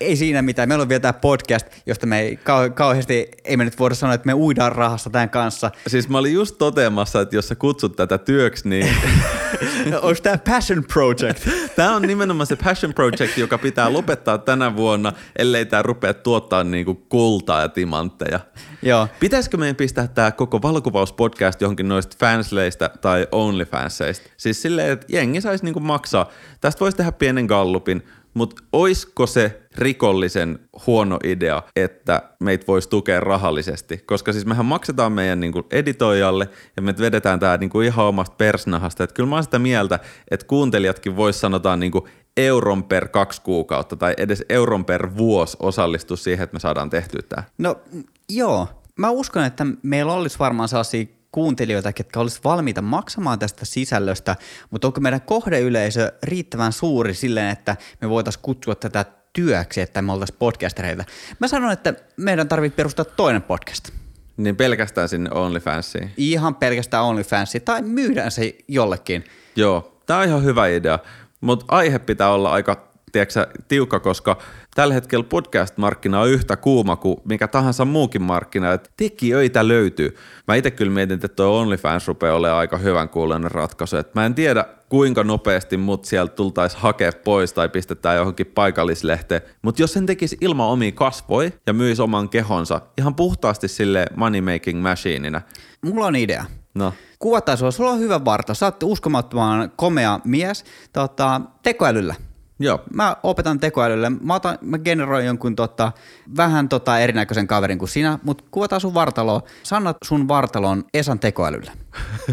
ei 0.00 0.16
siinä 0.16 0.42
mitään. 0.42 0.68
Meillä 0.68 0.82
on 0.82 0.88
vielä 0.88 1.00
tämä 1.00 1.12
podcast, 1.12 1.66
josta 1.86 2.06
me 2.06 2.20
ei 2.20 2.34
kau- 2.34 2.72
kauheasti, 2.74 3.28
ei 3.44 3.56
me 3.56 3.64
nyt 3.64 3.78
voida 3.78 3.94
sanoa, 3.94 4.14
että 4.14 4.26
me 4.26 4.34
uidaan 4.34 4.72
rahasta 4.72 5.10
tämän 5.10 5.30
kanssa. 5.30 5.70
Siis 5.86 6.08
mä 6.08 6.18
olin 6.18 6.32
just 6.32 6.58
toteamassa, 6.58 7.20
että 7.20 7.36
jos 7.36 7.48
sä 7.48 7.54
kutsut 7.54 7.96
tätä 7.96 8.18
työksi, 8.18 8.68
niin... 8.68 8.86
Onko 10.02 10.20
tämä 10.22 10.38
passion 10.38 10.84
project? 10.84 11.48
tämä 11.76 11.96
on 11.96 12.02
nimenomaan 12.02 12.46
se 12.46 12.56
passion 12.56 12.94
project, 12.94 13.38
joka 13.38 13.58
pitää 13.58 13.92
lopettaa 13.92 14.38
tänä 14.38 14.76
vuonna, 14.76 15.12
ellei 15.36 15.66
tämä 15.66 15.82
rupea 15.82 16.14
tuottaa 16.14 16.64
niinku 16.64 16.94
kultaa 16.94 17.60
ja 17.60 17.68
timantteja. 17.68 18.40
Joo. 18.82 19.08
Pitäisikö 19.20 19.56
meidän 19.56 19.76
pistää 19.76 20.06
tämä 20.06 20.30
koko 20.30 20.62
valokuvauspodcast 20.62 21.60
johonkin 21.60 21.88
noista 21.88 22.16
fansleista 22.20 22.90
tai 23.00 23.26
onlyfanseista? 23.32 24.31
Siis 24.42 24.62
silleen, 24.62 24.90
että 24.90 25.06
jengi 25.08 25.40
saisi 25.40 25.64
niinku 25.64 25.80
maksaa. 25.80 26.28
Tästä 26.60 26.80
voisi 26.80 26.96
tehdä 26.96 27.12
pienen 27.12 27.46
gallupin, 27.46 28.02
mutta 28.34 28.62
oisko 28.72 29.26
se 29.26 29.62
rikollisen 29.76 30.58
huono 30.86 31.18
idea, 31.24 31.62
että 31.76 32.22
meitä 32.40 32.66
voisi 32.66 32.88
tukea 32.88 33.20
rahallisesti? 33.20 33.98
Koska 33.98 34.32
siis 34.32 34.46
mehän 34.46 34.66
maksetaan 34.66 35.12
meidän 35.12 35.40
niinku 35.40 35.66
editoijalle 35.70 36.48
ja 36.76 36.82
me 36.82 36.94
vedetään 36.98 37.40
tämä 37.40 37.56
niinku 37.56 37.80
ihan 37.80 38.06
omasta 38.06 38.36
persnahasta. 38.36 39.04
Että 39.04 39.14
kyllä 39.14 39.28
mä 39.28 39.36
oon 39.36 39.44
sitä 39.44 39.58
mieltä, 39.58 39.98
että 40.30 40.46
kuuntelijatkin 40.46 41.16
vois 41.16 41.40
sanotaan 41.40 41.80
niinku 41.80 42.08
euron 42.36 42.84
per 42.84 43.08
kaksi 43.08 43.42
kuukautta 43.42 43.96
tai 43.96 44.14
edes 44.16 44.44
euron 44.48 44.84
per 44.84 45.16
vuosi 45.16 45.56
osallistua 45.60 46.16
siihen, 46.16 46.44
että 46.44 46.54
me 46.54 46.60
saadaan 46.60 46.90
tehtyä 46.90 47.22
tämä. 47.28 47.42
No 47.58 47.80
joo, 48.28 48.68
mä 48.96 49.10
uskon, 49.10 49.44
että 49.44 49.66
meillä 49.82 50.12
olisi 50.12 50.38
varmaan 50.38 50.68
sellaisia 50.68 51.06
kuuntelijoita, 51.32 51.92
ketkä 51.92 52.20
olisivat 52.20 52.44
valmiita 52.44 52.82
maksamaan 52.82 53.38
tästä 53.38 53.64
sisällöstä, 53.64 54.36
mutta 54.70 54.86
onko 54.86 55.00
meidän 55.00 55.20
kohdeyleisö 55.20 56.12
riittävän 56.22 56.72
suuri 56.72 57.14
silleen, 57.14 57.48
että 57.48 57.76
me 58.00 58.08
voitaisiin 58.08 58.42
kutsua 58.42 58.74
tätä 58.74 59.04
työksi, 59.32 59.80
että 59.80 60.02
me 60.02 60.12
oltaisiin 60.12 60.38
podcastereita? 60.38 61.04
Mä 61.38 61.48
sanon, 61.48 61.72
että 61.72 61.94
meidän 62.16 62.48
tarvitsee 62.48 62.76
perustaa 62.76 63.04
toinen 63.04 63.42
podcast. 63.42 63.90
Niin 64.36 64.56
pelkästään 64.56 65.08
sinne 65.08 65.30
OnlyFansiin? 65.34 66.12
Ihan 66.16 66.54
pelkästään 66.54 67.04
OnlyFansiin, 67.04 67.62
tai 67.62 67.82
myydään 67.82 68.30
se 68.30 68.54
jollekin. 68.68 69.24
Joo, 69.56 70.00
tämä 70.06 70.20
on 70.20 70.26
ihan 70.26 70.44
hyvä 70.44 70.66
idea, 70.66 70.98
mutta 71.40 71.64
aihe 71.68 71.98
pitää 71.98 72.32
olla 72.32 72.50
aika 72.50 72.92
tiedätkö, 73.12 73.46
tiukka, 73.68 74.00
koska 74.00 74.38
tällä 74.74 74.94
hetkellä 74.94 75.24
podcast-markkina 75.24 76.20
on 76.20 76.30
yhtä 76.30 76.56
kuuma 76.56 76.96
kuin 76.96 77.16
mikä 77.24 77.48
tahansa 77.48 77.84
muukin 77.84 78.22
markkina, 78.22 78.72
että 78.72 78.90
tekijöitä 78.96 79.68
löytyy. 79.68 80.16
Mä 80.48 80.54
itse 80.54 80.70
kyllä 80.70 80.92
mietin, 80.92 81.14
että 81.14 81.28
tuo 81.28 81.58
OnlyFans 81.58 82.08
rupeaa 82.08 82.36
olemaan 82.36 82.58
aika 82.58 82.76
hyvän 82.78 83.08
kuuloinen 83.08 83.50
ratkaisu. 83.50 83.96
että 83.96 84.20
mä 84.20 84.26
en 84.26 84.34
tiedä, 84.34 84.64
kuinka 84.88 85.24
nopeasti 85.24 85.76
mut 85.76 86.04
sieltä 86.04 86.34
tultaisi 86.34 86.76
hakea 86.80 87.12
pois 87.24 87.52
tai 87.52 87.68
pistetään 87.68 88.16
johonkin 88.16 88.46
paikallislehteen, 88.46 89.42
mutta 89.62 89.82
jos 89.82 89.92
sen 89.92 90.06
tekisi 90.06 90.36
ilman 90.40 90.66
omia 90.66 90.92
kasvoja 90.92 91.50
ja 91.66 91.72
myisi 91.72 92.02
oman 92.02 92.28
kehonsa 92.28 92.80
ihan 92.98 93.14
puhtaasti 93.14 93.68
sille 93.68 94.06
money 94.16 94.40
making 94.40 94.82
machineina. 94.82 95.42
Mulla 95.82 96.06
on 96.06 96.16
idea. 96.16 96.44
No. 96.74 96.94
Kuvataan 97.18 97.58
sua, 97.58 97.70
sulla 97.70 97.90
on 97.90 97.98
hyvä 97.98 98.24
varta, 98.24 98.54
sä 98.54 98.66
oot 98.66 98.82
uskomattoman 98.82 99.72
komea 99.76 100.20
mies 100.24 100.64
tota, 100.92 101.40
tekoälyllä. 101.62 102.14
Joo. 102.62 102.80
Mä 102.94 103.16
opetan 103.22 103.60
tekoälylle. 103.60 104.10
Mä, 104.10 104.34
otan, 104.34 104.58
mä 104.60 104.78
generoin 104.78 105.26
jonkun 105.26 105.56
tota, 105.56 105.92
vähän 106.36 106.68
tota 106.68 106.98
erinäköisen 106.98 107.46
kaverin 107.46 107.78
kuin 107.78 107.88
sinä, 107.88 108.18
mutta 108.22 108.44
kuvataan 108.50 108.80
sun 108.80 108.94
vartaloa. 108.94 109.42
Sanot 109.62 109.96
sun 110.04 110.28
vartalon 110.28 110.84
Esan 110.94 111.18
tekoälylle. 111.18 111.72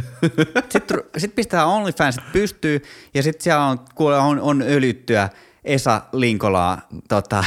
sitten 0.69 0.97
sit 1.17 1.35
pistetään 1.35 1.67
OnlyFansit 1.67 2.23
pystyy 2.31 2.81
ja 3.13 3.23
sitten 3.23 3.43
siellä 3.43 3.65
on, 3.65 3.79
kuule, 3.95 4.17
on, 4.17 4.41
on 4.41 4.61
öljyttyä 4.61 5.29
Esa 5.63 6.01
Linkolaa 6.13 6.81
tota, 7.09 7.43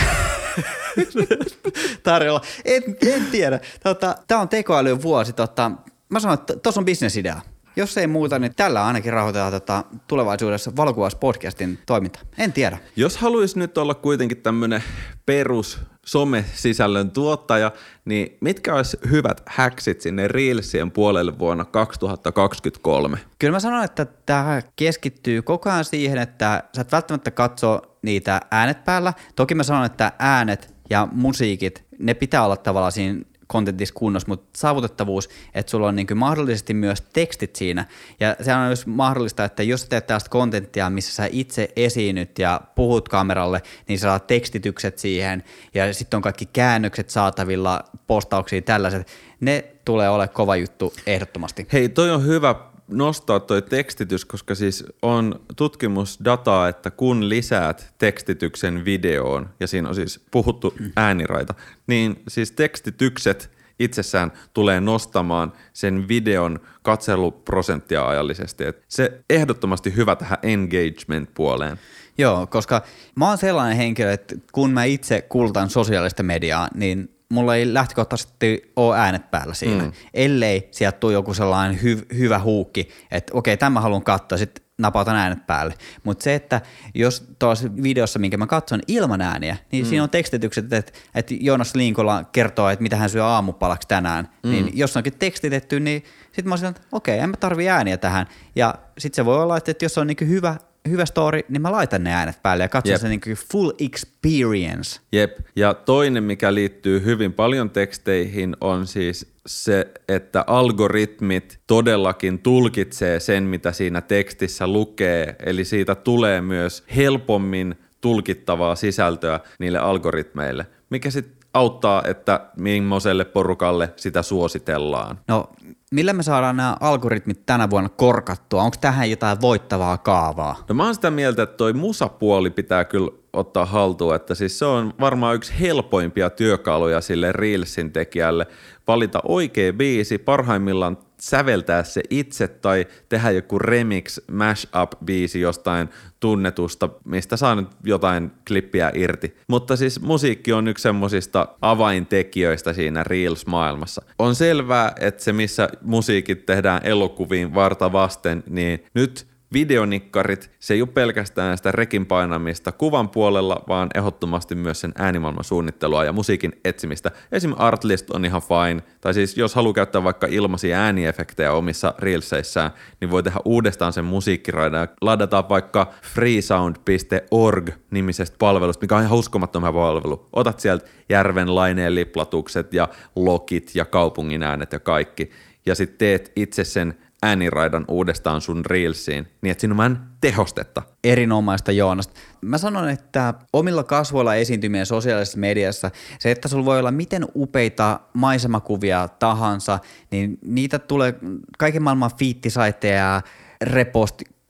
tarjolla. 2.03 2.41
En, 2.64 2.83
en 3.07 3.26
tiedä. 3.26 3.61
Tota, 3.83 4.16
Tämä 4.26 4.41
on 4.41 4.49
tekoälyn 4.49 5.03
vuosi. 5.03 5.33
Tota, 5.33 5.70
mä 6.09 6.20
sanoin, 6.20 6.41
että 6.41 6.57
tuossa 6.57 6.80
on 6.80 6.85
bisnesidea. 6.85 7.41
Jos 7.77 7.99
ei 7.99 8.07
muuta, 8.07 8.39
niin 8.39 8.55
tällä 8.55 8.87
ainakin 8.87 9.12
rahoitetaan 9.12 9.53
tota 9.53 9.85
tulevaisuudessa 10.07 10.77
valokuvauspodcastin 10.77 11.79
toiminta. 11.87 12.18
En 12.39 12.53
tiedä. 12.53 12.79
Jos 12.97 13.16
haluaisi 13.16 13.59
nyt 13.59 13.79
olla 13.79 13.95
kuitenkin 13.95 14.43
tämmöinen 14.43 14.83
perus 15.27 15.79
some-sisällön 16.07 17.11
tuottaja, 17.11 17.73
niin 18.05 18.37
mitkä 18.41 18.75
olisi 18.75 18.99
hyvät 19.11 19.43
häksit 19.47 20.01
sinne 20.01 20.29
Reelsien 20.29 20.91
puolelle 20.91 21.39
vuonna 21.39 21.64
2023? 21.64 23.18
Kyllä 23.39 23.53
mä 23.53 23.61
sanon, 23.61 23.85
että 23.85 24.05
tämä 24.05 24.62
keskittyy 24.77 25.43
koko 25.43 25.70
ajan 25.70 25.85
siihen, 25.85 26.18
että 26.18 26.62
sä 26.77 26.81
et 26.83 26.93
välttämättä 26.93 27.31
katso 27.31 27.81
niitä 28.03 28.41
äänet 28.51 28.85
päällä. 28.85 29.12
Toki 29.37 29.55
mä 29.55 29.62
sanon, 29.62 29.85
että 29.85 30.12
äänet 30.18 30.75
ja 30.91 31.09
musiikit, 31.12 31.85
ne 31.99 32.14
pitää 32.14 32.45
olla 32.45 32.57
tavallaan 32.57 32.93
siinä 32.93 33.25
kontentissa 33.53 33.94
kunnossa, 33.94 34.28
mutta 34.28 34.59
saavutettavuus, 34.59 35.28
että 35.55 35.70
sulla 35.70 35.88
on 35.88 35.96
niin 35.96 36.07
mahdollisesti 36.14 36.74
myös 36.74 37.00
tekstit 37.00 37.57
siinä. 37.57 37.84
Ja 38.20 38.36
se 38.40 38.55
on 38.55 38.66
myös 38.66 38.86
mahdollista, 38.86 39.44
että 39.44 39.62
jos 39.62 39.84
teet 39.84 40.07
tällaista 40.07 40.30
kontenttia, 40.30 40.90
missä 40.90 41.14
sä 41.14 41.28
itse 41.32 41.68
esiinnyt 41.76 42.38
ja 42.38 42.61
puhut 42.74 43.09
kameralle, 43.09 43.62
niin 43.88 43.98
sä 43.98 44.03
saat 44.03 44.26
tekstitykset 44.26 44.98
siihen 44.98 45.44
ja 45.74 45.94
sitten 45.94 46.16
on 46.18 46.22
kaikki 46.22 46.46
käännökset 46.53 47.11
saatavilla, 47.11 47.84
postauksia, 48.07 48.62
tällaiset. 48.62 49.07
Ne 49.40 49.64
tulee 49.84 50.09
ole 50.09 50.28
kova 50.28 50.57
juttu 50.57 50.92
ehdottomasti. 51.07 51.66
Hei, 51.72 51.88
toi 51.88 52.11
on 52.11 52.26
hyvä 52.26 52.72
nostaa 52.89 53.41
toi 53.41 53.62
tekstitys, 53.62 54.24
koska 54.24 54.55
siis 54.55 54.85
on 55.03 55.41
tutkimusdataa, 55.57 56.68
että 56.68 56.91
kun 56.91 57.28
lisäät 57.28 57.95
tekstityksen 57.99 58.85
videoon, 58.85 59.51
ja 59.61 59.66
siinä 59.66 59.89
on 59.89 59.95
siis 59.95 60.20
puhuttu 60.30 60.74
ääniraita, 60.97 61.55
niin 61.87 62.22
siis 62.28 62.53
tekstitykset 62.53 63.51
itsessään 63.78 64.33
tulee 64.55 64.80
nostamaan 64.80 65.53
sen 65.72 66.09
videon 66.09 66.61
katseluprosenttia 66.83 68.09
ajallisesti. 68.09 68.64
Et 68.64 68.83
se 68.89 69.20
ehdottomasti 69.30 69.97
hyvä 69.97 70.16
tähän 70.16 70.39
engagement-puoleen. 70.43 71.78
Joo, 72.18 72.47
koska 72.47 72.83
mä 73.14 73.28
oon 73.28 73.39
sellainen 73.39 73.76
henkilö, 73.76 74.12
että 74.12 74.35
kun 74.53 74.70
mä 74.70 74.85
itse 74.85 75.22
kultan 75.22 75.70
sosiaalista 75.70 76.22
mediaa, 76.22 76.68
niin 76.74 77.16
mulla 77.33 77.57
ei 77.57 77.74
lähtökohtaisesti 77.74 78.72
ole 78.76 78.99
äänet 78.99 79.30
päällä 79.30 79.55
siinä, 79.55 79.85
mm. 79.85 79.93
ellei 80.14 80.68
sieltä 80.70 80.99
tule 80.99 81.12
joku 81.12 81.35
sellainen 81.35 81.80
hy- 81.80 82.16
hyvä 82.16 82.39
huukki, 82.39 82.89
että 83.11 83.33
okei, 83.35 83.57
tämä 83.57 83.80
haluan 83.80 84.03
katsoa, 84.03 84.39
sitten 84.39 84.64
napautan 84.78 85.16
äänet 85.16 85.47
päälle. 85.47 85.74
Mutta 86.05 86.22
se, 86.22 86.35
että 86.35 86.61
jos 86.95 87.26
tuossa 87.39 87.68
videossa, 87.83 88.18
minkä 88.18 88.37
mä 88.37 88.47
katson 88.47 88.80
ilman 88.89 89.20
ääniä, 89.20 89.57
niin 89.72 89.85
mm. 89.85 89.89
siinä 89.89 90.03
on 90.03 90.11
tekstitykset, 90.11 90.72
että, 90.72 90.93
että 91.14 91.35
Joonas 91.41 91.74
Linkola 91.74 92.24
kertoo, 92.24 92.68
että 92.68 92.83
mitä 92.83 92.97
hän 92.97 93.11
syö 93.11 93.24
aamupalaksi 93.24 93.89
tänään, 93.89 94.28
mm. 94.43 94.51
niin 94.51 94.70
jos 94.74 94.97
onkin 94.97 95.18
tekstitetty, 95.18 95.80
niin 95.80 96.05
sitten 96.26 96.49
mä 96.49 96.55
oon 96.55 96.64
että 96.64 96.83
okei, 96.93 97.18
en 97.18 97.30
mä 97.30 97.37
tarvi 97.37 97.68
ääniä 97.68 97.97
tähän. 97.97 98.26
Ja 98.57 98.74
sitten 98.99 99.16
se 99.16 99.24
voi 99.24 99.43
olla, 99.43 99.57
että 99.57 99.74
jos 99.83 99.99
on 99.99 100.07
niin 100.07 100.28
hyvä 100.28 100.57
hyvä 100.89 101.07
story, 101.07 101.41
niin 101.49 101.62
mä 101.62 101.72
laitan 101.72 102.05
ne 102.05 102.12
äänet 102.14 102.43
päälle 102.43 102.64
ja 102.64 102.68
katson 102.68 102.99
sen 102.99 103.11
niin 103.11 103.37
full 103.53 103.70
experience. 103.78 105.01
Jep. 105.12 105.39
Ja 105.57 105.74
toinen, 105.74 106.24
mikä 106.24 106.55
liittyy 106.55 107.05
hyvin 107.05 107.33
paljon 107.33 107.70
teksteihin, 107.70 108.57
on 108.61 108.87
siis 108.87 109.33
se, 109.47 109.87
että 110.09 110.45
algoritmit 110.47 111.59
todellakin 111.66 112.39
tulkitsee 112.39 113.20
sen, 113.20 113.43
mitä 113.43 113.72
siinä 113.72 114.01
tekstissä 114.01 114.66
lukee. 114.66 115.37
Eli 115.47 115.64
siitä 115.64 115.95
tulee 115.95 116.41
myös 116.41 116.85
helpommin 116.97 117.74
tulkittavaa 118.01 118.74
sisältöä 118.74 119.41
niille 119.59 119.78
algoritmeille, 119.78 120.66
mikä 120.91 121.11
sitten 121.11 121.43
auttaa, 121.55 122.03
että 122.07 122.41
millaiselle 122.57 123.24
porukalle 123.24 123.93
sitä 123.97 124.22
suositellaan. 124.22 125.18
No 125.28 125.51
millä 125.93 126.12
me 126.12 126.22
saadaan 126.22 126.57
nämä 126.57 126.76
algoritmit 126.80 127.47
tänä 127.47 127.70
vuonna 127.70 127.88
korkattua? 127.88 128.62
Onko 128.62 128.76
tähän 128.80 129.11
jotain 129.11 129.40
voittavaa 129.40 129.99
kaavaa? 129.99 130.64
No 130.68 130.74
mä 130.74 130.84
oon 130.84 130.95
sitä 130.95 131.11
mieltä, 131.11 131.43
että 131.43 131.57
toi 131.57 131.72
musapuoli 131.72 132.51
pitää 132.51 132.84
kyllä 132.84 133.11
ottaa 133.32 133.66
haltuun, 133.66 134.14
että 134.14 134.34
siis 134.34 134.59
se 134.59 134.64
on 134.64 134.95
varmaan 135.01 135.34
yksi 135.34 135.53
helpoimpia 135.61 136.30
työkaluja 136.30 137.01
sille 137.01 137.32
Reelsin 137.32 137.93
tekijälle 137.93 138.47
valita 138.88 139.20
oikea 139.24 139.72
biisi, 139.72 140.18
parhaimmillaan 140.18 140.99
säveltää 141.23 141.85
se 141.85 142.03
itse 142.11 142.49
tai 142.49 142.87
tehdä 143.09 143.31
joku 143.31 143.59
remix, 143.59 144.20
mashup 144.31 144.93
biisi 145.05 145.41
jostain 145.41 145.89
tunnetusta, 146.20 146.89
mistä 147.05 147.37
saa 147.37 147.55
nyt 147.55 147.68
jotain 147.85 148.31
klippiä 148.49 148.91
irti. 148.95 149.37
Mutta 149.49 149.77
siis 149.77 150.01
musiikki 150.01 150.53
on 150.53 150.68
yksi 150.68 150.83
semmoisista 150.83 151.49
avaintekijöistä 151.61 152.73
siinä 152.73 153.05
Reels-maailmassa. 153.05 154.03
On 154.18 154.35
selvää, 154.35 154.93
että 155.01 155.25
se 155.25 155.33
missä 155.33 155.68
musiikit 155.83 156.47
tehdään 156.47 156.81
elokuviin 156.85 157.55
varta 157.55 157.93
vasten, 157.93 158.45
niin 158.49 158.85
nyt 158.95 159.32
videonikkarit, 159.53 160.50
se 160.61 160.74
ei 160.74 160.82
ole 160.82 160.88
pelkästään 160.88 161.57
sitä 161.57 161.72
rekin 161.72 162.07
painamista 162.07 162.72
kuvan 162.72 163.09
puolella, 163.09 163.62
vaan 163.68 163.88
ehdottomasti 163.94 164.55
myös 164.55 164.80
sen 164.80 164.92
äänimaailman 164.98 165.44
suunnittelua 165.44 166.05
ja 166.05 166.12
musiikin 166.12 166.53
etsimistä. 166.64 167.11
Esim. 167.32 167.53
Artlist 167.57 168.11
on 168.11 168.24
ihan 168.24 168.42
fine, 168.42 168.82
tai 169.00 169.14
siis 169.14 169.36
jos 169.36 169.55
haluaa 169.55 169.74
käyttää 169.74 170.05
vaikka 170.05 170.26
ilmaisia 170.30 170.78
ääniefektejä 170.78 171.53
omissa 171.53 171.94
reelseissään, 171.98 172.70
niin 173.00 173.11
voi 173.11 173.22
tehdä 173.22 173.38
uudestaan 173.44 173.92
sen 173.92 174.05
musiikkiraidan 174.05 174.80
ja 174.80 174.88
ladata 175.00 175.48
vaikka 175.48 175.92
freesound.org 176.03 177.70
nimisestä 177.90 178.36
palvelusta, 178.38 178.84
mikä 178.84 178.96
on 178.96 179.03
ihan 179.03 179.18
uskomattoman 179.18 179.74
palvelu. 179.74 180.28
Otat 180.32 180.61
sieltä 180.61 180.86
järven 181.09 181.55
laineen 181.55 181.94
liplatukset 181.94 182.74
ja 182.74 182.88
lokit 183.16 183.70
ja 183.74 183.84
kaupungin 183.84 184.42
äänet 184.42 184.72
ja 184.72 184.78
kaikki, 184.78 185.30
ja 185.66 185.74
sitten 185.74 185.98
teet 185.98 186.32
itse 186.36 186.64
sen 186.64 186.94
ääniraidan 187.23 187.85
uudestaan 187.89 188.41
sun 188.41 188.64
Reelsiin, 188.66 189.29
niin 189.43 189.51
että 189.51 189.61
siinä 189.61 189.73
on 189.73 189.79
vähän 189.79 190.11
tehostetta. 190.20 190.83
Erinomaista 191.05 191.73
Joonas. 191.73 192.11
Mä 192.41 192.59
sanon, 192.59 192.89
että 192.89 193.35
omilla 193.53 193.85
kasvoilla 193.85 194.35
esiintymien 194.35 194.87
sosiaalisessa 194.87 195.39
mediassa, 195.39 195.91
se, 196.18 196.31
että 196.31 196.49
sulla 196.49 196.64
voi 196.64 196.79
olla 196.79 196.91
miten 196.91 197.27
upeita 197.37 198.01
maisemakuvia 198.12 199.09
tahansa, 199.09 199.79
niin 200.11 200.39
niitä 200.47 200.79
tulee 200.79 201.14
kaiken 201.59 201.83
maailman 201.83 202.11
fiittisaitteja 202.18 202.95
ja 202.97 203.23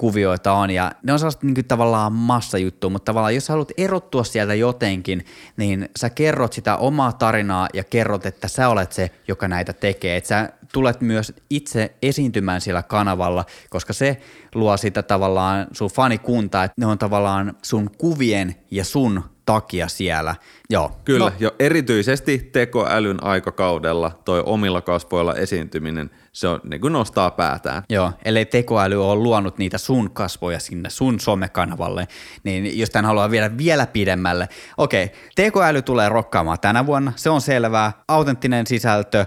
kuvioita 0.02 0.52
on 0.52 0.70
ja 0.70 0.92
ne 1.02 1.12
on 1.12 1.18
sellaista 1.18 1.46
niin 1.46 1.54
kuin, 1.54 1.64
tavallaan 1.64 2.12
massajuttu, 2.12 2.90
mutta 2.90 3.04
tavallaan 3.04 3.34
jos 3.34 3.46
sä 3.46 3.52
haluat 3.52 3.72
erottua 3.76 4.24
sieltä 4.24 4.54
jotenkin, 4.54 5.24
niin 5.56 5.88
sä 5.98 6.10
kerrot 6.10 6.52
sitä 6.52 6.76
omaa 6.76 7.12
tarinaa 7.12 7.68
ja 7.74 7.84
kerrot, 7.84 8.26
että 8.26 8.48
sä 8.48 8.68
olet 8.68 8.92
se, 8.92 9.10
joka 9.28 9.48
näitä 9.48 9.72
tekee. 9.72 10.16
Että 10.16 10.28
sä 10.28 10.52
tulet 10.72 11.00
myös 11.00 11.32
itse 11.50 11.94
esiintymään 12.02 12.60
sillä 12.60 12.82
kanavalla, 12.82 13.44
koska 13.70 13.92
se 13.92 14.20
luo 14.54 14.76
sitä 14.76 15.02
tavallaan 15.02 15.66
sun 15.72 15.90
fanikuntaa, 15.90 16.64
että 16.64 16.74
ne 16.80 16.86
on 16.86 16.98
tavallaan 16.98 17.54
sun 17.62 17.90
kuvien 17.98 18.54
ja 18.70 18.84
sun 18.84 19.22
takia 19.46 19.88
siellä. 19.88 20.34
Joo. 20.70 20.92
Kyllä, 21.04 21.30
no. 21.30 21.32
jo 21.38 21.54
erityisesti 21.58 22.38
tekoälyn 22.52 23.24
aikakaudella 23.24 24.20
toi 24.24 24.42
omilla 24.46 24.80
kasvoilla 24.80 25.34
esiintyminen, 25.34 26.10
se 26.32 26.48
on 26.48 26.60
niin 26.64 26.80
kuin 26.80 26.92
nostaa 26.92 27.30
päätään. 27.30 27.82
Joo, 27.88 28.12
ellei 28.24 28.44
tekoäly 28.44 29.10
ole 29.10 29.22
luonut 29.22 29.58
niitä 29.58 29.78
sun 29.78 30.10
kasvoja 30.10 30.60
sinne 30.60 30.90
sun 30.90 31.20
somekanavalle, 31.20 32.08
niin 32.44 32.78
jos 32.78 32.90
tämän 32.90 33.04
haluaa 33.04 33.30
viedä 33.30 33.58
vielä 33.58 33.86
pidemmälle, 33.86 34.48
okei, 34.76 35.12
tekoäly 35.34 35.82
tulee 35.82 36.08
rokkaamaan 36.08 36.60
tänä 36.60 36.86
vuonna, 36.86 37.12
se 37.16 37.30
on 37.30 37.40
selvää, 37.40 37.92
autenttinen 38.08 38.66
sisältö, 38.66 39.26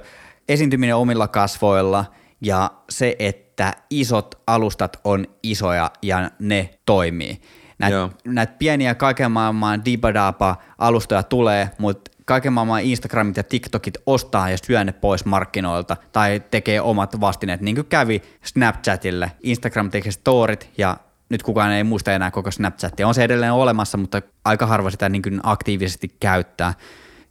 esiintyminen 0.49 0.95
omilla 0.95 1.27
kasvoilla 1.27 2.05
ja 2.41 2.71
se, 2.89 3.15
että 3.19 3.73
isot 3.89 4.41
alustat 4.47 4.99
on 5.03 5.25
isoja 5.43 5.91
ja 6.01 6.31
ne 6.39 6.69
toimii. 6.85 7.41
Näitä 7.79 8.09
näit 8.25 8.59
pieniä 8.59 8.95
kaiken 8.95 9.31
maailman 9.31 9.85
dibadapa 9.85 10.55
alustoja 10.77 11.23
tulee, 11.23 11.69
mutta 11.77 12.11
kaiken 12.25 12.53
maailman 12.53 12.81
Instagramit 12.81 13.37
ja 13.37 13.43
TikTokit 13.43 13.97
ostaa 14.05 14.49
ja 14.49 14.57
syö 14.57 14.83
ne 14.83 14.91
pois 14.91 15.25
markkinoilta 15.25 15.97
tai 16.11 16.43
tekee 16.51 16.81
omat 16.81 17.21
vastineet, 17.21 17.61
niin 17.61 17.75
kuin 17.75 17.87
kävi 17.87 18.21
Snapchatille. 18.43 19.31
Instagram 19.43 19.89
tekee 19.89 20.11
storit 20.11 20.69
ja 20.77 20.97
nyt 21.29 21.43
kukaan 21.43 21.71
ei 21.71 21.83
muista 21.83 22.13
enää 22.13 22.31
koko 22.31 22.51
Snapchatia. 22.51 23.07
On 23.07 23.13
se 23.13 23.23
edelleen 23.23 23.53
olemassa, 23.53 23.97
mutta 23.97 24.21
aika 24.45 24.65
harva 24.65 24.89
sitä 24.89 25.09
niin 25.09 25.21
kuin 25.21 25.39
aktiivisesti 25.43 26.15
käyttää 26.19 26.73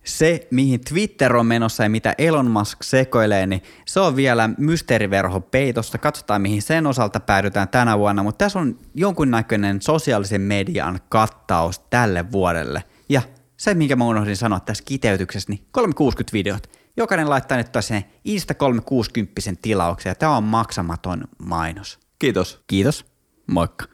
se, 0.05 0.47
mihin 0.51 0.81
Twitter 0.89 1.37
on 1.37 1.47
menossa 1.47 1.83
ja 1.83 1.91
mitä 1.91 2.15
Elon 2.19 2.51
Musk 2.51 2.83
sekoilee, 2.83 3.47
niin 3.47 3.63
se 3.87 4.01
on 4.01 4.17
vielä 4.17 4.51
mysteeriverho 4.59 5.41
peitossa. 5.41 5.99
Katsotaan, 5.99 6.43
mihin 6.43 6.63
sen 6.63 6.87
osalta 6.87 7.21
päädytään 7.21 7.69
tänä 7.69 7.99
vuonna, 7.99 8.23
mutta 8.23 8.45
tässä 8.45 8.59
on 8.59 8.79
jonkunnäköinen 8.95 9.83
sosiaalisen 9.83 10.41
median 10.41 11.01
kattaus 11.09 11.79
tälle 11.79 12.33
vuodelle. 12.33 12.85
Ja 13.09 13.23
se, 13.57 13.75
minkä 13.75 13.97
mä 13.97 14.05
unohdin 14.05 14.37
sanoa 14.37 14.61
tässä 14.61 14.85
kiteytyksessä, 14.87 15.53
niin 15.53 15.67
360-videot. 15.79 16.71
Jokainen 16.97 17.31
laittaa 17.31 17.59
nyt 17.59 17.69
sen 17.81 18.05
Insta 18.25 18.55
360 18.55 19.43
tilauksen 19.63 20.11
ja 20.11 20.15
tämä 20.15 20.37
on 20.37 20.45
maksamaton 20.45 21.25
mainos. 21.39 21.99
Kiitos. 22.19 22.65
Kiitos. 22.67 23.07
Moikka. 23.47 23.94